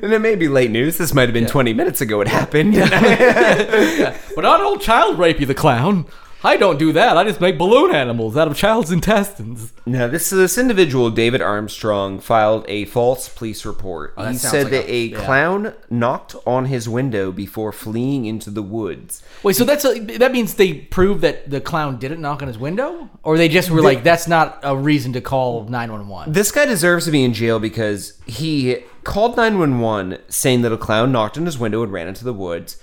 and 0.02 0.12
it 0.12 0.20
may 0.20 0.36
be 0.36 0.48
late 0.48 0.70
news. 0.70 0.98
This 0.98 1.12
might 1.14 1.22
have 1.24 1.34
been 1.34 1.46
20 1.46 1.72
minutes 1.72 2.00
ago 2.00 2.20
it 2.20 2.28
happened. 2.28 2.74
But 4.34 4.46
I 4.46 4.56
don't 4.56 4.80
child 4.80 5.18
rape 5.18 5.40
you, 5.40 5.46
the 5.46 5.54
clown. 5.54 6.06
I 6.44 6.56
don't 6.56 6.78
do 6.78 6.92
that. 6.92 7.16
I 7.16 7.24
just 7.24 7.40
make 7.40 7.56
balloon 7.56 7.94
animals 7.94 8.36
out 8.36 8.48
of 8.48 8.56
child's 8.56 8.90
intestines. 8.90 9.72
now, 9.86 10.08
this 10.08 10.30
this 10.30 10.58
individual, 10.58 11.10
David 11.10 11.40
Armstrong, 11.40 12.18
filed 12.18 12.64
a 12.68 12.84
false 12.86 13.28
police 13.28 13.64
report. 13.64 14.14
Oh, 14.16 14.24
that 14.24 14.32
he 14.32 14.38
sounds 14.38 14.50
said 14.50 14.62
like 14.64 14.72
that 14.72 14.88
a- 14.88 14.92
a, 14.92 15.04
yeah. 15.04 15.24
clown 15.24 15.74
knocked 15.90 16.34
on 16.46 16.64
his 16.66 16.88
window 16.88 17.30
before 17.30 17.72
fleeing 17.72 18.24
into 18.24 18.50
the 18.50 18.62
woods. 18.62 19.22
Wait, 19.42 19.54
so 19.54 19.64
that's 19.64 19.84
a, 19.84 19.98
that 20.18 20.32
means 20.32 20.54
they 20.54 20.74
proved 20.74 21.20
that 21.20 21.48
the 21.50 21.60
clown 21.60 21.98
didn't 21.98 22.20
knock 22.20 22.42
on 22.42 22.48
his 22.48 22.58
window, 22.58 23.08
or 23.22 23.38
they 23.38 23.48
just 23.48 23.70
were 23.70 23.82
like, 23.82 24.02
that's 24.02 24.26
not 24.26 24.58
a 24.62 24.76
reason 24.76 25.12
to 25.12 25.20
call 25.20 25.64
nine 25.64 25.92
one 25.92 26.08
one. 26.08 26.32
This 26.32 26.50
guy 26.50 26.66
deserves 26.66 27.04
to 27.04 27.10
be 27.10 27.22
in 27.22 27.32
jail 27.34 27.60
because 27.60 28.20
he 28.26 28.78
called 29.04 29.36
911 29.36 30.18
saying 30.28 30.62
that 30.62 30.72
a 30.72 30.76
clown 30.78 31.12
knocked 31.12 31.36
on 31.36 31.46
his 31.46 31.58
window 31.58 31.82
and 31.82 31.92
ran 31.92 32.08
into 32.08 32.24
the 32.24 32.32
woods. 32.32 32.76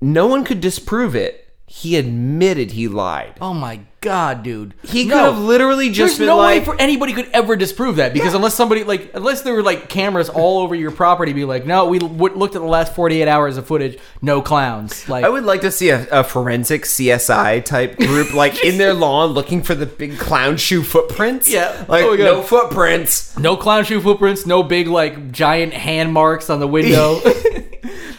No 0.00 0.26
one 0.26 0.44
could 0.44 0.60
disprove 0.60 1.14
it. 1.14 1.46
He 1.72 1.96
admitted 1.96 2.72
he 2.72 2.88
lied. 2.88 3.34
Oh 3.40 3.54
my 3.54 3.80
god, 4.00 4.42
dude! 4.42 4.74
He 4.82 5.04
No. 5.04 5.14
could 5.14 5.24
have 5.34 5.38
literally 5.38 5.88
just 5.90 6.18
There's 6.18 6.26
no 6.26 6.36
like, 6.36 6.60
way 6.60 6.64
for 6.64 6.74
anybody 6.80 7.12
could 7.12 7.28
ever 7.32 7.54
disprove 7.54 7.96
that 7.96 8.12
because 8.12 8.34
unless 8.34 8.54
somebody 8.54 8.82
like 8.82 9.12
unless 9.14 9.42
there 9.42 9.54
were 9.54 9.62
like 9.62 9.88
cameras 9.88 10.28
all 10.28 10.58
over 10.58 10.74
your 10.74 10.90
property, 10.90 11.32
be 11.32 11.44
like, 11.44 11.66
no, 11.66 11.86
we 11.86 12.00
w- 12.00 12.34
looked 12.34 12.56
at 12.56 12.60
the 12.60 12.66
last 12.66 12.92
48 12.94 13.28
hours 13.28 13.56
of 13.56 13.66
footage, 13.68 13.98
no 14.20 14.42
clowns. 14.42 15.08
Like, 15.08 15.24
I 15.24 15.28
would 15.28 15.44
like 15.44 15.60
to 15.60 15.70
see 15.70 15.90
a, 15.90 16.08
a 16.10 16.24
forensic 16.24 16.82
CSI 16.82 17.64
type 17.64 17.96
group 17.98 18.34
like 18.34 18.64
in 18.64 18.76
their 18.76 18.92
lawn 19.04 19.30
looking 19.30 19.62
for 19.62 19.76
the 19.76 19.86
big 19.86 20.18
clown 20.18 20.56
shoe 20.56 20.82
footprints. 20.82 21.48
Yeah. 21.48 21.84
Like 21.88 22.04
Oh 22.04 22.16
no 22.16 22.42
footprints, 22.42 23.38
no 23.38 23.56
clown 23.56 23.84
shoe 23.84 24.00
footprints, 24.00 24.44
no 24.44 24.64
big 24.64 24.88
like 24.88 25.30
giant 25.30 25.72
hand 25.72 26.12
marks 26.12 26.50
on 26.50 26.58
the 26.58 26.68
window, 26.68 27.20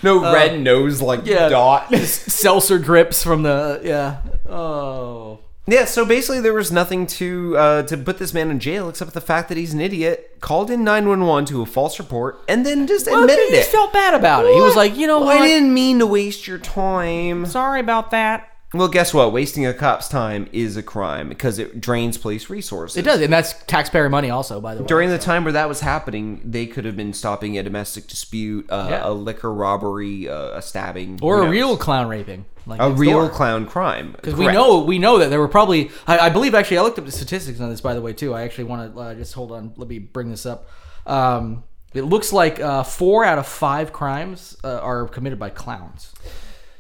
no 0.04 0.22
red 0.34 0.60
nose 0.62 1.02
like 1.02 1.20
Uh, 1.22 1.24
yeah. 1.26 1.50
dot. 1.50 1.94
seltzer 1.96 2.80
drips 2.80 3.24
from 3.24 3.44
the 3.44 3.82
yeah. 3.84 4.18
Oh. 4.50 5.40
yeah, 5.68 5.86
so 5.86 6.06
basically 6.06 6.42
there 6.42 6.54
was 6.54 6.72
nothing 6.72 7.08
to 7.08 7.56
uh, 7.58 7.84
to 7.84 7.98
put 7.98 8.18
this 8.20 8.34
man 8.34 8.52
in 8.52 8.60
jail 8.60 8.90
except 8.90 9.14
the 9.14 9.22
fact 9.22 9.48
that 9.50 9.58
he's 9.58 9.74
an 9.74 9.80
idiot, 9.82 10.38
called 10.42 10.70
in 10.70 10.84
911 10.84 11.46
to 11.46 11.62
a 11.62 11.66
false 11.66 12.00
report, 12.00 12.42
and 12.48 12.66
then 12.66 12.88
just 12.88 13.08
Well, 13.08 13.22
admitted 13.22 13.46
he 13.50 13.56
just 13.56 13.70
it. 13.70 13.72
felt 13.72 13.94
bad 13.94 14.14
about 14.14 14.46
it. 14.46 14.54
He 14.54 14.62
was 14.62 14.76
like, 14.76 14.98
you 14.98 15.08
know 15.08 15.20
Well, 15.20 15.28
what? 15.30 15.42
I 15.42 15.48
didn't 15.48 15.74
mean 15.74 16.00
to 16.00 16.06
waste 16.08 16.48
your 16.48 16.58
time. 16.58 17.46
Sorry 17.46 17.80
about 17.80 18.12
that. 18.12 18.48
Well, 18.74 18.88
guess 18.88 19.14
what? 19.14 19.34
Wasting 19.34 19.66
a 19.66 19.74
cop's 19.74 20.08
time 20.08 20.48
is 20.54 20.78
a 20.78 20.84
crime 20.84 21.28
because 21.28 21.60
it 21.60 21.82
drains 21.82 22.18
police 22.18 22.50
resources. 22.50 22.96
It 22.96 23.02
does, 23.04 23.20
and 23.20 23.32
that's 23.32 23.52
taxpayer 23.64 24.08
money 24.08 24.30
also, 24.30 24.62
by 24.62 24.76
the 24.76 24.82
way. 24.84 24.88
During 24.88 25.10
the 25.10 25.18
time 25.18 25.44
where 25.44 25.52
that 25.52 25.68
was 25.68 25.82
happening, 25.82 26.40
they 26.46 26.66
could 26.68 26.86
have 26.86 26.96
been 26.96 27.12
stopping 27.12 27.58
a 27.58 27.64
domestic 27.64 28.08
dispute, 28.08 28.66
uh, 28.72 28.88
Yeah. 28.90 29.10
a 29.10 29.12
liquor 29.12 29.54
robbery, 29.54 30.30
uh, 30.30 30.58
a 30.58 30.62
stabbing, 30.62 31.20
or 31.22 31.42
a 31.44 31.50
real 31.50 31.76
clown 31.76 32.08
raping, 32.08 32.46
like 32.66 32.80
a 32.80 32.90
real 32.92 33.20
door. 33.28 33.30
clown 33.30 33.66
crime. 33.66 34.14
Because 34.14 34.36
we 34.36 34.48
know 34.48 34.80
we 34.86 35.00
know 35.00 35.18
that 35.18 35.30
there 35.30 35.40
were 35.40 35.50
probably 35.50 35.92
I, 36.08 36.20
I 36.20 36.30
believe 36.30 36.56
actually 36.56 36.78
I 36.78 36.84
looked 36.84 36.98
up 36.98 37.06
the 37.06 37.12
statistics 37.12 37.60
on 37.60 37.70
this 37.70 37.82
by 37.82 37.94
the 37.94 38.02
way 38.02 38.14
too. 38.14 38.34
I 38.34 38.44
actually 38.44 38.66
want 38.66 38.94
to 38.96 39.00
uh, 39.02 39.14
just 39.16 39.34
hold 39.34 39.52
on. 39.52 39.74
Let 39.76 39.90
me 39.90 40.00
bring 40.00 40.30
this 40.30 40.46
up. 40.46 40.70
Um, 41.06 41.66
it 41.94 42.04
looks 42.04 42.32
like 42.32 42.62
uh, 42.62 42.84
four 42.84 43.26
out 43.26 43.38
of 43.38 43.46
five 43.48 43.92
crimes 43.92 44.56
uh, 44.64 44.80
are 44.80 45.10
committed 45.10 45.40
by 45.40 45.50
clowns. 45.50 46.14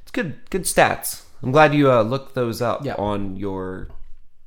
it's 0.03 0.11
good. 0.11 0.49
Good 0.49 0.63
stats. 0.63 1.23
I'm 1.43 1.51
glad 1.51 1.73
you 1.73 1.91
uh, 1.91 2.01
looked 2.03 2.35
those 2.35 2.61
up 2.61 2.85
Yeah. 2.85 2.95
on 2.95 3.35
your 3.35 3.87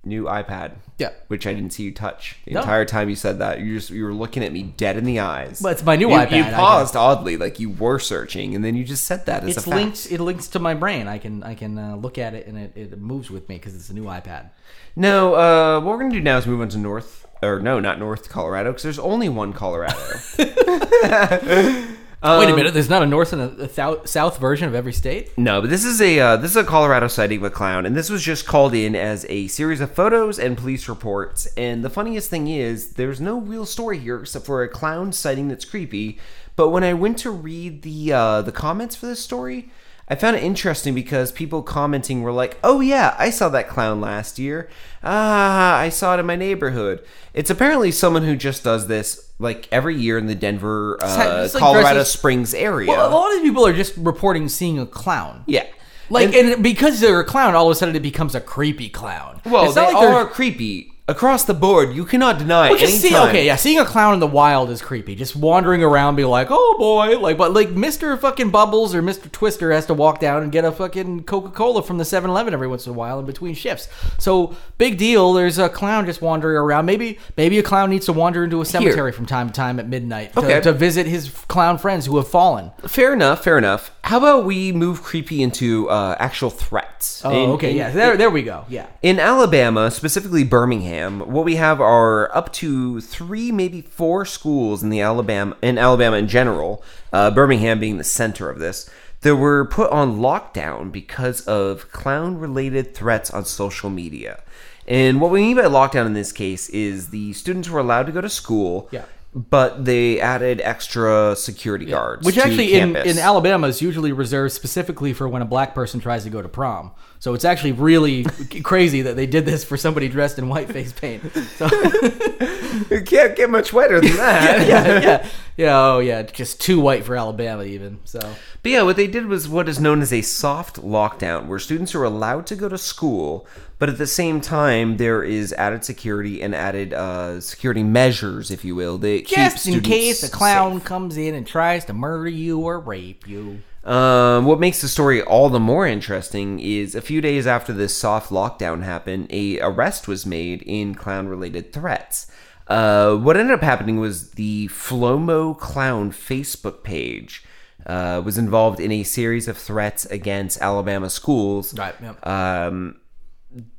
new 0.05 0.25
iPad. 0.25 0.73
Yeah. 0.99 1.11
which 1.27 1.45
I 1.45 1.53
didn't 1.55 1.73
see 1.73 1.83
you 1.83 1.91
touch 1.93 2.37
the 2.45 2.53
No. 2.53 2.61
entire 2.61 2.85
time 2.85 3.09
you 3.09 3.17
said 3.17 3.41
that. 3.41 3.59
You 3.59 3.75
just 3.75 3.91
you 3.91 4.05
were 4.05 4.15
looking 4.15 4.45
at 4.45 4.53
me 4.53 4.63
dead 4.63 4.97
in 4.97 5.03
the 5.05 5.19
eyes. 5.19 5.61
But 5.61 5.73
it's 5.73 5.83
my 5.85 5.97
new 5.97 6.09
you, 6.11 6.15
iPad, 6.17 6.31
You 6.37 6.45
paused 6.45 6.95
oddly, 6.95 7.37
like 7.37 7.59
you 7.59 7.71
were 7.71 7.99
searching, 7.99 8.55
and 8.55 8.65
then 8.65 8.77
you 8.77 8.85
just 8.85 9.03
said 9.05 9.27
that 9.27 9.43
as 9.43 9.49
It's 9.49 9.59
a 9.59 9.63
fact. 9.63 9.75
linked. 9.77 10.13
It 10.13 10.21
links 10.21 10.47
to 10.49 10.61
my 10.61 10.75
brain. 10.75 11.09
I 11.09 11.19
can 11.19 11.43
I 11.43 11.55
can 11.57 11.77
uh, 11.79 11.97
look 11.97 12.17
at 12.19 12.35
it 12.35 12.47
and 12.47 12.57
it, 12.57 12.73
it 12.77 12.97
moves 13.01 13.29
with 13.29 13.49
me 13.49 13.57
because 13.57 13.75
it's 13.75 13.91
a 13.91 13.95
new 13.95 14.05
iPad. 14.05 14.51
No, 14.95 15.35
uh, 15.35 15.81
what 15.81 15.93
we're 15.95 15.99
gonna 16.03 16.13
do 16.15 16.21
now 16.21 16.37
is 16.39 16.47
move 16.47 16.61
on 16.61 16.69
to 16.69 16.79
North, 16.79 17.27
or 17.43 17.59
no, 17.59 17.81
not 17.81 17.99
North 17.99 18.29
Colorado, 18.29 18.71
because 18.71 18.85
there's 18.85 18.99
only 19.01 19.29
one 19.29 19.53
Colorado. 19.53 19.97
Wait 22.25 22.49
a 22.49 22.57
minute. 22.57 22.73
There's 22.73 22.89
not 22.89 23.03
a 23.03 23.07
north 23.07 23.33
and 23.33 23.43
a, 23.43 23.65
a 23.65 23.67
thou- 23.69 24.05
south 24.05 24.39
version 24.39 24.67
of 24.67 24.75
every 24.75 24.93
state. 24.93 25.37
no, 25.37 25.61
but 25.61 25.71
this 25.71 25.85
is 25.85 26.01
a 26.01 26.19
uh, 26.19 26.37
this 26.37 26.51
is 26.53 26.57
a 26.57 26.65
Colorado 26.65 27.07
sighting 27.09 27.39
of 27.39 27.45
a 27.45 27.51
clown, 27.51 27.85
and 27.87 27.95
this 27.95 28.09
was 28.09 28.23
just 28.23 28.47
called 28.47 28.75
in 28.75 28.97
as 28.97 29.27
a 29.29 29.47
series 29.49 29.81
of 29.81 29.91
photos 29.93 30.39
and 30.39 30.57
police 30.57 30.89
reports. 30.89 31.47
And 31.57 31.85
the 31.85 31.91
funniest 31.91 32.31
thing 32.31 32.49
is, 32.49 32.95
there's 32.95 33.21
no 33.21 33.41
real 33.41 33.67
story 33.67 33.99
here 33.99 34.21
except 34.21 34.47
for 34.47 34.63
a 34.63 34.69
clown 34.69 35.13
sighting 35.13 35.49
that's 35.49 35.65
creepy. 35.65 36.19
But 36.57 36.71
when 36.71 36.85
I 36.85 36.95
went 36.95 37.19
to 37.19 37.31
read 37.31 37.83
the 37.83 38.13
uh, 38.13 38.43
the 38.43 38.53
comments 38.53 38.97
for 38.97 39.07
this 39.07 39.21
story, 39.21 39.71
I 40.09 40.15
found 40.17 40.37
it 40.37 40.43
interesting 40.43 40.95
because 40.95 41.33
people 41.33 41.63
commenting 41.63 42.23
were 42.23 42.33
like, 42.33 42.59
"Oh 42.63 42.81
yeah, 42.81 43.15
I 43.19 43.31
saw 43.31 43.49
that 43.51 43.69
clown 43.69 44.01
last 44.01 44.39
year. 44.39 44.69
Ah, 45.03 45.77
I 45.79 45.89
saw 45.89 46.15
it 46.15 46.21
in 46.21 46.27
my 46.27 46.37
neighborhood." 46.37 47.01
It's 47.33 47.51
apparently 47.51 47.91
someone 47.91 48.23
who 48.25 48.37
just 48.37 48.63
does 48.65 48.87
this 48.87 49.29
like 49.39 49.67
every 49.73 49.97
year 49.97 50.19
in 50.19 50.27
the 50.27 50.35
Denver, 50.35 50.99
uh, 51.03 51.49
like 51.53 51.61
Colorado 51.61 51.95
dresses- 51.95 52.13
Springs 52.13 52.55
area. 52.55 52.89
Well, 52.91 53.09
a 53.09 53.13
lot 53.13 53.35
of 53.35 53.43
people 53.43 53.67
are 53.67 53.73
just 53.73 53.95
reporting 53.97 54.49
seeing 54.49 54.79
a 54.79 54.87
clown. 54.87 55.43
yeah, 55.47 55.65
Like, 56.11 56.35
and, 56.35 56.63
because 56.63 57.01
they're 57.01 57.19
a 57.21 57.25
clown, 57.25 57.55
all 57.55 57.67
of 57.67 57.73
a 57.73 57.75
sudden 57.75 57.97
it 57.97 58.03
becomes 58.03 58.35
a 58.35 58.41
creepy 58.41 58.89
clown. 58.89 59.41
Well, 59.45 59.65
It's 59.67 59.75
they 59.75 59.83
not 59.83 59.93
like 59.95 60.03
they're- 60.03 60.15
are 60.15 60.27
creepy 60.27 60.93
across 61.07 61.45
the 61.45 61.53
board. 61.53 61.93
You 61.95 62.05
cannot 62.07 62.39
deny. 62.39 62.71
Well, 62.71 62.79
just 62.79 63.03
see, 63.03 63.15
okay, 63.15 63.45
yeah, 63.45 63.57
seeing 63.57 63.79
a 63.79 63.85
clown 63.85 64.15
in 64.15 64.21
the 64.21 64.27
wild 64.27 64.71
is 64.71 64.81
creepy. 64.81 65.15
Just 65.15 65.37
wandering 65.37 65.83
around, 65.83 66.17
be 66.17 66.25
like, 66.25 66.47
oh 66.51 66.77
boy, 66.79 67.19
like, 67.19 67.37
but 67.37 67.53
like 67.53 67.69
Mr. 67.69 68.19
fucking 68.19 68.51
Bubbles 68.51 68.95
or 68.95 69.03
Mr. 69.03 69.31
Twister 69.31 69.71
has 69.71 69.85
to 69.87 69.95
walk 69.95 70.19
down 70.19 70.43
and 70.43 70.51
get 70.51 70.65
a 70.65 70.73
fucking 70.73 71.25
Coca 71.25 71.51
Cola 71.51 71.83
from 71.83 71.99
the 71.99 72.05
7 72.07 72.31
Eleven 72.31 72.55
every 72.55 72.69
once 72.69 72.87
in 72.87 72.91
a 72.93 72.95
while 72.95 73.19
in 73.21 73.27
between 73.27 73.55
shifts. 73.55 73.89
So, 74.19 74.57
big 74.79 74.97
deal, 74.97 75.35
there's 75.35 75.59
a 75.59 75.69
clown 75.69 76.07
just 76.07 76.23
wandering 76.23 76.57
around. 76.57 76.87
Maybe 76.87 77.19
maybe 77.37 77.59
a 77.59 77.63
clown 77.63 77.91
needs 77.91 78.07
to 78.07 78.13
wander 78.15 78.45
into 78.45 78.61
a 78.63 78.65
cemetery 78.65 79.13
from 79.13 79.27
time 79.27 79.49
to 79.49 79.53
time 79.53 79.79
at 79.79 79.87
midnight 79.89 80.33
to, 80.33 80.39
Okay. 80.41 80.61
to 80.63 80.73
visit 80.73 81.07
his 81.07 81.29
clown 81.49 81.77
friends 81.77 82.07
who 82.07 82.17
have 82.17 82.29
fallen. 82.29 82.71
Fair 82.87 83.13
enough. 83.13 83.45
Fair 83.45 83.59
enough. 83.59 83.91
How 84.05 84.19
about 84.19 84.45
we 84.45 84.71
move 84.73 85.03
creepy 85.03 85.43
into 85.43 85.89
uh, 85.91 86.17
actual 86.19 86.51
threats? 86.51 87.23
Oh, 87.25 87.31
In- 87.45 87.51
okay, 87.51 87.71
in- 87.73 87.77
yeah, 87.77 87.91
there, 87.91 88.17
there 88.17 88.31
we 88.31 88.43
go. 88.43 88.65
Yeah. 88.69 88.87
In 89.03 89.19
Alabama, 89.21 89.91
specifically 89.91 90.45
Birmingham, 90.45 90.94
what 91.03 91.45
we 91.45 91.57
have 91.57 91.81
are 91.81 92.35
up 92.37 92.53
to 92.55 93.01
three, 93.01 93.51
maybe 93.53 93.81
four 93.81 94.25
schools 94.25 94.83
in 94.83 94.91
the 94.91 95.01
Alabama 95.01 95.57
in 95.63 95.79
Alabama 95.79 96.17
in 96.17 96.29
general. 96.29 96.83
Uh, 97.13 97.31
Birmingham 97.31 97.79
being 97.79 97.99
the 97.99 98.05
center 98.05 98.51
of 98.51 98.59
this, 98.59 98.91
that 99.21 99.37
were 99.37 99.65
put 99.65 99.91
on 99.91 100.19
lockdown 100.19 100.91
because 100.93 101.41
of 101.43 101.91
clown-related 101.93 102.95
threats 102.95 103.31
on 103.31 103.45
social 103.45 103.89
media. 103.91 104.43
And 104.87 105.21
what 105.21 105.31
we 105.31 105.41
mean 105.41 105.57
by 105.57 105.63
lockdown 105.63 106.07
in 106.07 106.13
this 106.13 106.33
case 106.33 106.69
is 106.69 107.09
the 107.09 107.33
students 107.33 107.71
were 107.71 107.81
allowed 107.81 108.07
to 108.07 108.13
go 108.13 108.21
to 108.21 108.29
school, 108.29 108.89
Yeah. 108.91 109.05
But 109.35 109.85
they 109.85 110.21
added 110.21 110.61
extra 110.61 111.35
security 111.35 111.87
guards, 111.87 112.25
Which 112.25 112.39
actually 112.39 112.75
in, 112.75 112.95
in 112.95 113.19
Alabama 113.19 113.67
is 113.67 113.83
usually 113.83 114.13
reserved 114.13 114.53
specifically 114.53 115.13
for 115.13 115.29
when 115.29 115.43
a 115.43 115.45
black 115.45 115.75
person 115.75 115.99
tries 115.99 116.23
to 116.23 116.31
go 116.31 116.41
to 116.41 116.49
prom. 116.49 116.93
So 117.19 117.35
it's 117.35 117.45
actually 117.45 117.73
really 117.73 118.25
crazy 118.63 119.03
that 119.03 119.17
they 119.17 119.27
did 119.27 119.45
this 119.45 119.65
for 119.65 119.77
somebody 119.77 120.09
dressed 120.09 120.39
in 120.39 120.49
white 120.49 120.71
face 120.71 120.93
paint. 120.93 121.23
So 121.57 121.69
it 121.73 123.07
can't 123.07 123.35
get 123.35 123.51
much 123.51 123.73
wetter 123.73 124.01
than 124.01 124.17
that. 124.17 124.69
yeah, 124.69 125.01
yeah, 125.01 125.29
yeah, 125.57 125.81
oh 125.81 125.99
yeah, 125.99 126.23
just 126.23 126.61
too 126.61 126.81
white 126.81 127.05
for 127.05 127.17
Alabama 127.17 127.65
even. 127.65 127.99
So 128.05 128.21
But 128.63 128.71
yeah, 128.71 128.83
what 128.83 128.95
they 128.95 129.09
did 129.09 129.27
was 129.27 129.49
what 129.49 129.69
is 129.69 129.81
known 129.81 130.01
as 130.01 130.13
a 130.13 130.23
soft 130.23 130.81
lockdown, 130.81 131.47
where 131.47 131.59
students 131.59 131.93
are 131.97 132.05
allowed 132.05 132.47
to 132.47 132.57
go 132.57 132.69
to 132.69 132.79
school, 132.79 133.49
but 133.79 133.89
at 133.89 133.99
the 133.99 134.07
same 134.07 134.41
time 134.41 134.97
there 134.97 135.23
is 135.23 135.53
added 135.55 135.85
security 135.85 136.43
and 136.43 136.55
added 136.55 136.93
uh, 136.93 137.41
security 137.41 137.83
measures, 137.83 138.51
if 138.51 138.65
you 138.65 138.75
will. 138.75 138.99
Keep 138.99 139.27
just 139.27 139.67
in 139.67 139.81
case 139.81 140.23
a 140.23 140.31
clown 140.31 140.75
safe. 140.75 140.85
comes 140.85 141.17
in 141.17 141.35
and 141.35 141.47
tries 141.47 141.85
to 141.87 141.93
murder 141.93 142.29
you 142.29 142.61
or 142.61 142.79
rape 142.81 143.27
you. 143.27 143.61
Um, 143.85 144.47
what 144.47 144.61
makes 144.61 144.81
the 144.81 144.89
story 144.89 145.21
all 145.21 145.51
the 145.51 145.61
more 145.61 145.87
interesting 145.87 146.59
is 146.59 146.95
a 146.95 147.03
few 147.03 147.21
days 147.21 147.47
after 147.47 147.73
this 147.73 147.95
soft 147.97 148.31
lockdown 148.31 148.83
happened, 148.83 149.27
a 149.31 149.61
arrest 149.61 150.09
was 150.09 150.25
made 150.25 150.63
in 150.63 150.95
clown-related 150.95 151.73
threats. 151.73 152.27
Uh, 152.67 153.15
what 153.15 153.37
ended 153.37 153.55
up 153.55 153.63
happening 153.63 154.01
was 154.01 154.31
the 154.33 154.69
Flomo 154.69 155.59
Clown 155.59 156.11
Facebook 156.13 156.83
page 156.83 157.45
uh, 157.87 158.23
was 158.25 158.39
involved 158.39 158.81
in 158.81 158.91
a 158.91 159.03
series 159.03 159.49
of 159.49 159.59
threats 159.59 160.07
against 160.07 160.63
Alabama 160.63 161.11
schools. 161.11 161.77
Right, 161.79 161.95
yep. 162.01 162.27
Um, 162.27 162.97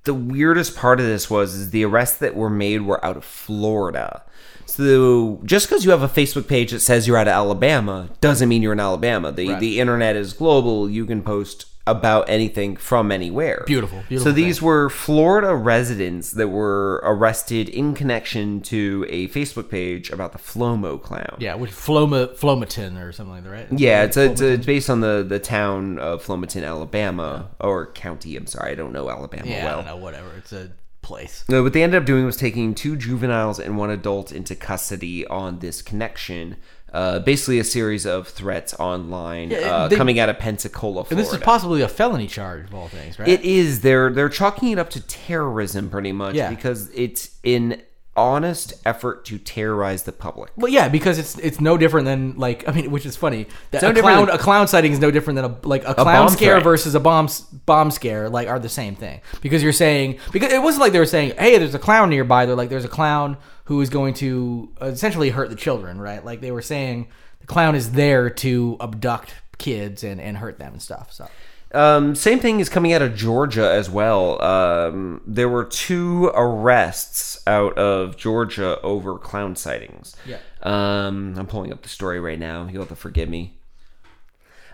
the 0.04 0.14
weirdest 0.14 0.76
part 0.76 1.00
of 1.00 1.06
this 1.06 1.30
was 1.30 1.54
is 1.56 1.70
the 1.72 1.84
arrests 1.86 2.18
that 2.20 2.36
were 2.36 2.50
made 2.50 2.82
were 2.84 3.04
out 3.04 3.18
of 3.18 3.26
Florida. 3.26 4.24
So 4.66 5.42
just 5.46 5.68
because 5.70 5.86
you 5.86 5.92
have 5.92 6.02
a 6.02 6.08
Facebook 6.08 6.48
page 6.48 6.72
that 6.72 6.80
says 6.80 7.08
you're 7.08 7.18
out 7.18 7.28
of 7.28 7.34
Alabama 7.34 8.10
doesn't 8.22 8.50
mean 8.50 8.62
you're 8.62 8.74
in 8.74 8.80
Alabama. 8.80 9.32
The 9.32 9.50
Right. 9.50 9.60
the 9.60 9.80
internet 9.80 10.16
is 10.16 10.34
global. 10.34 10.90
You 10.90 11.06
can 11.06 11.22
post 11.22 11.66
about 11.88 12.30
anything 12.30 12.76
from 12.76 13.12
anywhere. 13.12 13.64
Beautiful, 13.68 14.00
So 14.00 14.08
beautiful 14.08 14.34
these 14.34 14.62
were 14.62 14.90
Florida 14.90 15.56
residents 15.56 16.32
that 16.32 16.48
were 16.48 17.02
arrested 17.04 17.70
in 17.70 17.94
connection 17.94 18.62
to 18.62 19.06
a 19.10 19.28
Facebook 19.28 19.70
page 19.70 20.10
about 20.10 20.32
the 20.32 20.40
Flomo 20.40 21.02
clown. 21.02 21.38
Yeah, 21.40 21.56
which 21.56 21.72
Floma 21.72 22.36
Flomaton 22.36 23.02
or 23.02 23.12
something 23.12 23.34
like 23.34 23.44
that, 23.44 23.50
right? 23.50 23.68
Yeah, 23.72 24.04
it's, 24.04 24.18
a, 24.18 24.32
it's, 24.32 24.42
a, 24.42 24.54
it's 24.54 24.66
based 24.66 24.90
on 24.90 25.02
the, 25.02 25.24
the 25.28 25.40
town 25.40 26.00
of 26.00 26.26
Flomaton, 26.26 26.66
Alabama, 26.66 27.52
or 27.60 27.92
county. 27.92 28.36
I'm 28.36 28.48
sorry, 28.48 28.72
I 28.72 28.76
don't 28.76 28.94
know 28.94 29.10
Alabama 29.10 29.48
Yeah, 29.48 29.66
well. 29.66 29.80
I 29.80 29.84
don't 29.84 29.98
know, 29.98 30.04
whatever. 30.04 30.32
It's 30.38 30.54
a 30.54 30.72
place. 31.06 31.46
No, 31.48 31.62
what 31.62 31.74
they 31.74 31.84
ended 31.84 32.02
up 32.02 32.06
doing 32.06 32.26
was 32.26 32.36
taking 32.36 32.74
two 32.74 32.96
juveniles 32.98 33.60
and 33.60 33.78
one 33.78 33.92
adult 33.92 34.32
into 34.32 34.56
custody 34.56 35.26
on 35.28 35.60
this 35.60 35.82
connection. 35.84 36.58
Uh, 36.96 37.20
basically, 37.20 37.60
a 37.60 37.64
series 37.66 38.06
of 38.06 38.28
threats 38.30 38.74
online 38.80 39.52
Yeah, 39.52 39.58
uh, 39.60 39.88
they- 39.90 39.98
coming 39.98 40.18
out 40.18 40.30
of 40.30 40.40
Pensacola, 40.40 41.04
Florida. 41.04 41.10
And 41.12 41.20
this 41.20 41.32
is 41.34 41.40
possibly 41.44 41.82
a 41.82 41.90
felony 41.90 42.28
charge 42.28 42.64
of 42.66 42.74
all 42.74 42.88
things, 42.88 43.20
right? 43.20 43.28
It 43.28 43.42
is. 43.42 43.82
They're 43.82 44.10
they're 44.10 44.30
chalking 44.30 44.70
it 44.72 44.80
up 44.80 44.90
to 44.92 45.02
terrorism, 45.02 45.90
pretty 45.90 46.14
much, 46.14 46.36
Yeah. 46.36 46.50
because 46.50 46.90
it's 46.96 47.32
an 47.44 47.82
honest 48.18 48.72
effort 48.86 49.26
to 49.26 49.38
terrorize 49.38 50.04
the 50.04 50.12
public. 50.14 50.50
Well, 50.56 50.72
yeah, 50.72 50.88
because 50.88 51.20
it's 51.20 51.38
it's 51.40 51.60
no 51.60 51.78
different 51.78 52.06
than 52.06 52.36
like 52.38 52.66
I 52.66 52.72
mean, 52.72 52.90
which 52.96 53.06
is 53.06 53.18
funny. 53.18 53.48
That 53.72 53.82
no 53.82 53.90
a 53.90 53.94
clown 53.94 54.26
than- 54.28 54.36
a 54.36 54.38
clown 54.38 54.68
sighting 54.70 54.94
is 54.94 55.00
no 55.00 55.12
different 55.12 55.36
than 55.36 55.46
a 55.52 55.68
like 55.68 55.84
a 55.86 55.94
clown 55.96 56.06
bomb 56.06 56.30
scare 56.30 56.54
threat. 56.56 56.64
versus 56.64 56.96
a 56.96 57.02
bomb 57.02 57.28
bomb 57.66 57.92
scare 57.92 58.30
like 58.30 58.48
are 58.48 58.58
the 58.60 58.70
same 58.70 58.96
thing 58.96 59.20
because 59.42 59.62
you're 59.62 59.74
saying 59.74 60.18
because 60.32 60.54
it 60.54 60.62
wasn't 60.62 60.82
like 60.82 60.94
they 60.94 61.00
were 61.00 61.06
saying 61.06 61.34
hey 61.38 61.58
there's 61.58 61.76
a 61.76 61.80
clown 61.80 62.10
nearby 62.10 62.46
they're 62.46 62.56
like 62.56 62.70
there's 62.70 62.86
a 62.86 62.90
clown 62.90 63.36
who 63.66 63.82
is 63.82 63.90
going 63.90 64.14
to 64.14 64.70
essentially 64.82 65.30
hurt 65.30 65.50
the 65.50 65.56
children 65.56 66.00
right 66.00 66.24
like 66.26 66.42
they 66.42 66.52
were 66.52 66.62
saying 66.62 67.08
the 67.42 67.48
clown 67.48 67.76
is 67.76 67.92
there 67.92 68.30
to 68.30 68.78
abduct 68.80 69.34
kids 69.58 70.04
and 70.04 70.20
and 70.22 70.38
hurt 70.38 70.58
them 70.60 70.74
and 70.74 70.82
stuff 70.82 71.12
so 71.12 71.28
Um, 71.74 72.16
same 72.16 72.40
thing 72.40 72.62
is 72.62 72.70
coming 72.70 72.94
out 72.94 73.02
of 73.02 73.16
Georgia 73.16 73.70
as 73.70 73.90
well. 73.90 74.42
Um, 74.42 75.20
there 75.28 75.50
were 75.50 75.66
two 75.66 76.32
arrests 76.34 77.42
out 77.46 77.78
of 77.78 78.16
Georgia 78.16 78.80
over 78.82 79.18
clown 79.18 79.58
sightings. 79.58 80.16
Yeah. 80.26 80.38
Um, 80.64 81.36
I'm 81.38 81.48
pulling 81.48 81.74
up 81.74 81.82
the 81.82 81.90
story 81.90 82.20
right 82.22 82.40
now. 82.40 82.70
You'll 82.72 82.84
have 82.84 82.90
to 82.90 82.96
forgive 82.96 83.28
me. 83.28 83.58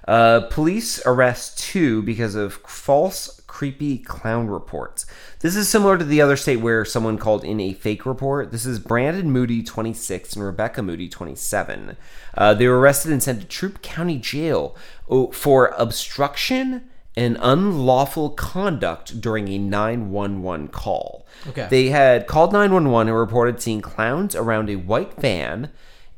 Uh, 0.08 0.42
police 0.52 1.02
arrest 1.06 1.58
two 1.58 2.04
because 2.04 2.36
of 2.36 2.54
false 2.68 3.41
creepy 3.52 3.97
clown 3.97 4.47
reports. 4.47 5.06
This 5.41 5.58
is 5.58 5.68
similar 5.68 5.97
to 5.97 6.06
the 6.06 6.22
other 6.22 6.38
state 6.38 6.62
where 6.62 6.86
someone 6.86 7.18
called 7.18 7.43
in 7.43 7.60
a 7.60 7.74
fake 7.74 8.06
report. 8.06 8.49
This 8.49 8.66
is 8.66 8.80
Brandon 8.80 9.30
Moody, 9.30 9.62
26, 9.62 10.38
and 10.38 10.45
Rebecca 10.45 10.82
Moody, 10.82 11.10
27. 11.10 11.97
Uh, 12.34 12.54
they 12.54 12.66
were 12.66 12.80
arrested 12.80 13.12
and 13.12 13.22
sent 13.22 13.41
to 13.41 13.47
Troup 13.47 13.82
County 13.82 14.18
Jail 14.18 14.74
oh, 15.10 15.32
for 15.32 15.68
obstruction 15.78 16.89
and 17.18 17.38
unlawful 17.41 18.30
conduct 18.30 19.20
during 19.20 19.49
a 19.49 19.58
911 19.58 20.70
call. 20.70 21.26
Okay. 21.49 21.68
They 21.70 21.89
had 21.89 22.28
called 22.28 22.54
911 22.54 23.10
and 23.10 23.20
reported 23.20 23.62
seeing 23.62 23.82
clowns 23.82 24.34
around 24.34 24.70
a 24.70 24.78
white 24.78 25.16
van. 25.20 25.72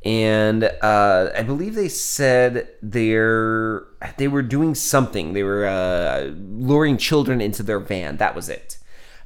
And 0.06 0.64
uh, 0.82 1.30
I 1.36 1.44
believe 1.44 1.76
they 1.76 1.88
said 1.88 2.68
they're 2.82 3.84
they 4.18 4.28
were 4.28 4.42
doing 4.42 4.76
something. 4.76 5.34
They 5.34 5.44
were 5.44 5.66
uh, 5.66 6.32
luring 6.36 6.98
children 6.98 7.40
into 7.40 7.64
their 7.64 7.80
van. 7.80 8.18
That 8.18 8.36
was 8.36 8.50
it. 8.50 8.78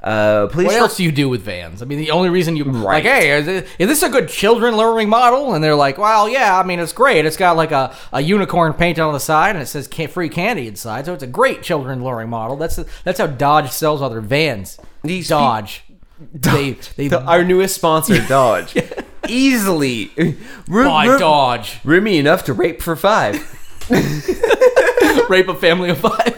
Uh, 0.03 0.45
police 0.47 0.67
What 0.67 0.75
else 0.75 0.97
do 0.97 1.03
you 1.03 1.11
do 1.11 1.27
with 1.27 1.41
vans? 1.41 1.81
I 1.81 1.85
mean, 1.85 1.97
the 1.97 2.11
only 2.11 2.29
reason 2.29 2.55
you 2.55 2.63
Right. 2.65 3.03
like, 3.03 3.03
hey, 3.03 3.31
is, 3.39 3.47
it, 3.47 3.67
is 3.79 3.87
this 3.87 4.03
a 4.03 4.09
good 4.09 4.29
children 4.29 4.77
luring 4.77 5.09
model? 5.09 5.55
And 5.55 5.63
they're 5.63 5.75
like, 5.75 5.97
well, 5.97 6.29
yeah. 6.29 6.59
I 6.59 6.61
mean, 6.63 6.77
it's 6.79 6.93
great. 6.93 7.25
It's 7.25 7.35
got 7.35 7.57
like 7.57 7.71
a, 7.71 7.95
a 8.13 8.21
unicorn 8.21 8.73
painted 8.73 9.01
on 9.01 9.13
the 9.13 9.19
side, 9.19 9.55
and 9.55 9.63
it 9.63 9.65
says 9.65 9.87
free 10.11 10.29
candy 10.29 10.67
inside. 10.67 11.05
So 11.07 11.15
it's 11.15 11.23
a 11.23 11.27
great 11.27 11.63
children 11.63 12.03
luring 12.03 12.29
model. 12.29 12.55
That's 12.55 12.75
that's 13.03 13.19
how 13.19 13.25
Dodge 13.25 13.71
sells 13.71 13.99
all 14.03 14.11
their 14.11 14.21
vans. 14.21 14.79
These 15.03 15.29
Dodge. 15.29 15.83
They 16.31 16.73
they 16.95 17.07
The- 17.09 17.23
our 17.23 17.43
newest 17.43 17.75
sponsor, 17.75 18.19
Dodge, 18.27 18.73
easily 19.29 20.11
Ru- 20.67 20.85
buy 20.85 21.05
ru- 21.07 21.19
Dodge. 21.19 21.79
roomy 21.83 22.17
enough 22.17 22.45
to 22.45 22.53
rape 22.53 22.81
for 22.81 22.95
five, 22.95 23.35
Rape 25.29 25.47
a 25.47 25.55
family 25.55 25.89
of 25.89 25.97
five. 25.99 26.33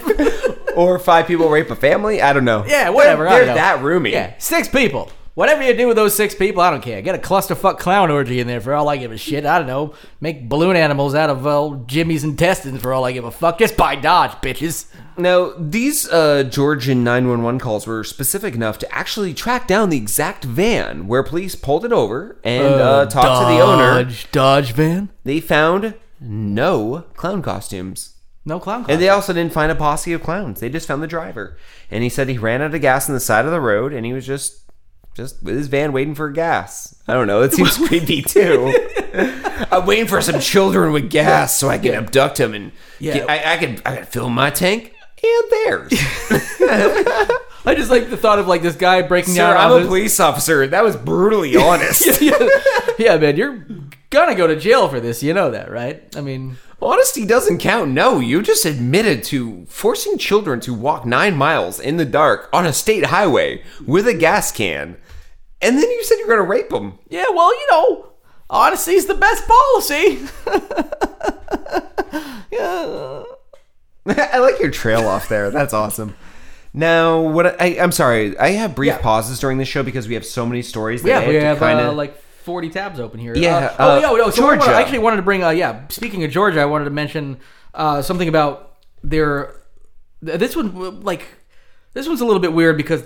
or 0.76 1.00
five 1.00 1.28
people 1.28 1.50
rape 1.50 1.70
a 1.72 1.76
family. 1.76 2.22
I 2.22 2.34
don't 2.34 2.46
know. 2.46 2.64
yeah, 2.66 2.90
whatever. 2.90 3.26
They're, 3.26 3.46
they're 3.46 3.56
that 3.56 3.82
roomy. 3.84 4.12
Yeah, 4.12 4.34
six 4.38 4.68
people. 4.68 5.12
Whatever 5.40 5.64
you 5.64 5.74
do 5.74 5.88
with 5.88 5.96
those 5.96 6.14
six 6.14 6.36
people, 6.36 6.62
I 6.62 6.70
don't 6.70 6.84
care. 6.84 7.02
Get 7.02 7.16
a 7.16 7.18
clusterfuck 7.18 7.80
clown 7.80 8.12
orgy 8.12 8.42
in 8.42 8.48
there 8.48 8.60
for 8.60 8.74
all 8.74 8.90
I 8.90 8.98
give 8.98 9.14
a 9.14 9.18
shit. 9.18 9.46
I 9.46 9.58
don't 9.58 9.68
know. 9.68 9.94
Make 10.20 10.50
balloon 10.50 10.76
animals 10.76 11.16
out 11.16 11.30
of 11.30 11.48
uh, 11.48 11.78
Jimmy's 11.86 12.26
intestines 12.26 12.82
for 12.82 12.92
all 12.92 13.06
I 13.06 13.14
give 13.14 13.24
a 13.24 13.32
fuck. 13.32 13.58
Just 13.58 13.78
buy 13.78 13.96
Dodge, 13.96 14.32
bitches. 14.42 14.88
Now, 15.18 15.54
these 15.58 16.10
uh, 16.10 16.44
Georgian 16.44 17.06
911 17.06 17.58
calls 17.58 17.88
were 17.88 18.04
specific 18.04 18.54
enough 18.54 18.80
to 18.80 18.94
actually 18.94 19.34
track 19.34 19.66
down 19.66 19.92
the 19.92 19.96
exact 19.96 20.44
van 20.44 21.08
where 21.08 21.24
police 21.24 21.56
pulled 21.56 21.86
it 21.86 21.94
over 21.94 22.38
and 22.44 22.74
uh, 22.74 23.06
talked 23.06 23.48
to 23.48 23.56
the 23.56 23.62
owner. 23.62 24.04
Dodge, 24.04 24.32
Dodge 24.34 24.72
van. 24.74 25.08
They 25.24 25.40
found 25.40 25.94
no 26.20 27.06
clown 27.16 27.42
costumes. 27.42 28.16
No 28.44 28.60
clown. 28.60 28.86
And 28.90 29.02
they 29.02 29.08
also 29.08 29.32
didn't 29.32 29.54
find 29.54 29.72
a 29.72 29.76
posse 29.76 30.12
of 30.12 30.22
clowns. 30.22 30.60
They 30.60 30.68
just 30.68 30.86
found 30.86 31.02
the 31.02 31.08
driver. 31.08 31.56
And 31.90 32.04
he 32.04 32.10
said 32.10 32.28
he 32.28 32.38
ran 32.38 32.62
out 32.62 32.76
of 32.76 32.82
gas 32.82 33.08
on 33.08 33.14
the 33.14 33.22
side 33.22 33.46
of 33.46 33.52
the 33.52 33.62
road 33.62 33.94
and 33.94 34.06
he 34.06 34.12
was 34.12 34.28
just 34.28 34.69
just 35.20 35.44
with 35.44 35.56
his 35.58 35.68
van 35.68 35.92
waiting 35.92 36.16
for 36.16 36.30
gas. 36.30 36.96
I 37.08 37.14
don't 37.14 37.28
know. 37.28 37.42
It 37.42 37.52
seems 37.54 37.78
creepy 37.88 38.22
too. 38.22 38.74
I'm 39.72 39.86
waiting 39.86 40.08
for 40.08 40.22
some 40.22 40.40
children 40.40 40.94
with 40.94 41.10
gas 41.10 41.56
so 41.58 41.68
I 41.68 41.78
can 41.78 41.94
abduct 41.94 42.38
them 42.38 42.54
and 42.54 42.72
Yeah. 43.00 43.16
get- 43.16 43.30
I, 43.30 43.54
I 43.54 43.58
can 43.58 43.82
I 43.86 43.96
can 43.98 44.06
fill 44.06 44.30
my 44.30 44.50
tank 44.50 44.94
and 45.22 45.52
theirs. 45.52 45.92
I 47.66 47.76
just 47.76 47.92
like 47.92 48.10
the 48.10 48.16
thought 48.18 48.40
of 48.40 48.48
like 48.48 48.62
this 48.62 48.76
guy 48.78 49.02
breaking 49.02 49.34
Sir, 49.34 49.42
down. 49.54 49.58
I'm 49.58 49.84
a 49.84 49.86
police 49.86 50.20
officer. 50.20 50.66
That 50.68 50.84
was 50.84 50.96
brutally 50.96 51.56
honest. 51.68 52.22
yeah, 52.22 52.48
yeah, 52.98 53.18
man, 53.18 53.36
you're 53.36 53.66
gonna 54.10 54.36
go 54.36 54.48
to 54.48 54.56
jail 54.56 54.88
for 54.88 55.00
this. 55.02 55.22
You 55.22 55.34
know 55.34 55.52
that, 55.52 55.70
right? 55.70 56.02
I 56.16 56.22
mean, 56.22 56.56
Honesty 56.82 57.26
doesn't 57.26 57.58
count. 57.58 57.92
No, 57.92 58.20
you 58.22 58.42
just 58.42 58.66
admitted 58.66 59.24
to 59.26 59.66
forcing 59.68 60.18
children 60.18 60.62
to 60.62 60.74
walk 60.74 61.06
nine 61.06 61.36
miles 61.36 61.78
in 61.80 61.98
the 61.98 62.06
dark 62.06 62.48
on 62.54 62.66
a 62.66 62.72
state 62.72 63.08
highway 63.08 63.62
with 63.86 64.08
a 64.08 64.14
gas 64.14 64.52
can. 64.54 64.96
And 65.62 65.78
then 65.78 65.90
you 65.90 66.04
said 66.04 66.18
you're 66.20 66.28
going 66.28 66.40
to 66.40 66.44
rape 66.44 66.70
them. 66.70 67.00
yeah, 67.10 67.26
well, 67.34 67.52
you 67.54 67.68
know, 67.72 68.10
honesty's 68.50 69.06
the 69.08 69.16
best 69.16 69.46
policy. 69.48 70.20
yeah. 72.52 73.24
I 74.34 74.40
like 74.40 74.60
your 74.60 74.72
trail 74.72 75.08
off 75.08 75.30
there. 75.30 75.52
That's 75.52 75.74
awesome. 75.74 76.16
Now, 76.74 77.22
what 77.22 77.60
I, 77.62 77.78
I'm 77.80 77.92
sorry, 77.92 78.38
I 78.38 78.50
have 78.52 78.76
brief 78.76 78.90
Yeah. 78.94 78.98
pauses 79.00 79.40
during 79.40 79.58
this 79.58 79.68
show 79.68 79.84
because 79.84 80.08
we 80.08 80.14
have 80.14 80.26
so 80.26 80.46
many 80.46 80.62
stories. 80.62 81.02
That 81.04 81.24
Yeah, 81.24 81.28
we 81.28 81.36
have 81.36 81.60
kinda, 81.60 81.90
uh, 81.90 81.94
like 81.94 82.20
40 82.22 82.70
tabs 82.70 83.00
open 83.00 83.20
here. 83.20 83.36
Yeah, 83.36 83.58
Uh, 83.58 83.76
oh, 83.80 83.92
uh, 83.92 83.96
yeah, 84.00 84.24
no, 84.26 84.30
so 84.30 84.42
Georgia. 84.44 84.72
I 84.72 84.82
actually 84.82 85.00
wanted 85.00 85.18
to 85.18 85.24
bring, 85.24 85.44
uh, 85.44 85.50
yeah, 85.50 85.88
speaking 85.90 86.24
of 86.24 86.32
Georgia, 86.32 86.62
I 86.62 86.66
wanted 86.66 86.86
to 86.86 86.92
mention 86.92 87.38
uh, 87.74 88.02
something 88.02 88.28
about 88.28 88.76
their. 89.04 89.56
This 90.22 90.56
one, 90.56 91.02
like, 91.02 91.26
this 91.94 92.08
one's 92.08 92.22
a 92.22 92.26
little 92.26 92.42
bit 92.42 92.54
weird 92.54 92.78
because 92.78 93.04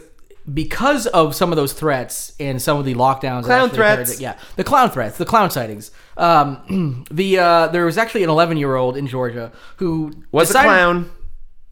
because 0.51 1.07
of 1.07 1.35
some 1.35 1.51
of 1.51 1.55
those 1.55 1.73
threats 1.73 2.33
and 2.39 2.61
some 2.61 2.77
of 2.77 2.85
the 2.85 2.95
lockdowns. 2.95 3.43
Clown 3.43 3.65
actually 3.65 3.79
occurred- 3.79 3.95
threats. 4.07 4.19
yeah, 4.21 4.37
the 4.55 4.63
clown 4.63 4.89
threats, 4.89 5.17
the 5.17 5.25
clown 5.25 5.49
sightings. 5.51 5.91
Um, 6.17 7.05
the 7.11 7.39
uh, 7.39 7.67
there 7.67 7.85
was 7.85 7.97
actually 7.97 8.23
an 8.23 8.29
11 8.29 8.57
year 8.57 8.75
old 8.75 8.97
in 8.97 9.07
Georgia 9.07 9.51
who 9.77 10.11
was 10.31 10.49
a 10.51 10.53
clown. 10.53 11.09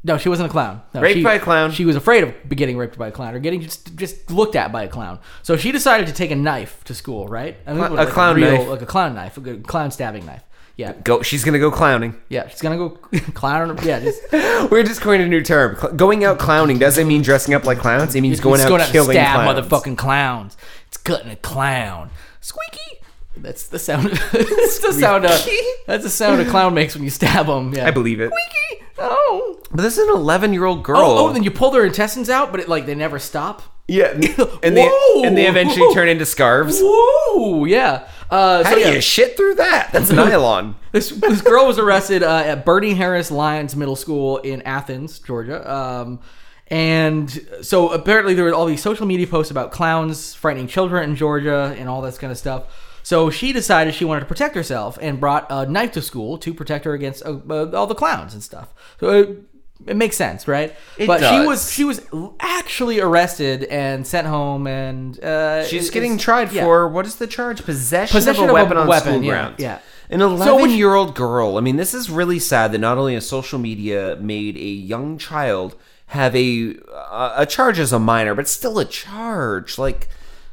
no, 0.04 0.18
she 0.18 0.30
wasn't 0.30 0.48
a 0.50 0.52
clown. 0.52 0.82
No, 0.94 1.02
Raped 1.02 1.18
she- 1.18 1.24
by 1.24 1.34
a 1.36 1.40
clown. 1.40 1.72
She 1.72 1.86
was 1.86 1.96
afraid 1.96 2.24
of 2.24 2.34
getting 2.50 2.78
raped 2.78 2.98
by 2.98 3.10
a 3.10 3.12
clown 3.12 3.36
or 3.36 3.40
getting 3.40 3.62
just 3.62 3.96
just 3.98 4.32
looked 4.32 4.56
at 4.56 4.72
by 4.72 4.84
a 4.84 4.88
clown. 4.88 5.20
So 5.44 5.58
she 5.58 5.72
decided 5.72 6.08
to 6.08 6.14
take 6.14 6.32
a 6.32 6.36
knife 6.36 6.84
to 6.86 6.94
school, 6.96 7.28
right? 7.28 7.58
I 7.68 7.74
think 7.74 7.86
it 7.86 7.88
Cl- 7.90 7.92
was 7.98 8.08
a 8.08 8.12
clown 8.12 8.36
real, 8.38 8.52
knife. 8.58 8.68
like 8.70 8.82
a 8.82 8.86
clown 8.86 9.16
knife, 9.16 9.38
a 9.38 9.58
clown 9.58 9.92
stabbing 9.92 10.26
knife. 10.26 10.44
Yeah, 10.78 10.94
Go. 11.04 11.22
She's 11.22 11.44
to 11.44 11.60
go 11.60 11.70
clowning. 11.70 12.16
yeah. 12.30 12.48
She's 12.48 12.62
gonna 12.62 12.78
go 12.78 12.90
clown. 13.34 13.78
Yeah, 13.84 14.00
just 14.00 14.22
We're 14.72 14.84
just 14.84 15.02
coined 15.02 15.22
a 15.22 15.28
new 15.28 15.42
term. 15.42 15.76
Cl- 15.76 15.94
going 15.94 16.24
out 16.24 16.40
clowning 16.40 16.80
doesn't 16.80 17.08
mean 17.08 17.22
dressing 17.22 17.54
up 17.54 17.66
like 17.66 17.78
clowns. 17.78 18.16
It 18.16 18.22
means 18.22 18.40
going 18.40 18.62
out 18.62 18.68
going 18.70 18.82
out 18.82 18.88
and 18.88 18.92
killing 18.94 19.16
stab 19.16 19.44
clowns. 19.46 19.68
motherfucking 19.68 19.98
clowns. 19.98 20.58
It's 20.88 20.98
cutting 20.98 21.32
a 21.32 21.36
clown. 21.36 22.10
Squeaky. 22.40 23.02
That's 23.38 23.68
the 23.68 23.80
sound. 23.80 24.10
that's 24.32 24.80
the 24.80 24.94
sound. 24.94 25.26
Of, 25.26 25.48
that's 25.88 26.04
the 26.04 26.10
sound 26.10 26.42
a 26.42 26.50
clown 26.50 26.74
makes 26.74 26.96
when 26.96 27.04
you 27.04 27.10
stab 27.10 27.46
him. 27.48 27.74
Yeah. 27.74 27.88
I 27.88 27.92
believe 27.92 28.20
it. 28.20 28.30
Squeaky. 28.32 28.86
Oh. 28.98 29.60
But 29.72 29.82
this 29.84 29.98
is 29.98 30.08
an 30.08 30.14
11 30.16 30.54
year 30.54 30.66
old 30.66 30.84
girl. 30.84 31.00
Oh, 31.00 31.28
oh, 31.30 31.34
then 31.34 31.44
you 31.44 31.52
pull 31.52 31.72
their 31.72 31.86
intestines 31.86 32.30
out, 32.30 32.52
but 32.52 32.60
it, 32.62 32.70
like 32.70 32.86
they 32.86 32.96
never 32.96 33.20
stop. 33.20 33.62
yeah, 33.88 34.12
and 34.64 34.76
they 34.78 34.90
and 35.24 35.38
they 35.38 35.48
eventually 35.48 35.94
turn 35.94 36.08
into 36.08 36.26
scarves. 36.26 36.80
Whoa, 36.82 37.66
yeah. 37.66 38.08
Uh, 38.32 38.64
How 38.64 38.70
so 38.70 38.76
do 38.76 38.82
yeah, 38.82 38.92
you 38.94 39.02
shit 39.02 39.36
through 39.36 39.56
that? 39.56 39.90
That's 39.92 40.10
nylon. 40.12 40.76
this 40.94 41.10
this 41.10 41.42
girl 41.42 41.68
was 41.68 41.78
arrested 41.78 42.24
uh, 42.24 42.38
at 42.38 42.66
Burney 42.66 42.94
Harris 42.94 43.30
Lyons 43.30 43.76
Middle 43.76 43.98
School 43.98 44.38
in 44.38 44.62
Athens, 44.62 45.20
Georgia. 45.20 45.70
Um, 45.70 46.22
and 46.68 47.30
so 47.62 47.90
apparently 47.92 48.34
there 48.34 48.46
were 48.46 48.54
all 48.54 48.66
these 48.66 48.82
social 48.82 49.06
media 49.06 49.28
posts 49.28 49.52
about 49.52 49.74
clowns 49.74 50.34
frightening 50.34 50.68
children 50.68 51.10
in 51.10 51.16
Georgia 51.18 51.76
and 51.78 51.90
all 51.90 52.02
this 52.02 52.18
kind 52.18 52.32
of 52.32 52.38
stuff. 52.38 52.64
So 53.04 53.30
she 53.30 53.52
decided 53.52 53.94
she 53.94 54.06
wanted 54.06 54.22
to 54.22 54.26
protect 54.28 54.56
herself 54.56 54.98
and 55.02 55.20
brought 55.20 55.48
a 55.50 55.66
knife 55.66 55.92
to 55.94 56.02
school 56.02 56.38
to 56.38 56.54
protect 56.54 56.86
her 56.86 56.94
against 56.94 57.26
uh, 57.26 57.40
uh, 57.50 57.72
all 57.74 57.88
the 57.88 57.96
clowns 57.96 58.34
and 58.34 58.42
stuff. 58.42 58.74
So 59.02 59.36
it, 59.88 59.96
makes 59.96 60.16
sense, 60.16 60.48
right? 60.48 60.76
It 60.98 61.08
but 61.08 61.20
she 61.20 61.46
was 61.46 61.72
she 61.72 61.84
was 61.84 62.06
actually 62.40 63.00
arrested 63.00 63.64
and 63.66 64.06
sent 64.06 64.28
home, 64.28 64.68
and 64.68 65.20
uh, 65.24 65.66
She's 65.66 65.90
it- 65.90 65.94
getting 65.94 66.18
tried 66.18 66.52
yeah. 66.52 66.64
for 66.64 66.88
what 66.88 67.06
is 67.06 67.16
the 67.16 67.28
charge? 67.28 67.64
Possession, 67.64 68.16
Possession 68.18 68.44
of 68.46 68.50
of 68.52 68.56
a 68.56 68.60
a 68.60 68.64
weapon 68.64 68.78
on 68.78 68.88
weapon, 68.88 69.14
school 69.14 69.24
yeah, 69.24 69.32
grounds. 69.32 69.56
yeah. 69.60 69.80
An 70.10 70.22
11 70.22 70.72
year 70.72 70.94
old 70.94 71.16
girl. 71.16 71.58
I 71.58 71.62
mean, 71.62 71.78
this 71.78 71.94
is 71.94 72.10
really 72.10 72.38
sad 72.40 72.74
that 72.74 72.80
not 72.80 72.98
only 72.98 73.14
has 73.14 73.26
social 73.28 73.58
media 73.60 74.18
made 74.20 74.58
a 74.58 74.60
young 74.60 75.18
child 75.18 75.76
have 76.08 76.36
a 76.36 76.76
a, 76.94 77.34
a 77.38 77.46
charge 77.46 77.80
as 77.80 77.94
a 77.94 78.00
minor, 78.00 78.36
but 78.36 78.50
still 78.50 78.78
a 78.78 78.84
charge. 78.86 79.78
Like, 79.78 80.10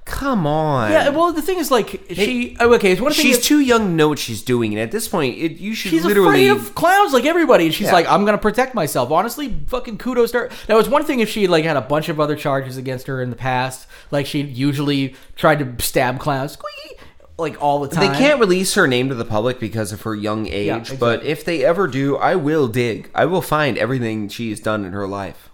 come 0.08 0.46
on. 0.46 0.90
Yeah, 0.90 1.10
well, 1.10 1.32
the 1.32 1.42
thing 1.42 1.58
is, 1.58 1.70
like, 1.70 2.00
she 2.10 2.56
oh, 2.58 2.72
okay. 2.74 2.92
It's 2.92 3.00
one 3.00 3.12
thing. 3.12 3.22
she's 3.26 3.38
if- 3.38 3.44
too 3.44 3.60
young 3.60 3.82
to 3.86 3.90
know 3.92 4.08
what 4.08 4.18
she's 4.18 4.42
doing, 4.42 4.72
and 4.72 4.80
at 4.82 4.90
this 4.90 5.06
point, 5.06 5.36
it, 5.38 5.52
you 5.58 5.74
should 5.74 5.90
She's 5.90 6.04
literally. 6.04 6.48
afraid 6.48 6.68
of 6.68 6.74
clowns 6.74 7.12
like 7.12 7.24
everybody. 7.26 7.66
And 7.66 7.74
she's 7.74 7.86
Yeah. 7.88 7.92
like, 7.92 8.08
I'm 8.08 8.24
gonna 8.24 8.38
protect 8.38 8.74
myself. 8.74 9.10
Honestly, 9.10 9.54
fucking 9.68 9.98
kudos 9.98 10.32
to 10.32 10.38
her. 10.38 10.50
Now, 10.68 10.78
it's 10.78 10.88
one 10.88 11.04
thing 11.04 11.20
if 11.20 11.28
she 11.28 11.46
like 11.46 11.64
had 11.64 11.76
a 11.76 11.80
bunch 11.82 12.08
of 12.08 12.18
other 12.18 12.34
charges 12.36 12.76
against 12.76 13.06
her 13.06 13.22
in 13.22 13.30
the 13.30 13.36
past. 13.36 13.86
Like 14.10 14.26
she 14.26 14.40
usually 14.40 15.14
tried 15.36 15.58
to 15.60 15.84
stab 15.84 16.18
clowns, 16.18 16.52
squeaky, 16.52 16.96
like 17.38 17.62
all 17.62 17.80
the 17.80 17.88
time. 17.88 18.12
they 18.12 18.18
can't 18.18 18.40
release 18.40 18.74
her 18.74 18.86
name 18.88 19.08
to 19.08 19.14
the 19.14 19.24
public 19.24 19.60
because 19.60 19.92
of 19.92 20.02
her 20.02 20.14
young 20.14 20.46
age, 20.48 20.68
exactly. 20.68 20.96
but 20.96 21.24
if 21.24 21.44
they 21.44 21.64
ever 21.64 21.86
do, 21.86 22.16
I 22.16 22.34
will 22.34 22.66
dig. 22.68 23.08
I 23.14 23.26
will 23.26 23.42
find 23.42 23.78
everything 23.78 24.28
she's 24.28 24.58
done 24.60 24.84
in 24.84 24.92
her 24.92 25.06
life. 25.06 25.48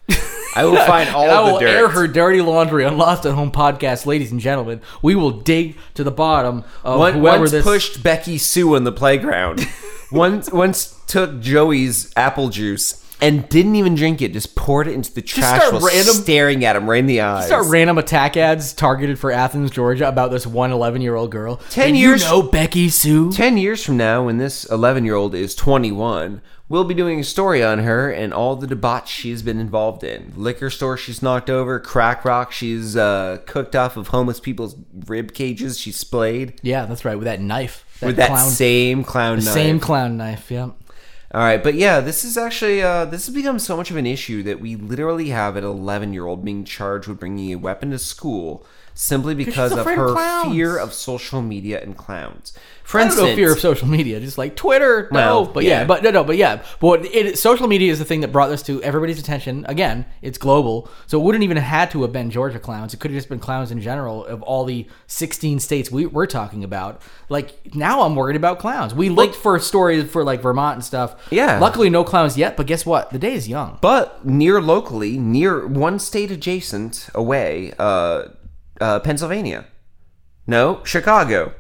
I 0.57 0.65
will 0.65 0.77
find 0.87 1.11
all 1.11 1.31
I 1.31 1.41
will 1.41 1.59
the 1.59 1.67
dirt. 1.67 1.77
air 1.77 1.89
her 1.89 2.07
dirty 2.07 2.41
laundry 2.41 2.85
on 2.85 2.97
Lost 2.97 3.27
at 3.27 3.35
Home 3.35 3.51
podcast, 3.53 4.07
ladies 4.07 4.33
and 4.33 4.41
gentlemen. 4.41 4.81
We 5.03 5.15
will 5.15 5.31
dig 5.33 5.77
to 5.95 6.03
the 6.05 6.11
bottom 6.11 6.65
of 6.83 6.99
One, 6.99 7.15
whoever 7.15 7.41
once 7.41 7.51
this. 7.51 7.65
pushed 7.65 8.03
Becky 8.03 8.39
Sue 8.39 8.75
on 8.77 8.85
the 8.85 8.93
playground. 8.93 9.67
once 10.13 10.51
once 10.51 10.99
took 11.07 11.41
Joey's 11.41 12.13
apple 12.17 12.49
juice 12.49 13.04
and 13.21 13.49
didn't 13.49 13.77
even 13.77 13.95
drink 13.95 14.21
it. 14.23 14.33
Just 14.33 14.55
poured 14.57 14.87
it 14.89 14.93
into 14.93 15.13
the 15.13 15.23
trash 15.23 15.61
start 15.61 15.73
while 15.75 15.83
random- 15.87 16.15
staring 16.15 16.65
at 16.65 16.77
him 16.77 16.89
right 16.89 16.99
in 16.99 17.07
the 17.07 17.21
eyes. 17.21 17.47
Start 17.47 17.67
random 17.69 17.99
attack 17.99 18.37
ads 18.37 18.73
targeted 18.73 19.19
for 19.19 19.31
Athens, 19.31 19.71
Georgia, 19.71 20.09
about 20.09 20.31
this 20.31 20.47
one 20.47 20.73
11 20.73 21.01
year 21.03 21.15
old 21.15 21.31
girl. 21.31 21.57
Ten 21.71 21.93
Did 21.93 21.99
years- 22.01 22.23
you 22.23 22.29
know 22.29 22.43
Becky 22.43 22.89
Sue? 22.89 23.33
Ten 23.33 23.57
years 23.57 23.83
from 23.85 23.97
now, 23.97 24.25
when 24.25 24.39
this 24.39 24.65
11 24.65 25.05
year 25.05 25.15
old 25.15 25.35
is 25.35 25.55
21, 25.55 26.41
we'll 26.69 26.85
be 26.85 26.95
doing 26.95 27.21
a 27.21 27.25
story 27.25 27.63
on 27.63 27.79
her 27.81 28.11
and 28.11 28.33
all 28.35 28.57
the 28.57 28.67
debauch 28.67 29.07
she's 29.07 29.43
been 29.43 29.59
involved 29.61 30.03
in. 30.03 30.33
Liquor 30.37 30.71
store 30.71 30.97
she's 30.97 31.23
knocked 31.23 31.49
over, 31.51 31.79
crack 31.81 32.25
rock 32.25 32.53
she's 32.53 32.97
uh, 32.97 33.39
cooked 33.47 33.77
off 33.77 33.97
of 33.97 34.09
homeless 34.09 34.41
people's 34.41 34.75
rib 35.07 35.33
cages 35.35 35.79
she's 35.79 35.97
splayed 35.97 36.59
Yeah, 36.63 36.87
that's 36.87 37.05
right. 37.05 37.15
With 37.17 37.25
that 37.27 37.41
knife, 37.41 37.85
with 38.03 38.17
that 38.17 38.35
same 38.39 39.05
clown 39.05 39.37
knife. 39.37 39.45
same 39.55 39.79
clown 39.81 40.17
knife. 40.17 40.51
Yeah. 40.51 40.71
All 41.35 41.41
right, 41.41 41.61
but 41.61 41.75
yeah, 41.75 41.99
this 41.99 42.25
is 42.25 42.39
actually 42.39 42.81
uh, 42.81 43.07
this 43.07 43.27
has 43.27 43.35
become 43.35 43.59
so 43.59 43.77
much 43.77 43.91
of 43.91 43.97
an 43.97 44.07
issue 44.07 44.45
that 44.45 44.61
we 44.61 44.77
literally 44.77 45.31
have 45.31 45.57
an 45.57 45.65
11 45.65 46.13
year 46.13 46.27
old 46.27 46.45
being 46.45 46.63
charged 46.65 47.09
with 47.09 47.19
bringing 47.19 47.53
a 47.53 47.59
weapon 47.59 47.91
to 47.91 47.99
school 47.99 48.65
simply 48.95 49.35
because 49.35 49.73
of 49.73 49.79
afraid 49.79 49.99
of 49.99 50.17
her 50.17 50.45
fear 50.45 50.79
of 50.79 50.95
social 50.95 51.43
media 51.43 51.83
and 51.83 51.97
clowns. 51.97 52.53
For 52.85 53.01
I 53.01 53.05
instance, 53.07 53.35
fear 53.35 53.53
of 53.53 53.59
social 53.59 53.89
media, 53.89 54.21
just 54.21 54.37
like 54.37 54.57
Twitter. 54.57 55.09
No, 55.11 55.19
Well, 55.19 55.45
but 55.47 55.65
yeah. 55.65 55.81
yeah. 55.81 55.85
but 55.85 56.03
no, 56.03 56.11
no, 56.11 56.23
but 56.23 56.37
yeah. 56.37 56.63
But 56.81 57.05
it, 57.07 57.39
social 57.39 57.67
media 57.67 57.91
is 57.91 57.99
the 57.99 58.05
thing 58.05 58.21
that 58.21 58.29
brought 58.31 58.49
this 58.49 58.63
to 58.65 58.83
everybody's 58.83 59.19
attention. 59.19 59.65
Again, 59.69 60.05
it's 60.23 60.39
global, 60.39 60.89
so 61.07 61.19
it 61.19 61.25
wouldn't 61.25 61.43
even 61.43 61.57
have 61.57 61.67
had 61.67 61.91
to 61.93 62.03
have 62.03 62.13
been 62.13 62.31
Georgia 62.31 62.59
clowns. 62.59 62.93
It 62.93 63.01
could 63.01 63.11
have 63.11 63.19
just 63.19 63.29
been 63.29 63.39
clowns 63.39 63.71
in 63.71 63.81
general 63.81 64.25
of 64.27 64.43
all 64.43 64.65
the 64.65 64.87
16 65.07 65.61
states 65.61 65.91
we, 65.91 66.07
we're 66.07 66.27
talking 66.27 66.63
about. 66.63 67.01
Like 67.29 67.75
now, 67.75 68.03
I'm 68.03 68.15
worried 68.15 68.37
about 68.37 68.59
clowns. 68.59 68.95
We 68.95 69.09
looked 69.09 69.35
for 69.35 69.59
stories 69.59 70.11
for 70.11 70.23
like 70.23 70.43
Vermont 70.43 70.77
and 70.77 70.85
stuff. 70.85 71.17
Yeah. 71.31 71.59
Luckily, 71.59 71.89
no 71.89 72.05
clowns 72.05 72.37
yet. 72.37 72.57
But 72.57 72.67
guess 72.67 72.85
what? 72.85 73.11
The 73.11 73.19
day 73.19 73.33
is 73.33 73.49
young. 73.49 73.79
But 73.81 74.25
near 74.27 74.61
locally, 74.61 75.19
near 75.19 75.67
one 75.67 75.99
state 75.99 76.31
adjacent 76.31 77.09
away, 77.15 77.73
uh, 77.79 78.25
uh, 78.81 79.01
Pennsylvania. 79.01 79.67
No, 80.47 80.83
Chicago. 80.85 81.55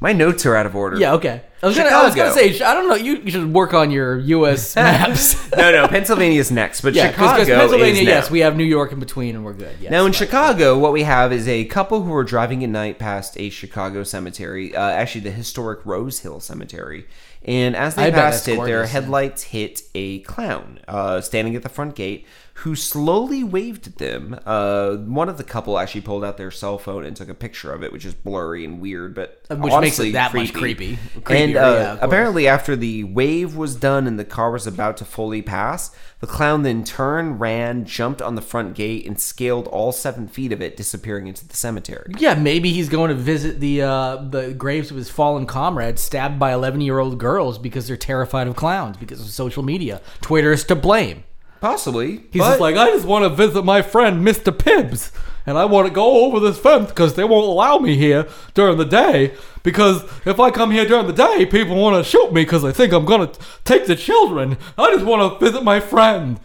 My 0.00 0.12
notes 0.12 0.44
are 0.44 0.54
out 0.54 0.66
of 0.66 0.76
order. 0.76 0.98
Yeah. 0.98 1.14
Okay. 1.14 1.42
I 1.62 1.66
was, 1.66 1.76
gonna, 1.78 1.88
I 1.88 2.04
was 2.04 2.14
gonna 2.14 2.32
say. 2.32 2.60
I 2.60 2.74
don't 2.74 2.88
know. 2.90 2.94
You, 2.94 3.16
you 3.16 3.30
should 3.30 3.54
work 3.54 3.72
on 3.72 3.90
your 3.90 4.18
U.S. 4.18 4.76
maps. 4.76 5.50
no, 5.56 5.72
no, 5.72 5.88
Pennsylvania's 5.88 6.50
next, 6.50 6.82
but 6.82 6.92
yeah, 6.92 7.10
Chicago 7.10 7.32
because 7.32 7.48
Pennsylvania. 7.48 8.02
is 8.02 8.06
now. 8.06 8.10
Yes, 8.10 8.30
we 8.30 8.40
have 8.40 8.54
New 8.54 8.64
York 8.64 8.92
in 8.92 9.00
between, 9.00 9.34
and 9.34 9.46
we're 9.46 9.54
good. 9.54 9.74
Yes, 9.80 9.90
Now 9.90 10.04
in 10.04 10.12
Chicago, 10.12 10.78
what 10.78 10.92
we 10.92 11.04
have 11.04 11.32
is 11.32 11.48
a 11.48 11.64
couple 11.64 12.02
who 12.02 12.12
are 12.12 12.24
driving 12.24 12.62
at 12.62 12.68
night 12.68 12.98
past 12.98 13.40
a 13.40 13.48
Chicago 13.48 14.02
cemetery, 14.02 14.76
uh, 14.76 14.90
actually 14.90 15.22
the 15.22 15.30
historic 15.30 15.86
Rose 15.86 16.18
Hill 16.18 16.38
Cemetery. 16.40 17.06
And 17.46 17.74
as 17.74 17.94
they 17.94 18.08
I 18.08 18.10
passed 18.10 18.46
it, 18.46 18.56
their 18.56 18.80
gorgeous, 18.80 18.92
yeah. 18.92 19.00
headlights 19.00 19.42
hit 19.44 19.82
a 19.94 20.18
clown 20.20 20.80
uh, 20.86 21.22
standing 21.22 21.56
at 21.56 21.62
the 21.62 21.70
front 21.70 21.94
gate 21.94 22.26
who 22.58 22.76
slowly 22.76 23.42
waved 23.42 23.86
at 23.88 23.96
them. 23.96 24.38
Uh, 24.46 24.92
one 24.96 25.28
of 25.28 25.38
the 25.38 25.44
couple 25.44 25.76
actually 25.76 26.00
pulled 26.00 26.24
out 26.24 26.36
their 26.36 26.52
cell 26.52 26.78
phone 26.78 27.04
and 27.04 27.16
took 27.16 27.28
a 27.28 27.34
picture 27.34 27.72
of 27.72 27.82
it, 27.82 27.92
which 27.92 28.04
is 28.04 28.14
blurry 28.14 28.64
and 28.64 28.80
weird, 28.80 29.12
but 29.14 29.42
Uh, 29.50 29.56
Which 29.56 29.64
makes 29.64 29.72
it 29.72 29.76
honestly 29.76 30.10
that 30.12 30.32
much 30.32 30.52
creepy. 30.52 30.98
and 31.28 31.56
uh, 31.56 31.60
yeah, 31.60 31.98
apparently, 32.00 32.46
after 32.46 32.76
the 32.76 33.02
wave 33.04 33.56
was 33.56 33.74
done 33.74 34.06
and 34.06 34.18
the 34.18 34.24
car 34.24 34.50
was 34.52 34.66
about 34.68 34.96
to 34.98 35.04
fully 35.04 35.42
pass, 35.42 35.94
the 36.20 36.26
clown 36.28 36.62
then 36.62 36.84
turned, 36.84 37.40
ran, 37.40 37.84
jumped 37.84 38.22
on 38.22 38.36
the 38.36 38.40
front 38.40 38.74
gate, 38.74 39.04
and 39.04 39.20
scaled 39.20 39.66
all 39.68 39.90
seven 39.92 40.28
feet 40.28 40.52
of 40.52 40.62
it, 40.62 40.76
disappearing 40.76 41.26
into 41.26 41.46
the 41.46 41.56
cemetery. 41.56 42.12
Yeah, 42.18 42.34
maybe 42.34 42.72
he's 42.72 42.88
going 42.88 43.08
to 43.08 43.16
visit 43.16 43.58
the 43.60 43.82
uh, 43.82 44.16
the 44.16 44.54
graves 44.54 44.90
of 44.92 44.96
his 44.96 45.10
fallen 45.10 45.44
comrades 45.46 46.02
stabbed 46.02 46.38
by 46.38 46.52
11 46.52 46.80
year 46.82 47.00
old 47.00 47.18
girls 47.18 47.58
because 47.58 47.88
they're 47.88 47.96
terrified 47.96 48.46
of 48.46 48.54
clowns 48.54 48.96
because 48.96 49.20
of 49.20 49.26
social 49.26 49.64
media. 49.64 50.00
Twitter 50.20 50.52
is 50.52 50.62
to 50.64 50.76
blame. 50.76 51.24
Possibly. 51.64 52.20
He's 52.30 52.42
but 52.42 52.48
just 52.50 52.60
like, 52.60 52.76
I 52.76 52.90
just 52.90 53.06
want 53.06 53.22
to 53.22 53.30
visit 53.30 53.64
my 53.64 53.80
friend 53.80 54.22
Mr. 54.22 54.52
Pibbs, 54.52 55.10
and 55.46 55.56
I 55.56 55.64
want 55.64 55.88
to 55.88 55.94
go 55.94 56.26
over 56.26 56.38
this 56.38 56.58
fence 56.58 56.90
because 56.90 57.14
they 57.14 57.24
won't 57.24 57.46
allow 57.46 57.78
me 57.78 57.96
here 57.96 58.28
during 58.52 58.76
the 58.76 58.84
day. 58.84 59.32
Because 59.62 60.04
if 60.26 60.38
I 60.38 60.50
come 60.50 60.72
here 60.72 60.84
during 60.84 61.06
the 61.06 61.14
day, 61.14 61.46
people 61.46 61.76
want 61.76 61.96
to 61.96 62.04
shoot 62.06 62.34
me 62.34 62.42
because 62.42 62.60
they 62.60 62.72
think 62.72 62.92
I'm 62.92 63.06
gonna 63.06 63.32
take 63.64 63.86
the 63.86 63.96
children. 63.96 64.58
I 64.76 64.92
just 64.92 65.06
want 65.06 65.40
to 65.40 65.42
visit 65.42 65.64
my 65.64 65.80
friend. 65.80 66.38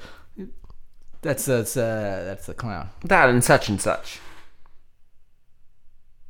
That's 1.21 1.43
that's 1.43 1.75
uh, 1.75 2.23
that's 2.25 2.45
the 2.45 2.53
clown. 2.53 2.87
that 3.03 3.29
and 3.29 3.43
such 3.43 3.67
and 3.67 3.81
such. 3.81 4.21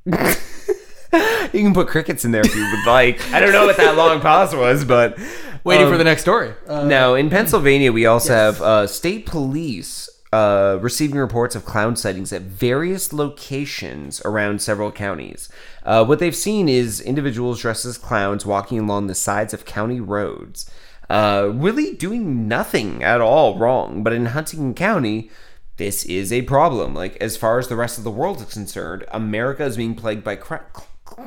you 0.08 1.62
can 1.62 1.76
put 1.76 1.90
crickets 1.90 2.26
in 2.26 2.32
there 2.32 2.42
if 2.44 2.56
you 2.56 2.64
would 2.64 2.88
like. 2.88 3.32
I 3.32 3.40
don't 3.40 3.52
know 3.52 3.68
what 3.68 3.78
that 3.78 3.96
long 3.96 4.20
pause 4.20 4.56
was, 4.56 4.84
but 4.84 5.16
Waiting 5.64 5.86
um, 5.86 5.92
for 5.92 5.98
the 5.98 6.04
next 6.04 6.22
story. 6.22 6.54
Uh, 6.68 6.86
Now, 6.86 7.16
in 7.16 7.30
Pennsylvania, 7.30 7.92
we 7.92 8.06
also 8.06 8.34
have 8.34 8.62
uh, 8.62 8.88
state 8.88 9.26
police 9.26 10.10
uh, 10.32 10.78
receiving 10.82 11.18
reports 11.18 11.56
of 11.56 11.66
clown 11.66 11.96
sightings 11.96 12.32
at 12.32 12.44
various 12.44 13.12
locations 13.12 14.22
around 14.26 14.62
several 14.62 14.92
counties. 14.92 15.50
Uh, 15.84 16.06
what 16.06 16.20
they've 16.20 16.36
seen 16.36 16.70
is 16.70 17.02
individuals 17.02 17.62
dressed 17.62 17.86
as 17.86 17.98
clowns 17.98 18.46
walking 18.46 18.80
along 18.80 19.08
the 19.08 19.16
sides 19.16 19.54
of 19.54 19.66
county 19.66 20.00
roads, 20.00 20.70
uh, 21.10 21.50
really 21.52 21.96
doing 21.96 22.48
nothing 22.48 23.04
at 23.04 23.22
all 23.22 23.58
wrong. 23.58 24.04
But 24.04 24.14
in 24.14 24.28
Huntingdon 24.28 24.76
County, 24.76 25.32
this 25.78 26.06
is 26.06 26.32
a 26.32 26.44
problem. 26.44 26.94
Like, 26.94 27.18
as 27.18 27.36
far 27.36 27.58
as 27.58 27.68
the 27.68 27.76
rest 27.76 27.98
of 27.98 28.04
the 28.04 28.12
world 28.12 28.38
is 28.42 28.54
concerned, 28.54 29.06
America 29.10 29.64
is 29.66 29.78
being 29.78 29.96
plagued 29.96 30.24
by 30.24 30.36
cra- 30.36 30.66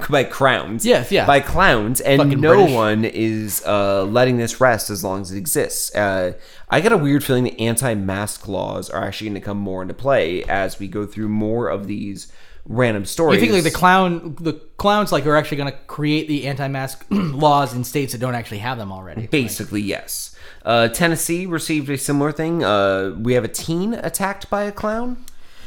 by 0.09 0.25
crowns. 0.25 0.85
Yes, 0.85 1.11
yeah. 1.11 1.27
By 1.27 1.41
clowns, 1.41 2.01
and 2.01 2.21
Fucking 2.21 2.41
no 2.41 2.55
British. 2.55 2.75
one 2.75 3.05
is 3.05 3.63
uh, 3.67 4.05
letting 4.05 4.37
this 4.37 4.61
rest 4.61 4.91
as 4.91 5.05
long 5.05 5.23
as 5.23 5.33
it 5.33 5.39
exists. 5.39 5.95
Uh, 5.95 6.33
I 6.69 6.81
got 6.81 6.93
a 6.93 6.99
weird 6.99 7.25
feeling 7.25 7.45
the 7.45 7.59
anti-mask 7.61 8.49
laws 8.49 8.91
are 8.91 9.05
actually 9.05 9.31
going 9.31 9.41
to 9.41 9.45
come 9.45 9.59
more 9.59 9.83
into 9.83 9.95
play 9.95 10.43
as 10.45 10.79
we 10.79 10.89
go 10.89 11.07
through 11.07 11.29
more 11.29 11.69
of 11.69 11.87
these 11.87 12.33
random 12.67 13.05
stories. 13.05 13.41
You 13.41 13.49
think 13.49 13.65
like 13.65 13.73
the 13.73 13.77
clown, 13.77 14.37
the 14.41 14.55
clowns 14.77 15.13
like 15.13 15.27
are 15.27 15.37
actually 15.37 15.59
going 15.59 15.73
to 15.73 15.79
create 15.87 16.29
the 16.29 16.47
anti-mask 16.47 17.05
laws 17.11 17.75
in 17.75 17.85
states 17.85 18.13
that 18.13 18.19
don't 18.19 18.35
actually 18.35 18.59
have 18.59 18.79
them 18.79 18.93
already? 18.93 19.27
Basically, 19.27 19.81
yes. 19.81 20.37
Uh, 20.65 20.89
Tennessee 20.89 21.47
received 21.47 21.91
a 21.91 21.99
similar 21.99 22.33
thing. 22.33 22.63
Uh, 22.63 23.17
we 23.19 23.35
have 23.35 23.45
a 23.45 23.49
teen 23.49 23.95
attacked 23.95 24.49
by 24.49 24.63
a 24.65 24.73
clown. 24.73 25.25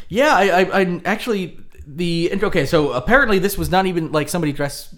Yeah, 0.08 0.36
I, 0.36 0.62
I, 0.62 0.82
I 0.82 1.02
actually 1.04 1.60
the 1.88 2.32
okay. 2.44 2.66
So 2.66 2.92
apparently 2.94 3.40
this 3.40 3.58
was 3.58 3.70
not 3.70 3.86
even 3.86 4.12
like 4.12 4.30
somebody 4.30 4.52
dressed 4.54 4.94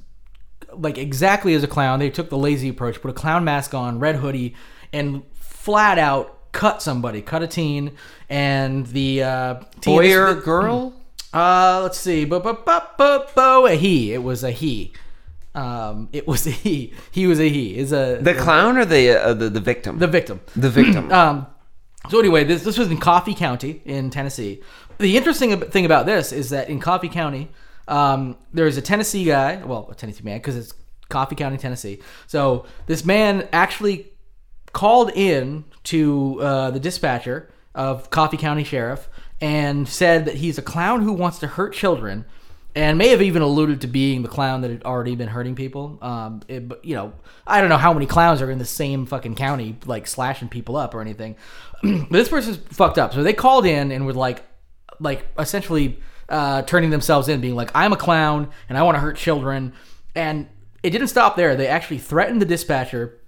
like 0.73 0.97
exactly 0.97 1.53
as 1.53 1.63
a 1.63 1.67
clown. 1.67 1.99
They 1.99 2.09
took 2.09 2.29
the 2.29 2.37
lazy 2.37 2.69
approach, 2.69 3.01
put 3.01 3.09
a 3.11 3.13
clown 3.13 3.43
mask 3.43 3.73
on, 3.73 3.99
red 3.99 4.15
hoodie, 4.17 4.55
and 4.93 5.23
flat 5.33 5.97
out 5.97 6.51
cut 6.51 6.81
somebody, 6.81 7.21
cut 7.21 7.43
a 7.43 7.47
teen, 7.47 7.91
and 8.29 8.85
the 8.87 9.23
uh, 9.23 9.53
teen, 9.81 9.95
Boy 9.95 10.15
or 10.17 10.33
girl? 10.35 10.93
Uh, 11.33 11.81
let's 11.83 11.99
see. 11.99 12.23
Bu- 12.23 12.39
bu- 12.39 12.53
bu- 12.65 12.79
bu- 12.97 13.19
bu- 13.35 13.65
A 13.67 13.75
he. 13.75 14.13
It 14.13 14.23
was 14.23 14.45
a 14.45 14.49
he. 14.49 14.93
Um, 15.53 16.07
it 16.13 16.25
was 16.25 16.47
a 16.47 16.51
he. 16.51 16.93
He 17.11 17.27
was 17.27 17.39
a 17.39 17.49
he. 17.49 17.77
Is 17.77 17.91
a 17.91 18.17
The 18.21 18.33
clown 18.33 18.77
or 18.77 18.85
the 18.85 19.09
uh, 19.09 19.33
the, 19.33 19.49
the 19.49 19.59
victim? 19.59 19.99
the 19.99 20.07
victim. 20.07 20.39
the 20.55 20.69
victim. 20.69 21.11
Um, 21.11 21.45
so 22.09 22.19
anyway, 22.19 22.45
this 22.45 22.63
this 22.63 22.77
was 22.77 22.89
in 22.89 22.97
Coffee 22.97 23.35
County 23.35 23.81
in 23.85 24.09
Tennessee. 24.09 24.61
The 24.99 25.15
interesting 25.17 25.59
thing 25.61 25.85
about 25.85 26.05
this 26.05 26.31
is 26.31 26.49
that 26.49 26.69
in 26.69 26.79
Coffee 26.79 27.09
County, 27.09 27.49
um, 27.87 28.37
there's 28.53 28.77
a 28.77 28.81
Tennessee 28.81 29.25
guy, 29.25 29.57
well, 29.63 29.87
a 29.91 29.95
Tennessee 29.95 30.23
man, 30.23 30.39
because 30.39 30.55
it's 30.55 30.73
Coffee 31.09 31.35
County, 31.35 31.57
Tennessee. 31.57 31.99
So 32.25 32.65
this 32.87 33.05
man 33.05 33.47
actually 33.53 34.11
called 34.73 35.11
in 35.11 35.65
to 35.85 36.41
uh, 36.41 36.71
the 36.71 36.79
dispatcher 36.79 37.49
of 37.73 38.09
Coffee 38.09 38.37
County 38.37 38.63
Sheriff 38.63 39.07
and 39.39 39.87
said 39.87 40.25
that 40.25 40.35
he's 40.35 40.57
a 40.57 40.61
clown 40.61 41.03
who 41.03 41.13
wants 41.13 41.39
to 41.39 41.47
hurt 41.47 41.73
children, 41.73 42.25
and 42.75 42.97
may 42.97 43.09
have 43.09 43.21
even 43.21 43.41
alluded 43.41 43.81
to 43.81 43.87
being 43.87 44.21
the 44.21 44.27
clown 44.27 44.61
that 44.61 44.69
had 44.69 44.83
already 44.83 45.15
been 45.15 45.27
hurting 45.27 45.55
people. 45.55 45.97
Um, 46.01 46.41
it, 46.47 46.63
you 46.83 46.95
know, 46.95 47.13
I 47.45 47.59
don't 47.59 47.69
know 47.69 47.77
how 47.77 47.93
many 47.93 48.05
clowns 48.05 48.41
are 48.41 48.51
in 48.51 48.59
the 48.59 48.65
same 48.65 49.05
fucking 49.05 49.35
county, 49.35 49.77
like 49.85 50.05
slashing 50.05 50.49
people 50.49 50.75
up 50.75 50.93
or 50.93 51.01
anything. 51.01 51.35
this 52.11 52.29
person's 52.29 52.57
fucked 52.57 52.97
up, 52.97 53.13
so 53.13 53.23
they 53.23 53.33
called 53.33 53.65
in 53.65 53.91
and 53.91 54.05
were 54.05 54.13
like, 54.13 54.43
like 54.99 55.25
essentially 55.37 55.99
uh, 56.29 56.61
turning 56.63 56.89
themselves 56.89 57.27
in, 57.29 57.41
being 57.41 57.55
like, 57.55 57.71
"I'm 57.73 57.93
a 57.93 57.97
clown 57.97 58.49
and 58.69 58.77
I 58.77 58.83
want 58.83 58.95
to 58.95 58.99
hurt 58.99 59.17
children," 59.17 59.73
and 60.15 60.47
it 60.83 60.91
didn't 60.91 61.07
stop 61.07 61.35
there. 61.35 61.55
They 61.55 61.67
actually 61.67 61.97
threatened 61.97 62.41
the 62.41 62.45
dispatcher 62.45 63.19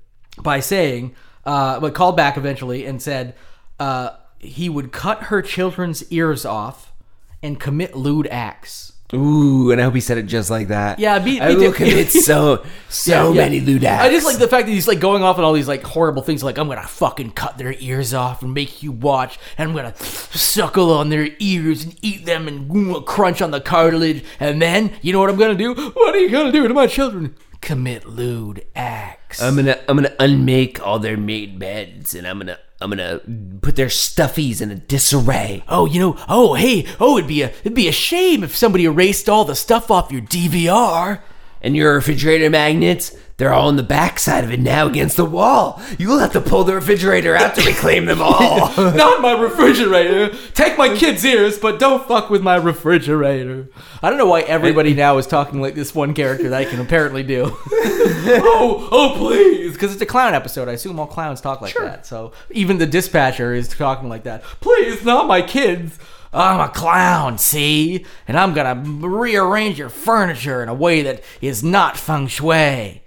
by 0.42 0.60
saying, 0.60 1.16
uh, 1.46 1.80
but 1.80 1.94
called 1.94 2.16
back 2.16 2.38
eventually 2.38 2.86
and 2.86 3.02
said 3.02 3.36
uh, 3.80 4.12
he 4.40 4.70
would 4.70 4.92
cut 4.92 5.24
her 5.24 5.42
children's 5.42 6.10
ears 6.12 6.46
off 6.46 6.94
and 7.42 7.60
commit 7.60 7.96
lewd 7.96 8.28
acts. 8.28 8.89
Ooh, 9.12 9.72
and 9.72 9.82
I 9.82 9.86
hope 9.86 9.96
he 9.96 10.02
said 10.02 10.20
it 10.20 10.28
just 10.28 10.52
like 10.52 10.68
that. 10.68 11.00
Yeah, 11.00 11.18
me- 11.18 11.42
I 11.42 11.50
me 11.50 11.56
will 11.56 11.72
too. 11.72 11.78
commit 11.78 12.12
so 12.12 12.64
so 12.90 13.34
Yeah. 13.34 13.42
many 13.42 13.60
lewd 13.60 13.84
acts. 13.84 14.04
I 14.06 14.10
just 14.12 14.26
like 14.26 14.38
the 14.38 14.48
fact 14.48 14.68
that 14.68 14.72
he's 14.72 14.88
like 14.88 15.00
going 15.00 15.24
off 15.24 15.40
on 15.40 15.44
all 15.44 15.54
these 15.54 15.68
like 15.68 15.84
horrible 15.84 16.22
things, 16.22 16.44
like 16.44 16.60
I'm 16.60 16.68
gonna 16.68 16.84
fucking 16.86 17.32
cut 17.32 17.58
their 17.58 17.74
ears 17.80 18.14
off 18.14 18.44
and 18.44 18.54
make 18.54 18.84
you 18.84 18.92
watch, 18.92 19.40
and 19.58 19.68
I'm 19.70 19.76
gonna 19.76 19.96
suckle 19.96 20.94
on 20.94 21.10
their 21.10 21.28
ears 21.40 21.84
and 21.86 21.96
eat 22.04 22.26
them 22.26 22.48
and 22.48 23.06
crunch 23.08 23.42
on 23.42 23.50
the 23.50 23.60
cartilage, 23.62 24.24
and 24.40 24.62
then 24.62 24.92
you 25.02 25.12
know 25.12 25.20
what 25.20 25.30
I'm 25.32 25.38
gonna 25.38 25.56
do? 25.56 25.74
What 25.74 26.14
are 26.14 26.20
you 26.20 26.30
gonna 26.30 26.52
do 26.52 26.68
to 26.68 26.74
my 26.76 26.86
children? 26.86 27.36
Commit 27.62 28.06
lewd 28.06 28.66
acts. 28.76 29.42
I'm 29.42 29.56
gonna 29.56 29.78
I'm 29.88 29.98
gonna 29.98 30.16
unmake 30.20 30.86
all 30.86 31.00
their 31.00 31.18
made 31.18 31.60
beds, 31.60 32.16
and 32.16 32.26
I'm 32.26 32.40
gonna 32.40 32.58
I'm 32.82 32.90
gonna 32.90 33.20
put 33.62 33.76
their 33.76 33.88
stuffies 33.88 34.62
in 34.62 34.72
a 34.72 34.76
disarray. 34.76 35.64
Oh, 35.68 35.86
you 35.86 36.00
know, 36.00 36.18
oh, 36.30 36.54
hey, 36.54 36.88
oh, 37.00 37.18
it'd 37.18 37.28
be 37.28 37.42
a, 37.42 37.50
it'd 37.50 37.74
be 37.74 37.88
a 37.88 37.94
shame 37.94 38.44
if 38.44 38.56
somebody 38.56 38.86
erased 38.86 39.28
all 39.28 39.46
the 39.46 39.56
stuff 39.56 39.92
off 39.92 40.12
your 40.12 40.22
DVR. 40.22 41.22
And 41.62 41.76
your 41.76 41.96
refrigerator 41.96 42.50
magnets, 42.50 43.14
They're 43.40 43.54
all 43.54 43.70
on 43.70 43.78
the 43.78 43.84
backside 43.84 44.44
of 44.44 44.52
it 44.52 44.60
now 44.60 44.86
against 44.86 45.16
the 45.16 45.24
wall. 45.24 45.82
You'll 45.98 46.20
have 46.20 46.34
to 46.34 46.42
pull 46.42 46.66
the 46.66 46.76
refrigerator 46.76 47.38
out 47.38 47.56
to 47.56 47.66
reclaim 47.66 48.04
them 48.04 48.22
all. 48.22 48.68
Not 48.78 49.22
my 49.22 49.32
refrigerator. 49.32 50.36
Take 50.54 50.78
my 50.78 50.94
kid's 50.94 51.24
ears, 51.24 51.58
but 51.58 51.80
don't 51.80 52.06
fuck 52.06 52.30
with 52.30 52.42
my 52.44 52.58
refrigerator. 52.58 53.70
I 54.04 54.10
don't 54.10 54.20
know 54.20 54.26
why 54.26 54.42
everybody 54.42 54.94
now 54.94 55.18
is 55.20 55.26
talking 55.26 55.62
like 55.62 55.74
this 55.74 55.96
one 55.96 56.14
character 56.14 56.50
that 56.50 56.68
I 56.68 56.70
can 56.70 56.82
apparently 56.82 57.24
do. 57.24 57.46
oh, 57.72 58.90
oh, 58.92 59.16
please, 59.18 59.72
because 59.72 59.94
it's 59.94 60.02
a 60.02 60.06
clown 60.06 60.34
episode. 60.34 60.68
I 60.68 60.74
assume 60.74 61.00
all 61.00 61.08
clowns 61.08 61.40
talk 61.40 61.62
like 61.62 61.76
that. 61.76 62.06
So 62.06 62.34
even 62.52 62.78
the 62.78 62.86
dispatcher 62.86 63.54
is 63.54 63.70
talking 63.70 64.10
like 64.10 64.24
that. 64.24 64.44
Please, 64.60 65.06
not 65.06 65.28
my 65.28 65.42
kids. 65.42 65.98
I'm 66.34 66.60
a 66.60 66.68
clown, 66.68 67.38
see, 67.38 68.06
and 68.28 68.38
I'm 68.38 68.54
gonna 68.54 68.84
rearrange 69.08 69.80
your 69.80 69.88
furniture 69.88 70.62
in 70.62 70.68
a 70.68 70.74
way 70.74 71.04
that 71.04 71.24
is 71.40 71.64
not 71.64 71.96
feng 71.96 72.28
shui. 72.28 73.02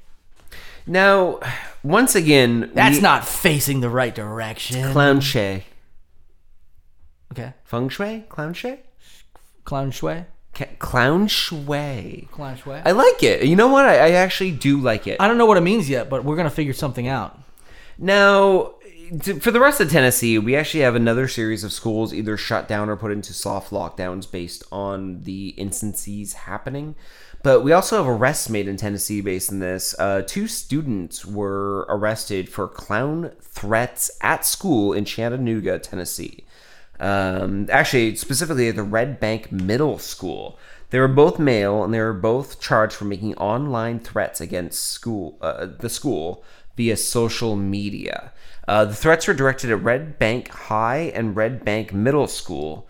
Now, 0.86 1.40
once 1.82 2.14
again, 2.14 2.70
That's 2.74 2.96
we- 2.96 3.02
not 3.02 3.26
facing 3.26 3.80
the 3.80 3.88
right 3.90 4.14
direction. 4.14 4.92
clown 4.92 5.20
shay. 5.20 5.64
okay, 7.32 7.54
Feng 7.64 7.88
shui? 7.88 8.24
Clown 8.28 8.54
shay? 8.54 8.80
clown 9.64 9.90
shui, 9.92 10.24
Ca- 10.54 10.66
Clown 10.80 11.28
shui. 11.28 12.28
clown 12.32 12.56
shui. 12.56 12.80
I 12.84 12.90
like 12.90 13.22
it. 13.22 13.44
You 13.44 13.54
know 13.56 13.68
what? 13.68 13.86
I, 13.86 13.94
I 13.94 14.10
actually 14.12 14.50
do 14.50 14.78
like 14.78 15.06
it. 15.06 15.18
I 15.20 15.28
don't 15.28 15.38
know 15.38 15.46
what 15.46 15.56
it 15.56 15.60
means 15.62 15.88
yet, 15.88 16.10
but 16.10 16.24
we're 16.24 16.36
gonna 16.36 16.50
figure 16.50 16.72
something 16.72 17.06
out. 17.08 17.38
Now, 17.96 18.74
t- 19.22 19.38
for 19.38 19.50
the 19.52 19.60
rest 19.60 19.80
of 19.80 19.88
Tennessee, 19.90 20.36
we 20.38 20.56
actually 20.56 20.80
have 20.82 20.94
another 20.96 21.28
series 21.28 21.62
of 21.62 21.72
schools 21.72 22.12
either 22.12 22.36
shut 22.36 22.66
down 22.68 22.88
or 22.90 22.96
put 22.96 23.12
into 23.12 23.32
soft 23.32 23.70
lockdowns 23.70 24.28
based 24.30 24.64
on 24.72 25.22
the 25.22 25.48
instances 25.50 26.32
happening. 26.32 26.96
But 27.42 27.62
we 27.62 27.72
also 27.72 27.96
have 27.96 28.06
arrests 28.06 28.48
made 28.48 28.68
in 28.68 28.76
Tennessee 28.76 29.20
based 29.20 29.50
on 29.50 29.58
this. 29.58 29.96
Uh, 29.98 30.22
two 30.24 30.46
students 30.46 31.24
were 31.24 31.80
arrested 31.88 32.48
for 32.48 32.68
clown 32.68 33.32
threats 33.40 34.10
at 34.20 34.46
school 34.46 34.92
in 34.92 35.04
Chattanooga, 35.04 35.78
Tennessee. 35.80 36.44
Um, 37.00 37.66
actually, 37.68 38.14
specifically 38.14 38.68
at 38.68 38.76
the 38.76 38.84
Red 38.84 39.18
Bank 39.18 39.50
Middle 39.50 39.98
School. 39.98 40.58
They 40.90 41.00
were 41.00 41.08
both 41.08 41.38
male, 41.38 41.82
and 41.82 41.92
they 41.92 42.00
were 42.00 42.12
both 42.12 42.60
charged 42.60 42.94
for 42.94 43.06
making 43.06 43.34
online 43.36 43.98
threats 43.98 44.40
against 44.40 44.82
school, 44.90 45.38
uh, 45.40 45.66
the 45.78 45.88
school, 45.88 46.44
via 46.76 46.96
social 46.96 47.56
media. 47.56 48.32
Uh, 48.68 48.84
the 48.84 48.94
threats 48.94 49.26
were 49.26 49.34
directed 49.34 49.70
at 49.70 49.82
Red 49.82 50.18
Bank 50.18 50.48
High 50.48 51.10
and 51.14 51.34
Red 51.34 51.64
Bank 51.64 51.92
Middle 51.92 52.28
School, 52.28 52.86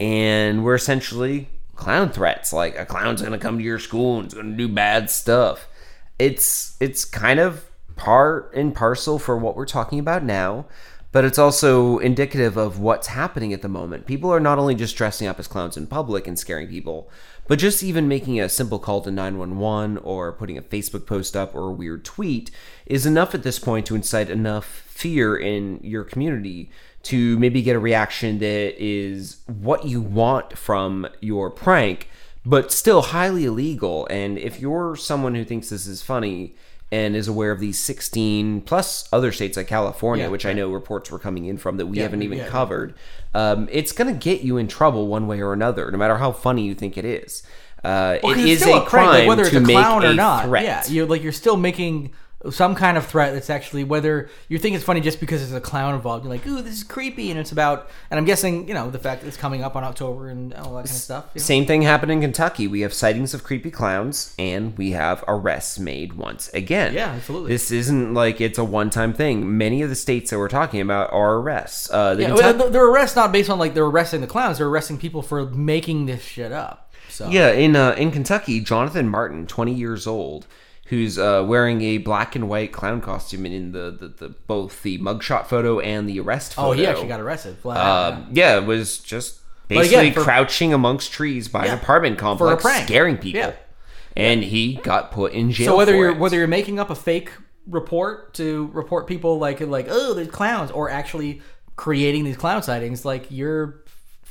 and 0.00 0.64
were 0.64 0.74
essentially 0.74 1.50
clown 1.74 2.10
threats. 2.10 2.52
Like 2.52 2.78
a 2.78 2.86
clown's 2.86 3.22
gonna 3.22 3.38
come 3.38 3.58
to 3.58 3.64
your 3.64 3.78
school 3.78 4.18
and 4.18 4.26
it's 4.26 4.34
gonna 4.34 4.56
do 4.56 4.68
bad 4.68 5.10
stuff. 5.10 5.68
It's 6.18 6.76
it's 6.80 7.04
kind 7.04 7.40
of 7.40 7.64
part 7.96 8.52
and 8.54 8.74
parcel 8.74 9.18
for 9.18 9.36
what 9.36 9.56
we're 9.56 9.66
talking 9.66 9.98
about 9.98 10.24
now 10.24 10.66
but 11.12 11.24
it's 11.26 11.38
also 11.38 11.98
indicative 11.98 12.56
of 12.56 12.80
what's 12.80 13.08
happening 13.08 13.52
at 13.52 13.62
the 13.62 13.68
moment. 13.68 14.06
People 14.06 14.32
are 14.32 14.40
not 14.40 14.58
only 14.58 14.74
just 14.74 14.96
dressing 14.96 15.28
up 15.28 15.38
as 15.38 15.46
clowns 15.46 15.76
in 15.76 15.86
public 15.86 16.26
and 16.26 16.38
scaring 16.38 16.66
people, 16.66 17.10
but 17.46 17.58
just 17.58 17.82
even 17.82 18.08
making 18.08 18.40
a 18.40 18.48
simple 18.48 18.78
call 18.78 19.02
to 19.02 19.10
911 19.10 19.98
or 19.98 20.32
putting 20.32 20.56
a 20.56 20.62
Facebook 20.62 21.06
post 21.06 21.36
up 21.36 21.54
or 21.54 21.68
a 21.68 21.72
weird 21.72 22.04
tweet 22.04 22.50
is 22.86 23.04
enough 23.04 23.34
at 23.34 23.42
this 23.42 23.58
point 23.58 23.84
to 23.86 23.94
incite 23.94 24.30
enough 24.30 24.84
fear 24.86 25.36
in 25.36 25.78
your 25.82 26.02
community 26.02 26.70
to 27.02 27.38
maybe 27.38 27.62
get 27.62 27.76
a 27.76 27.80
reaction 27.80 28.38
that 28.38 28.74
is 28.82 29.38
what 29.46 29.84
you 29.84 30.00
want 30.00 30.56
from 30.56 31.06
your 31.20 31.50
prank, 31.50 32.08
but 32.46 32.72
still 32.72 33.02
highly 33.02 33.44
illegal. 33.44 34.06
And 34.08 34.38
if 34.38 34.60
you're 34.60 34.96
someone 34.96 35.34
who 35.34 35.44
thinks 35.44 35.68
this 35.68 35.86
is 35.86 36.00
funny, 36.00 36.54
and 36.92 37.16
is 37.16 37.26
aware 37.26 37.50
of 37.50 37.58
these 37.58 37.78
16 37.78 38.60
plus 38.60 39.08
other 39.12 39.32
states 39.32 39.56
like 39.56 39.66
California, 39.66 40.26
Yeah, 40.26 40.30
which 40.30 40.44
I 40.46 40.52
know 40.52 40.70
reports 40.70 41.10
were 41.10 41.18
coming 41.18 41.46
in 41.46 41.56
from 41.56 41.78
that 41.78 41.86
we 41.86 41.98
haven't 41.98 42.22
even 42.22 42.38
yeah. 42.38 42.48
covered. 42.48 42.94
Um, 43.34 43.66
it's 43.72 43.92
going 43.92 44.12
to 44.12 44.18
get 44.18 44.42
you 44.42 44.58
in 44.58 44.68
trouble 44.68 45.08
one 45.08 45.26
way 45.26 45.40
or 45.40 45.54
another, 45.54 45.90
no 45.90 45.96
matter 45.96 46.18
how 46.18 46.32
funny 46.32 46.64
you 46.66 46.74
think 46.74 46.98
it 46.98 47.06
is. 47.06 47.42
Uh, 47.82 48.18
Well, 48.22 48.38
it 48.38 48.44
is 48.46 48.62
a 48.62 48.66
prank, 48.66 48.86
crime 48.86 49.06
like, 49.08 49.26
whether 49.28 49.42
it's 49.42 49.50
to 49.52 49.56
a 49.56 49.60
make 49.60 49.74
clown 49.74 50.04
a 50.04 50.10
or 50.10 50.14
not. 50.14 50.44
threat. 50.44 50.64
Yeah, 50.64 50.84
you're 50.86 51.06
like 51.06 51.22
you're 51.22 51.32
still 51.32 51.56
making 51.56 52.12
some 52.50 52.74
kind 52.74 52.96
of 52.96 53.06
threat 53.06 53.32
that's 53.34 53.50
actually 53.50 53.84
whether 53.84 54.28
you 54.48 54.58
think 54.58 54.74
it's 54.74 54.84
funny 54.84 55.00
just 55.00 55.20
because 55.20 55.40
there's 55.40 55.52
a 55.52 55.60
clown 55.60 55.94
involved. 55.94 56.24
You're 56.24 56.32
like, 56.32 56.46
ooh, 56.46 56.60
this 56.62 56.74
is 56.78 56.84
creepy, 56.84 57.30
and 57.30 57.38
it's 57.38 57.52
about. 57.52 57.88
And 58.10 58.18
I'm 58.18 58.24
guessing 58.24 58.66
you 58.66 58.74
know 58.74 58.90
the 58.90 58.98
fact 58.98 59.22
that 59.22 59.28
it's 59.28 59.36
coming 59.36 59.62
up 59.62 59.76
on 59.76 59.84
October 59.84 60.28
and 60.28 60.52
all 60.54 60.74
that 60.74 60.84
kind 60.86 60.90
of 60.90 60.90
stuff. 60.90 61.26
you 61.34 61.38
know? 61.38 61.44
Same 61.44 61.66
thing 61.66 61.82
happened 61.82 62.10
in 62.12 62.20
Kentucky. 62.20 62.66
We 62.66 62.80
have 62.80 62.92
sightings 62.92 63.34
of 63.34 63.44
creepy 63.44 63.70
clowns, 63.70 64.34
and 64.38 64.76
we 64.76 64.90
have 64.92 65.22
arrests 65.28 65.78
made 65.78 66.14
once 66.14 66.48
again. 66.54 66.94
Yeah, 66.94 67.10
absolutely. 67.10 67.52
This 67.52 67.70
isn't 67.70 68.14
like 68.14 68.40
it's 68.40 68.58
a 68.58 68.64
one-time 68.64 69.12
thing. 69.14 69.56
Many 69.56 69.82
of 69.82 69.88
the 69.90 69.96
states 69.96 70.30
that 70.30 70.38
we're 70.38 70.48
talking 70.48 70.80
about 70.80 71.12
are 71.12 71.36
arrests. 71.36 71.90
Uh, 71.90 72.14
the 72.14 72.22
Yeah, 72.22 72.28
Kentucky- 72.34 72.70
they're 72.70 72.86
arrests 72.90 73.16
not 73.16 73.30
based 73.32 73.50
on 73.50 73.58
like 73.58 73.74
they're 73.74 73.84
arresting 73.84 74.20
the 74.20 74.26
clowns. 74.26 74.58
They're 74.58 74.68
arresting 74.68 74.98
people 74.98 75.22
for 75.22 75.46
making 75.50 76.06
this 76.06 76.22
shit 76.22 76.50
up. 76.52 76.92
So 77.08 77.28
Yeah, 77.28 77.50
in 77.52 77.76
uh, 77.76 77.92
in 77.92 78.10
Kentucky, 78.10 78.60
Jonathan 78.60 79.08
Martin, 79.08 79.46
20 79.46 79.72
years 79.74 80.06
old, 80.06 80.46
who's 80.86 81.18
uh, 81.18 81.44
wearing 81.46 81.80
a 81.82 81.98
black 81.98 82.34
and 82.36 82.48
white 82.48 82.72
clown 82.72 83.00
costume 83.00 83.46
in 83.46 83.72
the, 83.72 83.90
the, 83.98 84.08
the 84.08 84.28
both 84.46 84.82
the 84.82 84.98
mugshot 84.98 85.46
photo 85.46 85.80
and 85.80 86.08
the 86.08 86.20
arrest 86.20 86.54
photo. 86.54 86.68
Oh, 86.68 86.72
he 86.72 86.86
actually 86.86 87.08
got 87.08 87.20
arrested. 87.20 87.56
Flat 87.58 87.78
Um, 88.14 88.28
yeah, 88.32 88.58
it 88.58 88.64
was 88.66 88.98
just 88.98 89.40
again, 89.70 89.82
basically 89.82 90.10
for- 90.10 90.22
crouching 90.22 90.74
amongst 90.74 91.12
trees 91.12 91.48
by 91.48 91.66
Yeah, 91.66 91.72
an 91.74 91.78
apartment 91.78 92.18
complex, 92.18 92.62
prank. 92.62 92.86
scaring 92.86 93.16
people. 93.16 93.40
Yeah. 93.40 93.52
And 94.14 94.42
he 94.44 94.74
got 94.74 95.10
put 95.10 95.32
in 95.32 95.52
jail. 95.52 95.66
So 95.68 95.76
whether 95.76 95.92
for 95.92 95.96
you're 95.98 96.10
it. 96.10 96.18
whether 96.18 96.36
you're 96.36 96.46
making 96.46 96.78
up 96.78 96.90
a 96.90 96.94
fake 96.94 97.30
report 97.66 98.34
to 98.34 98.68
report 98.74 99.06
people 99.06 99.38
like 99.38 99.60
like 99.60 99.86
oh 99.88 100.14
there's 100.14 100.28
clowns 100.28 100.70
or 100.72 100.90
actually 100.90 101.40
creating 101.76 102.24
these 102.24 102.36
clown 102.36 102.62
sightings, 102.62 103.04
like 103.04 103.26
you're 103.30 103.81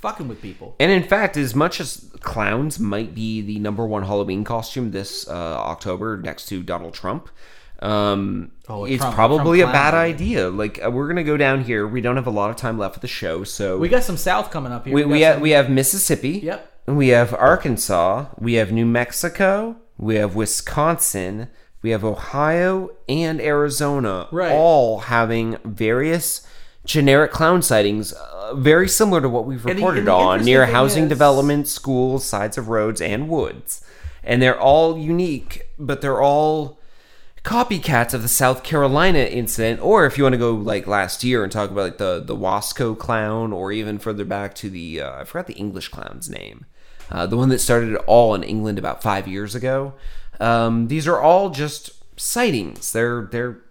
fucking 0.01 0.27
with 0.27 0.41
people. 0.41 0.75
And 0.79 0.91
in 0.91 1.03
fact, 1.03 1.37
as 1.37 1.55
much 1.55 1.79
as 1.79 2.11
clowns 2.21 2.79
might 2.79 3.13
be 3.15 3.41
the 3.41 3.59
number 3.59 3.85
one 3.85 4.03
Halloween 4.03 4.43
costume 4.43 4.91
this 4.91 5.27
uh, 5.27 5.31
October 5.31 6.17
next 6.17 6.47
to 6.47 6.61
Donald 6.63 6.93
Trump, 6.93 7.29
um, 7.79 8.51
Oh, 8.69 8.85
it's 8.85 9.01
Trump- 9.01 9.15
probably 9.15 9.59
Trump 9.59 9.73
a 9.73 9.77
bad 9.77 9.93
idea. 9.93 10.49
Like 10.49 10.79
uh, 10.85 10.89
we're 10.91 11.07
gonna 11.07 11.23
go 11.23 11.35
down 11.37 11.63
here. 11.63 11.87
We 11.87 11.99
don't 12.01 12.15
have 12.15 12.27
a 12.27 12.31
lot 12.31 12.49
of 12.49 12.55
time 12.55 12.77
left 12.77 12.95
of 12.97 13.01
the 13.01 13.07
show, 13.07 13.43
so 13.43 13.77
We 13.77 13.89
got 13.89 14.03
some 14.03 14.17
South 14.17 14.51
coming 14.51 14.71
up 14.71 14.85
here. 14.85 14.93
we, 14.93 15.03
we, 15.05 15.21
have, 15.21 15.35
some- 15.35 15.41
we 15.41 15.51
have 15.51 15.69
Mississippi. 15.69 16.39
Yep. 16.43 16.67
We 16.87 17.09
have 17.09 17.33
Arkansas. 17.33 18.25
We 18.39 18.53
have 18.55 18.71
New 18.71 18.85
Mexico. 18.85 19.77
We 19.97 20.15
have 20.15 20.35
Wisconsin. 20.35 21.49
We 21.83 21.91
have 21.91 22.03
Ohio 22.03 22.89
and 23.09 23.39
Arizona. 23.41 24.27
Right. 24.31 24.51
All 24.51 24.99
having 24.99 25.57
various 25.65 26.45
generic 26.91 27.31
clown 27.31 27.61
sightings, 27.61 28.13
uh, 28.13 28.53
very 28.55 28.87
similar 28.87 29.21
to 29.21 29.29
what 29.29 29.45
we've 29.45 29.63
reported 29.63 30.05
the 30.05 30.11
on 30.11 30.43
near 30.43 30.65
housing 30.65 31.03
is- 31.03 31.09
developments, 31.09 31.71
schools, 31.71 32.25
sides 32.25 32.57
of 32.57 32.67
roads, 32.67 33.01
and 33.01 33.29
woods. 33.29 33.83
And 34.23 34.41
they're 34.41 34.59
all 34.59 34.97
unique, 34.97 35.67
but 35.79 36.01
they're 36.01 36.21
all 36.21 36.79
copycats 37.43 38.13
of 38.13 38.21
the 38.21 38.27
South 38.27 38.61
Carolina 38.63 39.19
incident, 39.19 39.81
or 39.81 40.05
if 40.05 40.17
you 40.17 40.23
want 40.23 40.33
to 40.33 40.37
go 40.37 40.51
like 40.51 40.85
last 40.85 41.23
year 41.23 41.43
and 41.43 41.51
talk 41.51 41.71
about 41.71 41.81
like 41.81 41.97
the 41.97 42.21
the 42.23 42.35
Wasco 42.35 42.95
clown, 42.97 43.51
or 43.51 43.71
even 43.71 43.97
further 43.97 44.25
back 44.25 44.53
to 44.55 44.69
the 44.69 45.01
uh, 45.01 45.21
I 45.21 45.23
forgot 45.23 45.47
the 45.47 45.53
English 45.53 45.87
clown's 45.89 46.29
name, 46.29 46.65
uh, 47.09 47.25
the 47.25 47.37
one 47.37 47.49
that 47.49 47.59
started 47.59 47.93
it 47.93 48.01
all 48.05 48.35
in 48.35 48.43
England 48.43 48.77
about 48.77 49.01
five 49.01 49.27
years 49.27 49.55
ago. 49.55 49.93
Um, 50.39 50.87
these 50.87 51.07
are 51.07 51.19
all 51.19 51.49
just 51.49 51.91
sightings. 52.19 52.91
They're 52.91 53.27
they're 53.31 53.61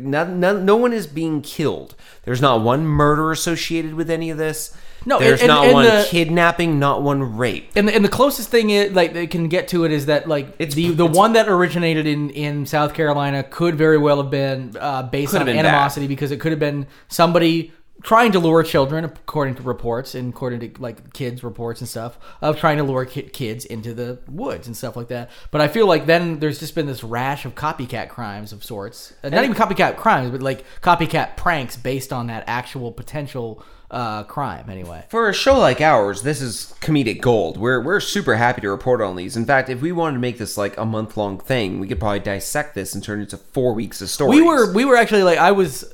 no, 0.00 0.24
no, 0.26 0.58
no 0.58 0.76
one 0.76 0.92
is 0.92 1.06
being 1.06 1.42
killed. 1.42 1.94
There's 2.24 2.40
not 2.40 2.62
one 2.62 2.86
murder 2.86 3.30
associated 3.32 3.94
with 3.94 4.10
any 4.10 4.30
of 4.30 4.38
this. 4.38 4.76
No, 5.04 5.18
there's 5.18 5.40
and- 5.40 5.48
not 5.48 5.64
and 5.64 5.72
one 5.74 5.84
the- 5.84 6.06
kidnapping, 6.08 6.78
not 6.78 7.02
one 7.02 7.36
rape. 7.36 7.70
And 7.74 7.88
the, 7.88 7.94
and 7.94 8.04
the 8.04 8.08
closest 8.08 8.50
thing 8.50 8.70
it, 8.70 8.94
like 8.94 9.12
they 9.12 9.26
can 9.26 9.48
get 9.48 9.66
to 9.68 9.84
it 9.84 9.90
is 9.90 10.06
that 10.06 10.28
like 10.28 10.46
It's- 10.60 10.74
the 10.74 10.90
the 10.90 11.04
it's- 11.04 11.16
one 11.16 11.32
that 11.32 11.48
originated 11.48 12.06
in 12.06 12.30
in 12.30 12.66
South 12.66 12.94
Carolina 12.94 13.42
could 13.42 13.74
very 13.76 13.98
well 13.98 14.18
have 14.22 14.30
been 14.30 14.76
uh, 14.78 15.02
based 15.02 15.34
on 15.34 15.46
been 15.46 15.56
animosity 15.58 16.06
because 16.06 16.30
it 16.30 16.38
could 16.38 16.52
have 16.52 16.60
been 16.60 16.86
somebody 17.08 17.72
trying 18.02 18.32
to 18.32 18.38
lure 18.38 18.62
children, 18.62 19.04
according 19.04 19.54
to 19.56 19.62
reports 19.62 20.14
and 20.14 20.32
according 20.32 20.60
to 20.60 20.82
like 20.82 21.12
kids 21.12 21.42
reports 21.44 21.80
and 21.80 21.88
stuff, 21.88 22.18
of 22.40 22.58
trying 22.58 22.78
to 22.78 22.84
lure 22.84 23.04
ki- 23.04 23.22
kids 23.22 23.64
into 23.64 23.94
the 23.94 24.18
woods 24.28 24.66
and 24.66 24.76
stuff 24.76 24.96
like 24.96 25.08
that. 25.08 25.30
But 25.50 25.60
I 25.60 25.68
feel 25.68 25.86
like 25.86 26.06
then 26.06 26.40
there's 26.40 26.58
just 26.58 26.74
been 26.74 26.86
this 26.86 27.04
rash 27.04 27.44
of 27.44 27.54
copycat 27.54 28.08
crimes 28.08 28.52
of 28.52 28.64
sorts, 28.64 29.12
Uh, 29.22 29.28
not 29.28 29.44
even 29.44 29.56
copycat 29.56 29.96
crimes, 29.96 30.30
but 30.30 30.42
like 30.42 30.64
copycat 30.80 31.36
pranks 31.36 31.76
based 31.76 32.12
on 32.12 32.26
that 32.26 32.44
actual 32.46 32.92
potential 32.92 33.62
uh, 33.90 34.24
crime. 34.24 34.70
Anyway. 34.70 35.04
For 35.10 35.28
a 35.28 35.34
show 35.34 35.58
like 35.58 35.80
ours, 35.80 36.22
this 36.22 36.40
is 36.40 36.74
comedic 36.80 37.20
gold. 37.20 37.58
We're 37.58 37.80
we're 37.80 38.00
super 38.00 38.36
happy 38.36 38.62
to 38.62 38.70
report 38.70 39.02
on 39.02 39.16
these. 39.16 39.36
In 39.36 39.44
fact, 39.44 39.68
if 39.68 39.82
we 39.82 39.92
wanted 39.92 40.14
to 40.14 40.20
make 40.20 40.38
this 40.38 40.56
like 40.56 40.76
a 40.78 40.84
month 40.84 41.16
long 41.16 41.38
thing, 41.38 41.78
we 41.78 41.86
could 41.86 42.00
probably 42.00 42.20
dissect 42.20 42.74
this 42.74 42.94
and 42.94 43.04
turn 43.04 43.20
it 43.20 43.24
into 43.24 43.36
four 43.36 43.74
weeks 43.74 44.00
of 44.00 44.08
stories. 44.08 44.40
We 44.40 44.42
were 44.42 44.72
we 44.72 44.84
were 44.86 44.96
actually 44.96 45.24
like 45.24 45.38
I 45.38 45.52
was 45.52 45.92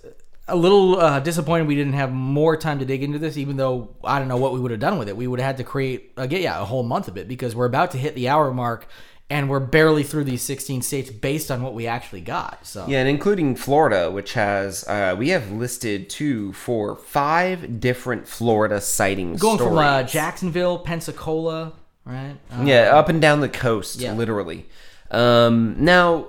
a 0.49 0.57
little 0.57 0.99
uh, 1.01 1.21
disappointed 1.21 1.67
we 1.67 1.75
didn't 1.77 1.93
have 1.93 2.13
more 2.13 2.57
time 2.57 2.79
to 2.79 2.85
dig 2.85 3.03
into 3.03 3.19
this. 3.19 3.37
Even 3.37 3.57
though 3.57 3.95
I 4.03 4.19
don't 4.19 4.29
know 4.29 4.37
what 4.39 4.53
we 4.53 4.61
would 4.61 4.71
have 4.71 4.81
done 4.81 4.99
with 4.99 5.09
it, 5.09 5.17
we 5.17 5.27
would 5.27 5.39
have 5.41 5.47
had 5.47 5.57
to 5.59 5.65
create 5.65 6.13
again, 6.17 6.43
yeah, 6.43 6.61
a 6.61 6.65
whole 6.65 6.83
month 6.83 7.09
of 7.09 7.17
it 7.17 7.29
because 7.29 7.55
we're 7.55 7.67
about 7.67 7.91
to 7.93 7.99
hit 7.99 8.15
the 8.15 8.29
hour 8.29 8.53
mark, 8.53 8.89
and 9.31 9.51
we're 9.51 9.61
barely 9.61 10.03
through 10.03 10.25
these 10.25 10.41
16 10.43 10.81
states 10.83 11.11
based 11.11 11.51
on 11.51 11.63
what 11.63 11.75
we 11.75 11.87
actually 11.87 12.23
got. 12.23 12.67
So 12.67 12.87
Yeah, 12.89 13.01
and 13.01 13.09
including 13.09 13.57
Florida, 13.57 14.11
which 14.11 14.33
has 14.33 14.85
uh, 14.89 15.15
we 15.19 15.29
have 15.31 15.51
listed 15.53 16.09
two, 16.09 16.53
four, 16.55 16.97
five 16.97 17.79
different 17.81 18.27
Florida 18.27 18.81
sightings. 18.81 19.41
going 19.41 19.59
from 19.59 19.77
uh. 19.79 20.03
Jacksonville, 20.05 20.79
Pensacola, 20.79 21.75
right? 22.07 22.37
Uh, 22.51 22.63
Yeah, 22.65 22.97
up 22.97 23.09
and 23.11 23.21
down 23.21 23.41
the 23.41 23.49
coast, 23.51 24.01
Yeah. 24.01 24.15
literally. 24.15 24.67
Um, 25.11 25.77
now, 25.79 26.29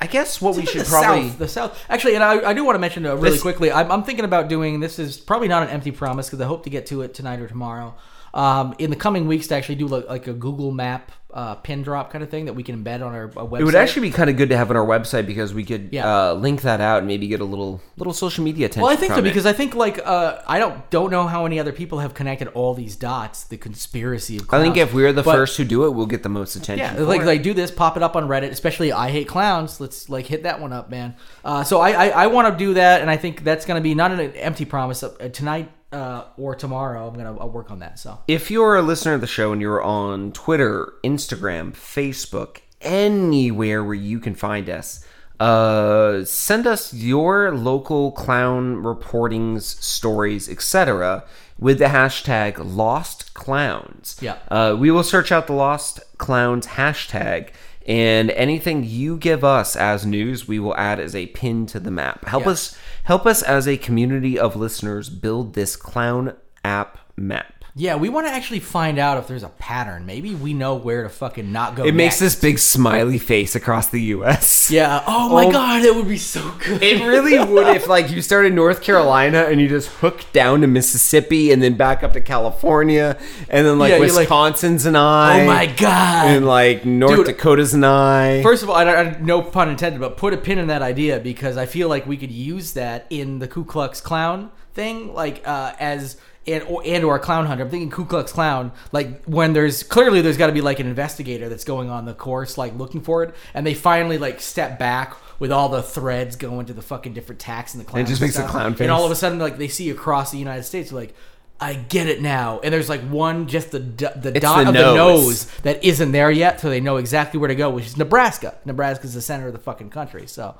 I 0.00 0.06
guess 0.06 0.40
what 0.40 0.56
we 0.56 0.66
should 0.66 0.82
the 0.82 0.90
probably 0.90 1.28
south, 1.28 1.38
the 1.38 1.48
south. 1.48 1.84
Actually, 1.88 2.14
and 2.16 2.24
I, 2.24 2.50
I 2.50 2.52
do 2.54 2.64
want 2.64 2.74
to 2.74 2.80
mention 2.80 3.06
uh, 3.06 3.14
really 3.14 3.30
This- 3.30 3.42
quickly. 3.42 3.70
I'm, 3.72 3.90
I'm 3.90 4.02
thinking 4.02 4.24
about 4.24 4.48
doing 4.48 4.80
this. 4.80 4.98
Is 4.98 5.16
probably 5.16 5.48
not 5.48 5.62
an 5.62 5.68
empty 5.70 5.92
promise 5.92 6.26
because 6.26 6.40
I 6.40 6.46
hope 6.46 6.64
to 6.64 6.70
get 6.70 6.86
to 6.86 7.02
it 7.02 7.14
tonight 7.14 7.40
or 7.40 7.46
tomorrow. 7.48 7.94
Um, 8.34 8.74
in 8.78 8.90
the 8.90 8.96
coming 8.96 9.28
weeks, 9.28 9.46
to 9.46 9.54
actually 9.54 9.76
do 9.76 9.86
like, 9.86 10.08
like 10.08 10.26
a 10.26 10.32
Google 10.32 10.72
Map 10.72 11.12
uh, 11.32 11.54
pin 11.56 11.82
drop 11.82 12.10
kind 12.12 12.22
of 12.24 12.30
thing 12.30 12.44
that 12.46 12.52
we 12.54 12.62
can 12.64 12.82
embed 12.84 12.96
on 12.96 13.12
our, 13.14 13.24
our 13.36 13.46
website. 13.46 13.60
It 13.60 13.64
would 13.64 13.74
actually 13.76 14.08
be 14.08 14.12
kind 14.12 14.28
of 14.30 14.36
good 14.36 14.48
to 14.50 14.56
have 14.56 14.70
on 14.70 14.76
our 14.76 14.84
website 14.86 15.24
because 15.26 15.54
we 15.54 15.64
could 15.64 15.88
Yeah. 15.92 16.30
uh, 16.30 16.34
link 16.34 16.62
that 16.62 16.80
out 16.80 16.98
and 16.98 17.06
maybe 17.06 17.26
get 17.28 17.40
a 17.40 17.44
little 17.44 17.80
little 17.96 18.12
social 18.12 18.42
media 18.44 18.66
attention. 18.66 18.82
Well, 18.82 18.92
I 18.92 18.96
think 18.96 19.12
so 19.12 19.18
it. 19.20 19.22
because 19.22 19.46
I 19.46 19.52
think 19.52 19.74
like 19.76 20.00
uh, 20.04 20.40
I 20.48 20.58
don't 20.58 20.88
don't 20.90 21.10
know 21.12 21.26
how 21.28 21.44
many 21.44 21.58
other 21.60 21.72
people 21.72 22.00
have 22.00 22.14
connected 22.14 22.48
all 22.48 22.74
these 22.74 22.96
dots. 22.96 23.44
The 23.44 23.56
conspiracy 23.56 24.38
of 24.38 24.48
I 24.52 24.60
think 24.60 24.76
if 24.76 24.92
we're 24.92 25.12
the 25.12 25.22
But- 25.22 25.34
first 25.36 25.56
who 25.56 25.64
do 25.64 25.84
it, 25.86 25.90
we'll 25.90 26.06
get 26.06 26.22
the 26.24 26.28
most 26.28 26.56
attention. 26.56 26.96
Yeah, 26.96 27.04
like 27.04 27.20
it. 27.22 27.26
like 27.26 27.42
do 27.44 27.54
this, 27.54 27.70
pop 27.70 27.96
it 27.96 28.02
up 28.02 28.16
on 28.16 28.26
Reddit, 28.26 28.50
especially 28.50 28.92
I 28.92 29.10
hate 29.10 29.28
clowns. 29.28 29.80
Let's 29.80 30.08
like 30.08 30.26
hit 30.26 30.42
that 30.44 30.60
one 30.60 30.72
up, 30.72 30.90
man. 30.90 31.14
Uh, 31.44 31.62
so 31.62 31.80
I 31.80 31.90
I, 31.90 32.08
I 32.08 32.26
want 32.28 32.52
to 32.52 32.64
do 32.64 32.74
that, 32.74 33.00
and 33.00 33.08
I 33.10 33.16
think 33.16 33.44
that's 33.44 33.64
gonna 33.64 33.80
be 33.80 33.94
not 33.94 34.10
an 34.10 34.20
empty 34.34 34.64
promise 34.64 35.02
uh, 35.04 35.10
tonight 35.32 35.70
uh, 35.94 36.24
or 36.36 36.54
tomorrow. 36.54 37.06
I'm 37.08 37.14
gonna 37.14 37.36
I'll 37.38 37.50
work 37.50 37.70
on 37.70 37.78
that. 37.78 37.98
So 37.98 38.18
If 38.28 38.50
you're 38.50 38.76
a 38.76 38.82
listener 38.82 39.14
of 39.14 39.20
the 39.20 39.26
show 39.26 39.52
and 39.52 39.60
you're 39.62 39.82
on 39.82 40.32
Twitter, 40.32 40.92
Instagram, 41.04 41.72
Facebook, 41.72 42.58
anywhere 42.80 43.82
where 43.84 43.94
you 43.94 44.18
can 44.20 44.34
find 44.34 44.68
us, 44.68 45.04
uh, 45.40 46.24
send 46.24 46.66
us 46.66 46.92
your 46.94 47.52
local 47.54 48.12
clown 48.12 48.82
reportings, 48.82 49.62
stories, 49.62 50.48
etc. 50.48 51.24
with 51.58 51.78
the 51.78 51.86
hashtag 51.86 52.54
Lost 52.58 53.32
Clowns. 53.34 54.16
Yeah. 54.20 54.36
Uh, 54.48 54.76
we 54.78 54.90
will 54.90 55.02
search 55.04 55.30
out 55.32 55.46
the 55.46 55.52
Lost 55.52 56.00
Clowns 56.18 56.66
hashtag. 56.66 57.50
And 57.86 58.30
anything 58.30 58.82
you 58.84 59.18
give 59.18 59.44
us 59.44 59.76
as 59.76 60.06
news, 60.06 60.48
we 60.48 60.58
will 60.58 60.74
add 60.76 60.98
as 60.98 61.14
a 61.14 61.26
pin 61.26 61.66
to 61.66 61.78
the 61.78 61.90
map. 61.90 62.24
Help 62.24 62.44
Yeah. 62.44 62.52
us 62.52 62.78
help 63.04 63.24
us 63.24 63.42
as 63.42 63.66
a 63.66 63.76
community 63.76 64.38
of 64.38 64.56
listeners 64.56 65.08
build 65.08 65.54
this 65.54 65.76
clown 65.76 66.34
app 66.64 66.98
map. 67.16 67.53
Yeah, 67.76 67.96
we 67.96 68.08
want 68.08 68.26
to 68.28 68.32
actually 68.32 68.60
find 68.60 69.00
out 69.00 69.18
if 69.18 69.26
there's 69.26 69.42
a 69.42 69.48
pattern. 69.48 70.06
Maybe 70.06 70.32
we 70.34 70.54
know 70.54 70.76
where 70.76 71.02
to 71.02 71.08
fucking 71.08 71.50
not 71.50 71.74
go. 71.74 71.84
It 71.84 71.92
makes 71.94 72.20
next. 72.20 72.34
this 72.34 72.40
big 72.40 72.58
smiley 72.60 73.18
face 73.18 73.56
across 73.56 73.88
the 73.88 74.00
U.S. 74.00 74.70
Yeah. 74.70 75.02
Oh 75.08 75.28
my 75.30 75.46
Oh. 75.46 75.50
god, 75.50 75.82
it 75.84 75.94
would 75.94 76.06
be 76.06 76.16
so 76.16 76.40
good. 76.64 76.80
It 76.82 77.04
really 77.04 77.36
would 77.38 77.66
if, 77.76 77.88
like, 77.88 78.10
you 78.10 78.22
started 78.22 78.52
North 78.54 78.80
Carolina 78.80 79.46
and 79.50 79.60
you 79.60 79.68
just 79.68 79.88
hook 79.88 80.24
down 80.32 80.60
to 80.60 80.66
Mississippi 80.68 81.50
and 81.50 81.60
then 81.62 81.74
back 81.76 82.04
up 82.04 82.12
to 82.12 82.20
California 82.20 83.18
and 83.50 83.66
then 83.66 83.78
like 83.78 83.90
Yeah, 83.90 83.96
you're 83.96 84.06
like, 84.08 84.18
Wisconsin's 84.30 84.86
an 84.86 84.94
eye. 84.96 85.42
oh 85.42 85.46
my 85.46 85.66
god. 85.66 86.26
And 86.28 86.46
like 86.46 86.84
North 86.84 87.16
Dude, 87.16 87.26
Dakota's 87.26 87.74
an 87.74 87.82
eye. 87.84 88.40
First 88.42 88.62
of 88.62 88.70
all, 88.70 88.76
I 88.76 88.84
I, 88.84 89.18
no 89.18 89.42
pun 89.42 89.68
intended, 89.68 90.00
but 90.00 90.16
put 90.16 90.32
a 90.32 90.36
pin 90.36 90.58
in 90.58 90.68
that 90.68 90.82
idea 90.82 91.18
because 91.18 91.56
I 91.56 91.66
feel 91.66 91.88
like 91.88 92.06
we 92.06 92.16
could 92.16 92.30
use 92.30 92.72
that 92.74 93.06
in 93.10 93.40
the 93.40 93.48
Ku 93.48 93.64
Klux 93.64 94.00
Clown 94.00 94.50
thing, 94.74 95.12
like 95.12 95.42
uh, 95.46 95.72
as 95.80 96.16
and 96.46 96.62
or, 96.64 96.82
and 96.84 97.04
or 97.04 97.16
a 97.16 97.18
clown 97.20 97.46
hunter. 97.46 97.64
I'm 97.64 97.70
thinking 97.70 97.90
Ku 97.90 98.04
Klux 98.04 98.32
Clown. 98.32 98.72
like 98.92 99.24
when 99.24 99.52
there's 99.52 99.82
clearly 99.82 100.20
there's 100.20 100.36
got 100.36 100.48
to 100.48 100.52
be 100.52 100.60
like 100.60 100.78
an 100.80 100.86
investigator 100.86 101.48
that's 101.48 101.64
going 101.64 101.90
on 101.90 102.04
the 102.04 102.14
course, 102.14 102.58
like 102.58 102.74
looking 102.76 103.00
for 103.00 103.22
it, 103.22 103.34
and 103.54 103.66
they 103.66 103.74
finally 103.74 104.18
like 104.18 104.40
step 104.40 104.78
back 104.78 105.16
with 105.38 105.50
all 105.50 105.68
the 105.68 105.82
threads 105.82 106.36
going 106.36 106.66
to 106.66 106.72
the 106.72 106.82
fucking 106.82 107.12
different 107.12 107.40
tacks 107.40 107.74
and 107.74 107.80
the 107.80 107.84
clowns. 107.88 108.08
just 108.08 108.20
makes 108.20 108.38
a 108.38 108.46
clown 108.46 108.72
face. 108.74 108.82
And 108.82 108.90
all 108.90 109.04
of 109.04 109.10
a 109.10 109.16
sudden, 109.16 109.38
like 109.38 109.58
they 109.58 109.68
see 109.68 109.90
across 109.90 110.30
the 110.30 110.38
United 110.38 110.64
States, 110.64 110.92
like. 110.92 111.14
I 111.60 111.74
get 111.74 112.08
it 112.08 112.20
now, 112.20 112.58
and 112.64 112.74
there's 112.74 112.88
like 112.88 113.00
one 113.02 113.46
just 113.46 113.70
the 113.70 113.78
the 113.78 114.32
It's 114.34 114.40
dot 114.40 114.64
the 114.64 114.68
of 114.70 114.74
nose. 114.74 114.84
the 114.84 114.94
nose 114.96 115.46
that 115.62 115.84
isn't 115.84 116.10
there 116.10 116.30
yet, 116.30 116.60
so 116.60 116.68
they 116.68 116.80
know 116.80 116.96
exactly 116.96 117.38
where 117.38 117.46
to 117.48 117.54
go, 117.54 117.70
which 117.70 117.86
is 117.86 117.96
Nebraska. 117.96 118.56
Nebraska's 118.64 119.14
the 119.14 119.22
center 119.22 119.46
of 119.46 119.52
the 119.52 119.60
fucking 119.60 119.90
country. 119.90 120.26
So, 120.26 120.56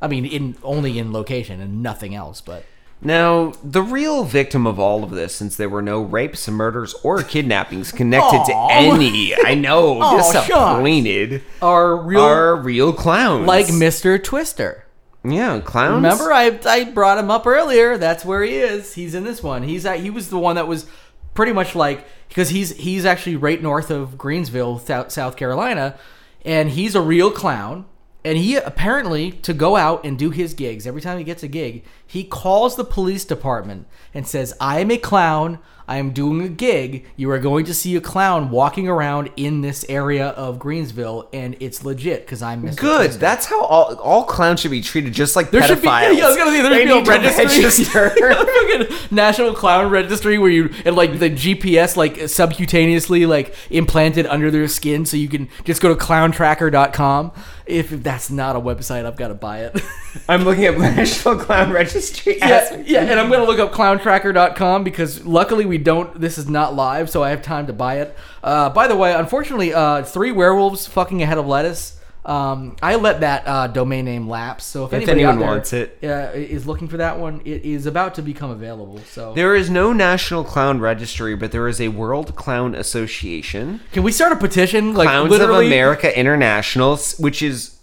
I 0.00 0.08
mean, 0.08 0.24
in 0.24 0.56
only 0.62 0.98
in 0.98 1.12
location 1.12 1.60
and 1.60 1.82
nothing 1.82 2.14
else. 2.14 2.40
But 2.40 2.64
Now, 3.00 3.52
the 3.62 3.82
real 3.82 4.24
victim 4.24 4.66
of 4.66 4.80
all 4.80 5.04
of 5.04 5.10
this, 5.10 5.34
since 5.34 5.56
there 5.56 5.68
were 5.68 5.82
no 5.82 6.00
rapes, 6.02 6.48
and 6.48 6.56
murders, 6.56 6.94
or 7.04 7.22
kidnappings 7.22 7.92
connected 7.92 8.42
to 8.46 8.68
any, 8.72 9.34
I 9.36 9.54
know, 9.54 10.00
Aw, 10.02 10.16
disappointed, 10.16 11.42
our 11.62 11.96
real, 11.96 12.20
are 12.20 12.56
real 12.56 12.92
clowns. 12.92 13.46
like 13.46 13.72
Mister 13.72 14.18
Twister. 14.18 14.84
yeah, 15.24 15.60
clowns. 15.60 15.94
Remember, 15.94 16.32
I 16.32 16.58
I 16.66 16.84
brought 16.90 17.18
him 17.18 17.30
up 17.30 17.46
earlier. 17.46 17.98
That's 17.98 18.24
where 18.24 18.42
he 18.42 18.56
is. 18.56 18.94
He's 18.94 19.14
in 19.14 19.22
this 19.22 19.42
one. 19.44 19.62
He's 19.62 19.86
at, 19.86 20.00
he 20.00 20.10
was 20.10 20.30
the 20.30 20.38
one 20.38 20.56
that 20.56 20.66
was 20.66 20.86
pretty 21.34 21.52
much 21.52 21.76
like 21.76 22.04
because 22.28 22.48
he's 22.48 22.76
he's 22.76 23.04
actually 23.04 23.36
right 23.36 23.62
north 23.62 23.90
of 23.92 24.16
Greensville, 24.18 25.10
South 25.12 25.36
Carolina, 25.36 25.96
and 26.44 26.70
he's 26.70 26.96
a 26.96 27.00
real 27.00 27.30
clown. 27.30 27.84
And 28.28 28.36
he 28.36 28.56
apparently 28.56 29.30
to 29.30 29.54
go 29.54 29.76
out 29.76 30.04
and 30.04 30.18
do 30.18 30.28
his 30.28 30.52
gigs 30.52 30.86
every 30.86 31.00
time 31.00 31.16
he 31.16 31.24
gets 31.24 31.42
a 31.42 31.48
gig, 31.48 31.82
he 32.06 32.24
calls 32.24 32.76
the 32.76 32.84
police 32.84 33.24
department 33.24 33.86
and 34.12 34.28
says, 34.28 34.52
"I 34.60 34.80
am 34.80 34.90
a 34.90 34.98
clown. 34.98 35.60
I 35.88 35.96
am 35.96 36.10
doing 36.12 36.42
a 36.42 36.48
gig. 36.48 37.06
You 37.16 37.30
are 37.30 37.38
going 37.38 37.64
to 37.64 37.74
see 37.74 37.96
a 37.96 38.00
clown 38.00 38.50
walking 38.50 38.86
around 38.88 39.30
in 39.36 39.62
this 39.62 39.84
area 39.88 40.28
of 40.28 40.58
Greensville, 40.58 41.26
and 41.32 41.56
it's 41.58 41.84
legit 41.84 42.20
because 42.26 42.42
I'm 42.42 42.62
Mr. 42.62 42.76
Good. 42.76 43.04
Twister." 43.06 43.18
That's 43.20 43.46
how 43.46 43.62
all, 43.64 43.94
all 43.96 44.24
clowns 44.24 44.60
should 44.60 44.70
be 44.70 44.82
treated, 44.82 45.14
just 45.14 45.34
like 45.34 45.50
There 45.50 45.62
pedophiles. 45.62 45.66
should 45.68 45.82
be, 45.82 45.88
yeah, 45.88 46.10
yeah, 46.10 46.24
I 46.24 46.28
was 46.28 46.36
gonna 46.36 46.50
say 46.50 46.62
there 46.62 46.70
They 46.70 46.86
should 46.86 47.04
be 47.04 47.10
a 47.10 47.18
registry, 47.18 48.22
register. 48.22 49.10
National 49.14 49.54
Clown 49.54 49.90
Registry, 49.90 50.38
where 50.38 50.50
you 50.50 50.70
and 50.84 50.94
like 50.94 51.18
the 51.18 51.30
GPS 51.30 51.96
like 51.96 52.14
subcutaneously 52.16 53.26
like 53.26 53.54
implanted 53.70 54.26
under 54.26 54.50
their 54.50 54.68
skin, 54.68 55.06
so 55.06 55.16
you 55.16 55.28
can 55.28 55.48
just 55.64 55.80
go 55.80 55.88
to 55.88 55.94
clowntracker.com. 56.04 57.32
If 57.66 57.90
that's 57.90 58.30
not 58.30 58.56
a 58.56 58.60
website, 58.60 59.04
I've 59.04 59.16
got 59.16 59.28
to 59.28 59.34
buy 59.34 59.64
it. 59.64 59.78
I'm 60.28 60.44
looking 60.44 60.64
at 60.64 60.78
National 60.78 61.36
Clown 61.36 61.70
Registry. 61.70 62.38
yeah, 62.38 62.76
yeah, 62.86 63.00
and 63.00 63.20
I'm 63.20 63.30
gonna 63.30 63.44
look 63.44 63.58
up 63.58 63.72
clowntracker.com 63.72 64.84
because 64.84 65.24
luckily 65.26 65.66
we 65.66 65.77
don't. 65.78 66.20
This 66.20 66.38
is 66.38 66.48
not 66.48 66.74
live, 66.74 67.08
so 67.10 67.22
I 67.22 67.30
have 67.30 67.42
time 67.42 67.66
to 67.68 67.72
buy 67.72 68.00
it. 68.00 68.16
Uh, 68.42 68.70
by 68.70 68.86
the 68.88 68.96
way, 68.96 69.14
unfortunately, 69.14 69.72
uh, 69.74 70.02
three 70.02 70.32
werewolves 70.32 70.86
fucking 70.86 71.22
ahead 71.22 71.38
of 71.38 71.46
lettuce. 71.46 71.94
Um, 72.24 72.76
I 72.82 72.96
let 72.96 73.20
that 73.20 73.44
uh, 73.46 73.66
domain 73.68 74.04
name 74.04 74.28
lapse. 74.28 74.64
So 74.64 74.84
if, 74.84 74.92
If 74.92 74.96
anybody 74.96 75.24
anyone 75.24 75.38
wants 75.46 75.72
it. 75.72 75.98
uh, 76.02 76.30
is 76.34 76.66
looking 76.66 76.86
for 76.86 76.98
that 76.98 77.18
one, 77.18 77.40
it 77.46 77.64
is 77.64 77.86
about 77.86 78.16
to 78.16 78.22
become 78.22 78.50
available. 78.50 78.98
So 79.10 79.32
There 79.32 79.56
is 79.56 79.70
no 79.70 79.94
National 79.94 80.44
Clown 80.44 80.78
Registry, 80.78 81.34
but 81.36 81.52
there 81.52 81.66
is 81.68 81.80
a 81.80 81.88
World 81.88 82.36
Clown 82.36 82.74
Association. 82.74 83.80
can 83.92 84.02
we 84.02 84.12
start 84.12 84.32
a 84.32 84.36
petition? 84.36 84.92
Like 84.92 85.08
Clowns 85.08 85.30
literally, 85.30 85.66
of 85.66 85.72
America 85.72 86.18
International, 86.18 86.98
which 87.18 87.40
is 87.42 87.77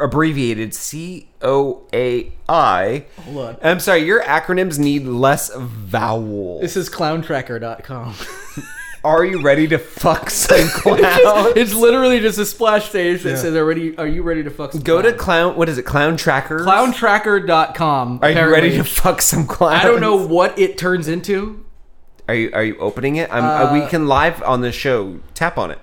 abbreviated 0.00 0.74
C 0.74 1.28
O 1.42 1.86
A 1.92 2.32
I. 2.48 3.06
Hold 3.24 3.38
on. 3.38 3.56
I'm 3.62 3.80
sorry, 3.80 4.04
your 4.04 4.22
acronyms 4.22 4.78
need 4.78 5.04
less 5.06 5.50
vowels. 5.54 6.60
This 6.62 6.76
is 6.76 6.88
clowntracker.com. 6.90 8.14
Are 9.04 9.24
you 9.24 9.42
ready 9.42 9.66
to 9.66 9.78
fuck 9.78 10.30
some 10.30 10.68
clowns? 10.68 11.56
it's 11.56 11.74
literally 11.74 12.20
just 12.20 12.38
a 12.38 12.46
splash 12.46 12.92
page 12.92 13.22
that 13.24 13.36
says, 13.36 13.56
"Are 13.56 13.64
ready? 13.64 13.98
Are 13.98 14.06
you 14.06 14.22
ready 14.22 14.44
to 14.44 14.50
fuck?" 14.50 14.72
Some 14.72 14.82
Go 14.82 15.02
to 15.02 15.08
clowns?" 15.12 15.20
clown. 15.22 15.56
What 15.56 15.68
is 15.68 15.76
it? 15.78 15.82
Clown 15.82 16.16
Tracker. 16.16 16.60
clowntracker.com. 16.60 18.20
Are 18.22 18.28
you 18.28 18.32
apparently. 18.36 18.52
ready 18.68 18.76
to 18.76 18.84
fuck 18.84 19.20
some 19.20 19.46
clowns? 19.46 19.84
I 19.84 19.88
don't 19.88 20.00
know 20.00 20.16
what 20.16 20.56
it 20.56 20.78
turns 20.78 21.08
into. 21.08 21.64
Are 22.28 22.34
you 22.34 22.50
Are 22.54 22.62
you 22.62 22.76
opening 22.78 23.16
it? 23.16 23.28
I'm, 23.32 23.42
uh, 23.44 23.72
we 23.72 23.86
can 23.88 24.06
live 24.06 24.40
on 24.44 24.60
the 24.60 24.70
show. 24.70 25.18
Tap 25.34 25.58
on 25.58 25.72
it. 25.72 25.80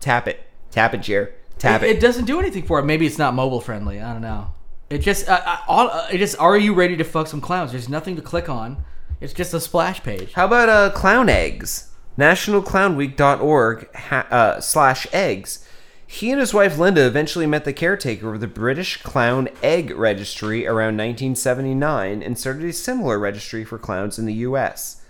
Tap 0.00 0.26
it. 0.26 0.40
Tap 0.70 0.94
it, 0.94 1.02
Jer. 1.02 1.34
Tap 1.62 1.82
It, 1.82 1.88
it. 1.90 1.96
it 1.96 2.00
doesn't 2.00 2.24
do 2.26 2.38
anything 2.38 2.64
for 2.64 2.78
it. 2.78 2.84
Maybe 2.84 3.06
it's 3.06 3.18
not 3.18 3.34
mobile 3.34 3.60
friendly. 3.60 4.00
I 4.00 4.12
don't 4.12 4.22
know. 4.22 4.48
It 4.90 4.98
just 4.98 5.28
uh, 5.28 5.40
uh, 5.44 5.56
all. 5.66 5.88
Uh, 5.88 6.08
it 6.12 6.18
just. 6.18 6.38
Are 6.38 6.56
you 6.58 6.74
ready 6.74 6.96
to 6.98 7.04
fuck 7.04 7.26
some 7.26 7.40
clowns? 7.40 7.72
There's 7.72 7.88
nothing 7.88 8.14
to 8.16 8.22
click 8.22 8.48
on. 8.48 8.84
It's 9.20 9.32
just 9.32 9.54
a 9.54 9.60
splash 9.60 10.02
page. 10.02 10.32
How 10.34 10.44
about 10.46 10.68
uh, 10.68 10.90
clown 10.90 11.28
eggs? 11.30 11.88
NationalClownWeek.org 12.18 13.94
ha- 13.94 14.26
uh, 14.30 14.60
slash 14.60 15.06
eggs. 15.12 15.66
He 16.06 16.30
and 16.30 16.40
his 16.40 16.52
wife 16.52 16.76
Linda 16.76 17.06
eventually 17.06 17.46
met 17.46 17.64
the 17.64 17.72
caretaker 17.72 18.34
of 18.34 18.40
the 18.40 18.46
British 18.46 18.98
Clown 19.02 19.48
Egg 19.62 19.92
Registry 19.96 20.66
around 20.66 20.98
1979 20.98 22.22
and 22.22 22.38
started 22.38 22.64
a 22.64 22.72
similar 22.74 23.18
registry 23.18 23.64
for 23.64 23.78
clowns 23.78 24.18
in 24.18 24.26
the 24.26 24.34
U.S. 24.34 25.00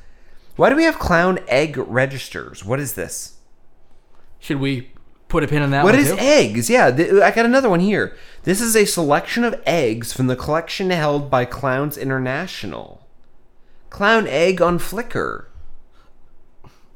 Why 0.54 0.70
do 0.70 0.76
we 0.76 0.84
have 0.84 1.00
clown 1.00 1.40
egg 1.48 1.76
registers? 1.76 2.64
What 2.64 2.78
is 2.78 2.92
this? 2.92 3.38
Should 4.38 4.60
we 4.60 4.91
put 5.32 5.42
a 5.42 5.48
pin 5.48 5.62
in 5.62 5.70
that 5.70 5.82
What 5.84 5.94
one 5.94 6.02
is 6.04 6.10
too. 6.10 6.16
eggs? 6.18 6.70
Yeah, 6.70 6.90
th- 6.90 7.10
I 7.22 7.30
got 7.32 7.44
another 7.46 7.68
one 7.70 7.80
here. 7.80 8.14
This 8.44 8.60
is 8.60 8.76
a 8.76 8.84
selection 8.84 9.42
of 9.44 9.60
eggs 9.66 10.12
from 10.12 10.26
the 10.28 10.36
collection 10.36 10.90
held 10.90 11.30
by 11.30 11.44
Clowns 11.46 11.96
International. 11.98 13.06
Clown 13.90 14.26
egg 14.28 14.60
on 14.62 14.78
Flickr. 14.78 15.46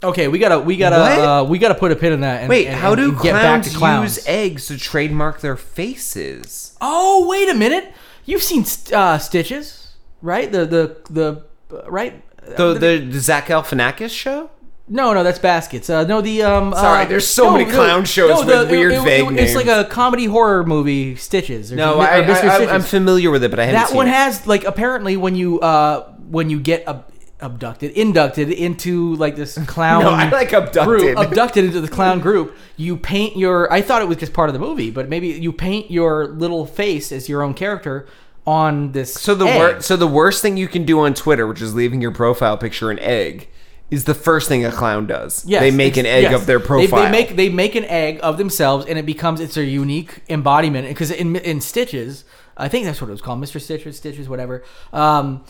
Okay, 0.04 0.28
we 0.28 0.38
gotta 0.38 0.60
we 0.60 0.76
gotta 0.76 0.96
uh, 0.96 1.44
we 1.44 1.58
gotta 1.58 1.74
put 1.74 1.90
a 1.90 1.96
pin 1.96 2.12
in 2.12 2.20
that. 2.20 2.40
And, 2.42 2.48
Wait, 2.50 2.66
and- 2.66 2.76
how 2.76 2.94
do 2.94 3.10
and 3.10 3.20
get 3.22 3.32
back 3.32 3.42
clowns, 3.62 3.72
to 3.72 3.78
clowns? 3.78 4.16
use 4.18 4.26
eggs 4.28 4.66
to 4.66 4.76
trademark 4.78 5.40
their 5.40 5.56
faces? 5.56 6.76
Oh, 6.80 7.26
wait 7.28 7.48
a 7.48 7.54
minute. 7.54 7.92
You've 8.26 8.42
seen 8.42 8.64
uh, 8.94 9.16
Stitches, 9.18 9.94
right? 10.20 10.52
The 10.52 10.66
the 10.66 10.96
the 11.10 11.44
uh, 11.74 11.90
right. 11.90 12.22
The 12.56 12.74
the, 12.74 12.98
the 13.10 13.18
Zach 13.20 13.46
Galifianakis 13.46 14.10
show? 14.10 14.50
No, 14.88 15.12
no, 15.14 15.24
that's 15.24 15.40
baskets. 15.40 15.90
Uh, 15.90 16.04
no, 16.04 16.20
the 16.20 16.42
um. 16.42 16.72
Sorry, 16.72 17.04
uh, 17.04 17.08
there's 17.08 17.26
so 17.26 17.46
no, 17.46 17.52
many 17.52 17.64
the- 17.64 17.72
clown 17.72 18.04
shows 18.04 18.44
with 18.44 18.70
weird, 18.70 19.02
vague 19.02 19.32
It's 19.38 19.54
like 19.56 19.66
a 19.66 19.84
comedy 19.90 20.26
horror 20.26 20.64
movie, 20.64 21.16
Stitches. 21.16 21.72
or 21.72 21.76
No, 21.76 21.98
I, 21.98 22.18
or 22.18 22.22
Mr. 22.22 22.28
I, 22.28 22.32
I, 22.32 22.54
Stitches. 22.54 22.72
I'm 22.72 22.82
familiar 22.82 23.30
with 23.32 23.42
it, 23.42 23.50
but 23.50 23.58
I 23.58 23.64
haven't 23.64 23.88
that 23.90 23.96
one 23.96 24.06
it. 24.06 24.14
has 24.14 24.46
like 24.46 24.64
apparently 24.64 25.16
when 25.16 25.34
you 25.34 25.58
uh 25.60 26.08
when 26.28 26.50
you 26.50 26.60
get 26.60 26.86
ab- 26.86 27.04
abducted, 27.40 27.90
inducted 27.92 28.50
into 28.52 29.16
like 29.16 29.34
this 29.34 29.58
clown. 29.66 30.02
No, 30.04 30.10
I 30.10 30.30
like 30.30 30.52
abducted. 30.52 30.84
Group, 30.84 31.18
abducted 31.18 31.64
into 31.64 31.80
the 31.80 31.88
clown 31.88 32.20
group. 32.20 32.56
You 32.76 32.96
paint 32.96 33.36
your. 33.36 33.72
I 33.72 33.82
thought 33.82 34.02
it 34.02 34.08
was 34.08 34.18
just 34.18 34.32
part 34.34 34.48
of 34.48 34.52
the 34.52 34.60
movie, 34.60 34.92
but 34.92 35.08
maybe 35.08 35.26
you 35.28 35.52
paint 35.52 35.90
your 35.90 36.26
little 36.28 36.64
face 36.64 37.10
as 37.10 37.28
your 37.28 37.42
own 37.42 37.54
character 37.54 38.06
on 38.46 38.92
this. 38.92 39.14
So 39.14 39.34
the 39.34 39.46
wor- 39.46 39.80
so 39.80 39.96
the 39.96 40.06
worst 40.06 40.42
thing 40.42 40.56
you 40.56 40.68
can 40.68 40.84
do 40.84 41.00
on 41.00 41.12
Twitter, 41.12 41.44
which 41.48 41.60
is 41.60 41.74
leaving 41.74 42.00
your 42.00 42.12
profile 42.12 42.56
picture 42.56 42.90
an 42.92 43.00
egg, 43.00 43.48
is 43.90 44.04
the 44.04 44.14
first 44.14 44.48
thing 44.48 44.64
a 44.64 44.72
clown 44.72 45.06
does. 45.06 45.44
Yes, 45.46 45.60
they 45.60 45.70
make 45.70 45.96
an 45.96 46.06
egg 46.06 46.24
yes. 46.24 46.34
of 46.34 46.46
their 46.46 46.58
They- 46.58 46.66
profile. 46.66 47.04
They, 47.04 47.10
make 47.10 47.36
they 47.36 47.48
make 47.48 47.74
an 47.74 47.84
egg 47.84 48.18
of 48.22 48.36
themselves, 48.38 48.86
and 48.86 48.98
it 48.98 49.06
becomes 49.06 49.40
it's 49.40 49.56
a 49.56 49.64
unique 49.64 50.22
embodiment. 50.28 50.88
Because 50.88 51.10
in 51.10 51.36
in 51.36 51.60
Stitches, 51.60 52.24
I 52.56 52.68
think 52.68 52.84
that's 52.86 53.00
what 53.00 53.08
it 53.08 53.12
was 53.12 53.22
called, 53.22 53.40
Mister 53.40 53.60
Stitches, 53.60 53.96
Stitches, 53.96 54.28
whatever. 54.28 54.64
Um, 54.92 55.44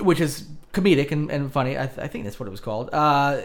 which 0.00 0.20
is 0.20 0.46
comedic 0.72 1.10
and, 1.10 1.30
and 1.30 1.52
funny. 1.52 1.76
I, 1.76 1.86
th- 1.86 1.98
I 1.98 2.06
think 2.06 2.24
that's 2.24 2.38
what 2.38 2.46
it 2.46 2.50
was 2.50 2.60
called. 2.60 2.90
Uh, 2.92 3.42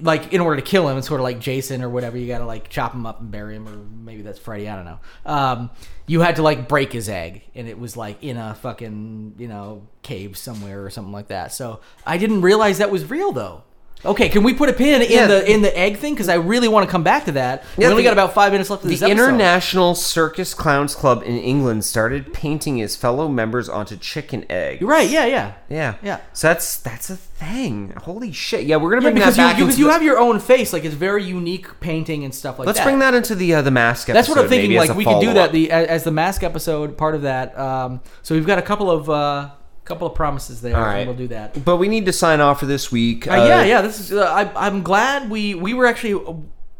like 0.00 0.32
in 0.32 0.40
order 0.40 0.56
to 0.56 0.62
kill 0.62 0.88
him, 0.88 0.98
it's 0.98 1.06
sort 1.06 1.20
of 1.20 1.24
like 1.24 1.38
Jason 1.38 1.82
or 1.82 1.88
whatever. 1.88 2.18
You 2.18 2.26
got 2.26 2.38
to 2.38 2.46
like 2.46 2.68
chop 2.68 2.92
him 2.94 3.06
up 3.06 3.20
and 3.20 3.30
bury 3.30 3.56
him, 3.56 3.68
or 3.68 3.76
maybe 3.76 4.22
that's 4.22 4.38
Freddy. 4.38 4.68
I 4.68 4.76
don't 4.76 4.84
know. 4.84 4.98
Um, 5.24 5.70
you 6.06 6.20
had 6.20 6.36
to 6.36 6.42
like 6.42 6.68
break 6.68 6.92
his 6.92 7.08
egg, 7.08 7.42
and 7.54 7.68
it 7.68 7.78
was 7.78 7.96
like 7.96 8.22
in 8.22 8.36
a 8.36 8.54
fucking 8.54 9.34
you 9.38 9.48
know 9.48 9.86
cave 10.02 10.36
somewhere 10.36 10.84
or 10.84 10.90
something 10.90 11.12
like 11.12 11.28
that. 11.28 11.52
So 11.52 11.80
I 12.06 12.18
didn't 12.18 12.42
realize 12.42 12.78
that 12.78 12.90
was 12.90 13.08
real 13.08 13.32
though. 13.32 13.62
Okay, 14.06 14.28
can 14.28 14.42
we 14.42 14.52
put 14.54 14.68
a 14.68 14.72
pin 14.72 15.02
in 15.02 15.10
Yeah. 15.10 15.26
the 15.26 15.50
in 15.50 15.62
the 15.62 15.76
egg 15.78 15.96
thing? 15.98 16.14
Because 16.14 16.28
I 16.28 16.34
really 16.34 16.68
want 16.68 16.86
to 16.86 16.90
come 16.90 17.02
back 17.02 17.24
to 17.24 17.32
that. 17.32 17.64
we 17.76 17.84
Yeah, 17.84 17.90
only 17.90 18.02
the- 18.02 18.08
got 18.08 18.12
about 18.12 18.34
five 18.34 18.52
minutes 18.52 18.68
left 18.70 18.82
of 18.84 18.88
the 18.90 18.94
episode. 18.96 19.10
International 19.10 19.94
Circus 19.94 20.52
Clowns 20.54 20.94
Club 20.94 21.22
in 21.24 21.38
England 21.38 21.84
started 21.84 22.32
painting 22.34 22.76
his 22.76 22.96
fellow 22.96 23.28
members 23.28 23.68
onto 23.68 23.96
chicken 23.96 24.44
eggs. 24.50 24.80
You're 24.80 24.90
right. 24.90 25.08
Yeah, 25.08 25.24
yeah. 25.26 25.52
Yeah. 25.68 25.94
Yeah. 26.02 26.18
So 26.32 26.48
that's 26.48 26.76
that's 26.78 27.08
a 27.10 27.16
thing. 27.16 27.92
Holy 28.02 28.30
shit. 28.32 28.64
Yeah, 28.64 28.76
we're 28.76 28.90
gonna 28.90 29.02
Yeah, 29.02 29.06
bring 29.06 29.14
because 29.14 29.36
that 29.36 29.42
you, 29.42 29.48
back. 29.48 29.56
because 29.58 29.78
you 29.78 29.86
the- 29.86 29.92
have 29.92 30.02
your 30.02 30.18
own 30.18 30.38
face, 30.40 30.72
like 30.72 30.84
it's 30.84 30.94
very 30.94 31.24
unique 31.24 31.80
painting 31.80 32.24
and 32.24 32.34
stuff 32.34 32.58
like 32.58 32.66
Let's 32.66 32.78
that. 32.80 32.84
bring 32.84 32.98
that 32.98 33.14
into 33.14 33.34
the 33.34 33.54
uh, 33.54 33.62
the 33.62 33.70
mask 33.70 34.08
episode. 34.10 34.18
That's 34.18 34.28
what 34.28 34.38
I'm 34.38 34.48
thinking. 34.48 34.76
Like 34.76 34.94
we 34.94 35.04
could 35.04 35.20
do 35.20 35.32
that 35.34 35.52
the 35.52 35.70
as, 35.70 35.86
as 35.88 36.04
the 36.04 36.10
mask 36.10 36.42
episode 36.42 36.96
part 36.98 37.14
of 37.14 37.22
that. 37.22 37.58
Um, 37.58 38.00
so 38.22 38.34
we've 38.34 38.46
got 38.46 38.58
a 38.58 38.62
couple 38.62 38.90
of 38.90 39.08
uh, 39.10 39.48
couple 39.84 40.06
of 40.06 40.14
promises 40.14 40.60
there, 40.60 40.76
All 40.76 40.82
right. 40.82 40.98
and 40.98 41.08
we'll 41.08 41.16
do 41.16 41.28
that. 41.28 41.64
But 41.64 41.76
we 41.76 41.88
need 41.88 42.06
to 42.06 42.12
sign 42.12 42.40
off 42.40 42.60
for 42.60 42.66
this 42.66 42.90
week. 42.90 43.28
Uh, 43.28 43.34
yeah, 43.34 43.64
yeah. 43.64 43.82
This 43.82 44.00
is. 44.00 44.12
Uh, 44.12 44.24
I, 44.24 44.66
I'm 44.66 44.82
glad 44.82 45.30
we 45.30 45.54
we 45.54 45.74
were 45.74 45.86
actually. 45.86 46.22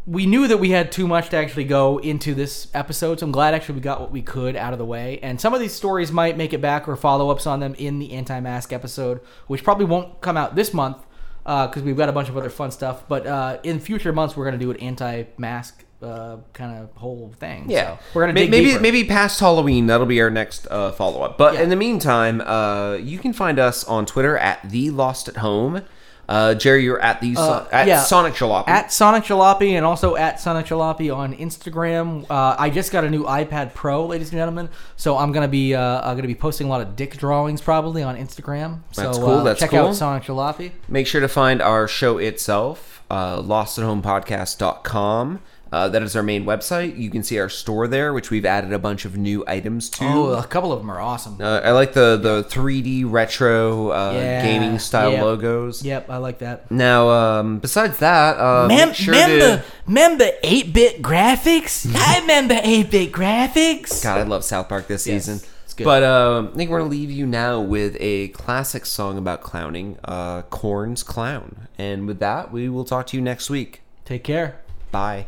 We 0.07 0.27
knew 0.27 0.47
that 0.49 0.59
we 0.59 0.71
had 0.71 0.93
too 0.93 1.07
much 1.09 1.31
to 1.31 1.39
actually 1.39 1.65
go 1.65 1.97
into 1.97 2.35
this 2.35 2.69
episode, 2.75 3.21
so 3.21 3.25
I'm 3.27 3.33
glad 3.33 3.55
actually 3.55 3.77
we 3.77 3.81
got 3.81 4.03
what 4.03 4.11
we 4.11 4.21
could 4.21 4.55
out 4.55 4.75
of 4.75 4.79
the 4.79 4.85
way. 4.85 5.19
And 5.23 5.41
some 5.41 5.55
of 5.55 5.61
these 5.61 5.73
stories 5.73 6.13
might 6.13 6.37
make 6.37 6.53
it 6.53 6.61
back 6.61 6.87
or 6.87 6.95
follow 6.95 7.31
ups 7.31 7.47
on 7.47 7.61
them 7.61 7.75
in 7.79 7.99
the 7.99 8.13
anti-mask 8.13 8.71
episode, 8.71 9.21
which 9.47 9.65
probably 9.65 9.87
won't 9.87 10.21
come 10.21 10.37
out 10.37 10.57
this 10.57 10.75
month 10.75 10.99
because 11.43 11.83
we've 11.83 11.97
got 11.97 12.11
a 12.11 12.13
bunch 12.13 12.29
of 12.29 12.37
other 12.37 12.51
fun 12.51 12.71
stuff. 12.71 13.09
But 13.09 13.27
uh, 13.27 13.61
in 13.63 13.81
future 13.81 14.13
months, 14.13 14.37
we're 14.37 14.45
going 14.45 14.59
to 14.59 14.63
do 14.63 14.71
an 14.71 14.77
anti-mask 14.79 15.84
uh, 16.05 16.37
kind 16.53 16.79
of 16.79 16.91
whole 16.97 17.33
thing. 17.41 17.65
Yeah, 17.69 17.97
so 17.97 18.03
we're 18.15 18.23
gonna 18.23 18.33
May- 18.35 18.43
dig 18.43 18.51
maybe 18.51 18.79
maybe 18.79 19.05
past 19.05 19.41
Halloween 19.41 19.87
that'll 19.87 20.07
be 20.07 20.21
our 20.21 20.31
next 20.31 20.67
uh, 20.71 20.93
follow 20.93 21.23
up. 21.23 21.39
But 21.39 21.55
Yeah. 21.55 21.63
in 21.63 21.69
the 21.71 21.77
meantime, 21.77 22.41
uh, 22.41 22.95
you 22.95 23.19
can 23.19 23.33
find 23.33 23.59
us 23.59 23.85
on 23.85 24.07
Twitter 24.07 24.37
at 24.39 24.61
the 24.71 24.91
Lost 24.91 25.29
at 25.29 25.39
Home. 25.39 25.83
Uh, 26.27 26.55
Jerry, 26.55 26.85
you're 26.85 26.99
at 27.03 27.21
the 27.21 27.35
Uh, 27.37 27.65
at 27.71 27.87
yeah. 27.87 28.01
Sonic 28.03 28.33
Jalopy. 28.33 28.67
At 28.67 28.91
Sonic 28.91 29.25
Jalopy 29.25 29.73
and 29.73 29.85
also 29.85 30.17
at 30.17 30.41
Sonic 30.41 30.65
Jalopy 30.65 31.15
on 31.15 31.35
Instagram. 31.35 32.25
Uh, 32.31 32.57
I 32.59 32.71
just 32.71 32.91
got 32.93 33.05
a 33.05 33.11
new 33.11 33.25
iPad 33.25 33.75
Pro, 33.75 34.07
ladies 34.07 34.31
and 34.31 34.39
gentlemen. 34.39 34.71
So 34.97 35.19
I'm 35.19 35.33
gonna 35.33 35.49
be 35.49 35.75
uh, 35.75 36.01
I'm 36.01 36.17
gonna 36.17 36.27
be 36.27 36.35
posting 36.35 36.67
a 36.67 36.71
lot 36.71 36.81
of 36.81 36.97
dick 36.97 37.19
drawings 37.19 37.61
probably 37.61 38.03
on 38.03 38.17
Instagram. 38.17 38.79
So 38.93 39.03
That's 39.03 39.19
cool, 39.19 39.45
that's 39.45 39.61
check 39.61 39.69
cool. 39.69 39.81
out 39.89 39.97
Sonic 39.97 40.23
Jalopy. 40.23 40.71
Make 40.89 41.07
sure 41.07 41.21
to 41.21 41.29
find 41.29 41.61
our 41.61 41.87
show 41.87 42.17
itself, 42.17 43.03
uh, 43.11 43.43
lostathomepodcast.com. 43.43 45.41
Uh, 45.75 45.89
that 45.89 46.03
is 46.05 46.15
our 46.15 46.23
main 46.23 46.45
website. 46.45 46.97
You 46.97 47.11
can 47.11 47.25
see 47.25 47.37
our 47.41 47.49
store 47.49 47.89
there, 47.89 48.13
which 48.13 48.31
we've 48.31 48.45
added 48.47 48.73
a 48.73 48.79
bunch 48.79 49.05
of 49.05 49.17
new 49.17 49.43
items 49.49 49.91
to. 49.91 50.05
Oh, 50.05 50.33
a 50.35 50.45
couple 50.45 50.73
of 50.73 50.79
them 50.79 50.89
are 50.89 51.01
awesome. 51.01 51.39
Uh, 51.41 51.61
I 51.65 51.73
like 51.73 51.95
the 51.95 52.17
the 52.17 52.45
3D 52.49 53.11
retro 53.11 53.91
uh, 53.91 54.13
Yeah, 54.15 54.43
gaming 54.47 54.79
style 54.79 55.11
yep. 55.13 55.23
logos. 55.25 55.85
Yep, 55.85 56.09
I 56.11 56.19
like 56.19 56.39
that. 56.39 56.71
Now, 56.71 57.09
um, 57.11 57.59
besides 57.59 57.99
that, 57.99 58.39
uh, 58.39 58.69
Mem- 58.69 58.93
sure 58.93 59.15
remember, 59.15 59.57
to. 59.59 59.65
remember 59.89 60.31
8-bit 60.45 61.03
graphics? 61.03 61.91
I 61.97 62.21
remember 62.21 62.55
8-bit 62.55 63.11
graphics. 63.11 64.01
God, 64.01 64.19
I 64.19 64.23
love 64.23 64.45
South 64.45 64.69
Park 64.69 64.87
this 64.87 65.05
Yes, 65.09 65.25
season. 65.27 65.49
good. 65.77 65.85
But 65.85 66.05
uh, 66.05 66.51
I 66.53 66.57
think 66.57 66.71
we're 66.71 66.79
gonna 66.79 66.91
leave 66.91 67.11
you 67.11 67.27
now 67.27 67.61
with 67.61 67.97
a 67.99 68.29
classic 68.29 68.87
song 68.87 69.19
about 69.19 69.41
clowning, 69.43 69.99
uh, 70.05 70.43
Korn's 70.43 71.03
"Clown." 71.03 71.67
And 71.79 72.07
with 72.07 72.21
that, 72.21 72.53
we 72.53 72.69
will 72.69 72.85
talk 72.85 73.09
to 73.09 73.17
you 73.17 73.23
next 73.23 73.51
week. 73.51 73.83
Take 74.05 74.23
care. 74.23 74.61
Bye. 74.93 75.27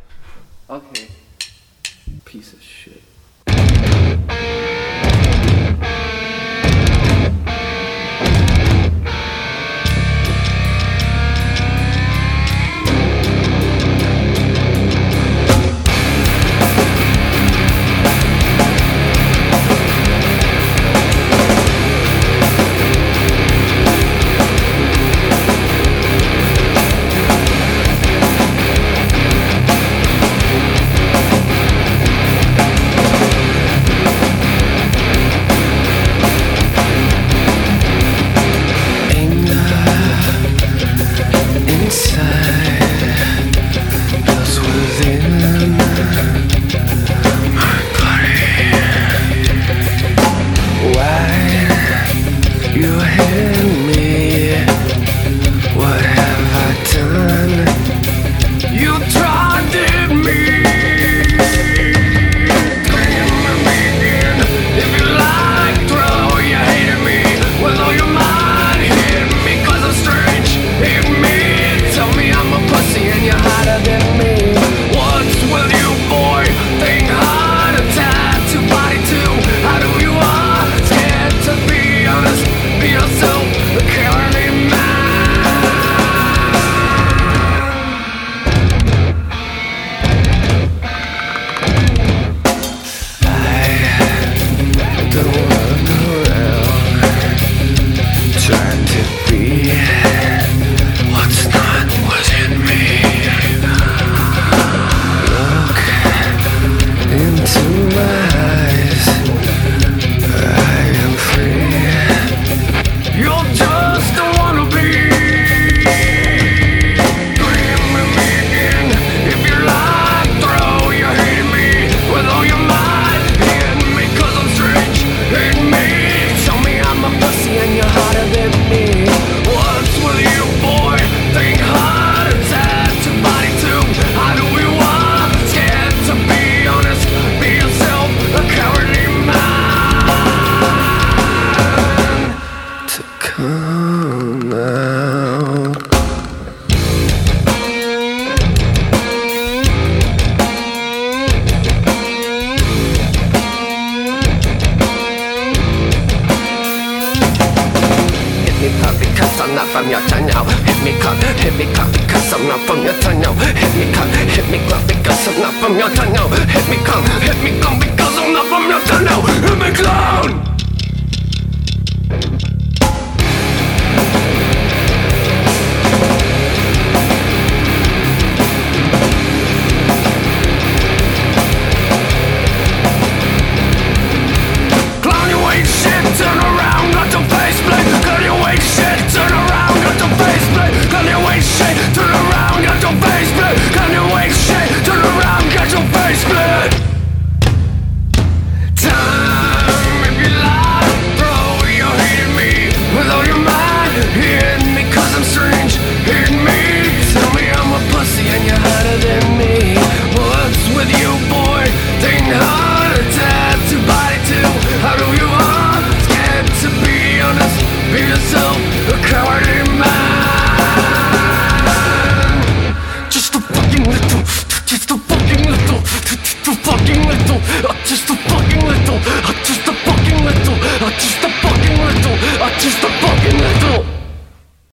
Okay. 0.68 1.06
Piece 2.24 2.52
of 2.52 2.60
shit. 2.60 3.02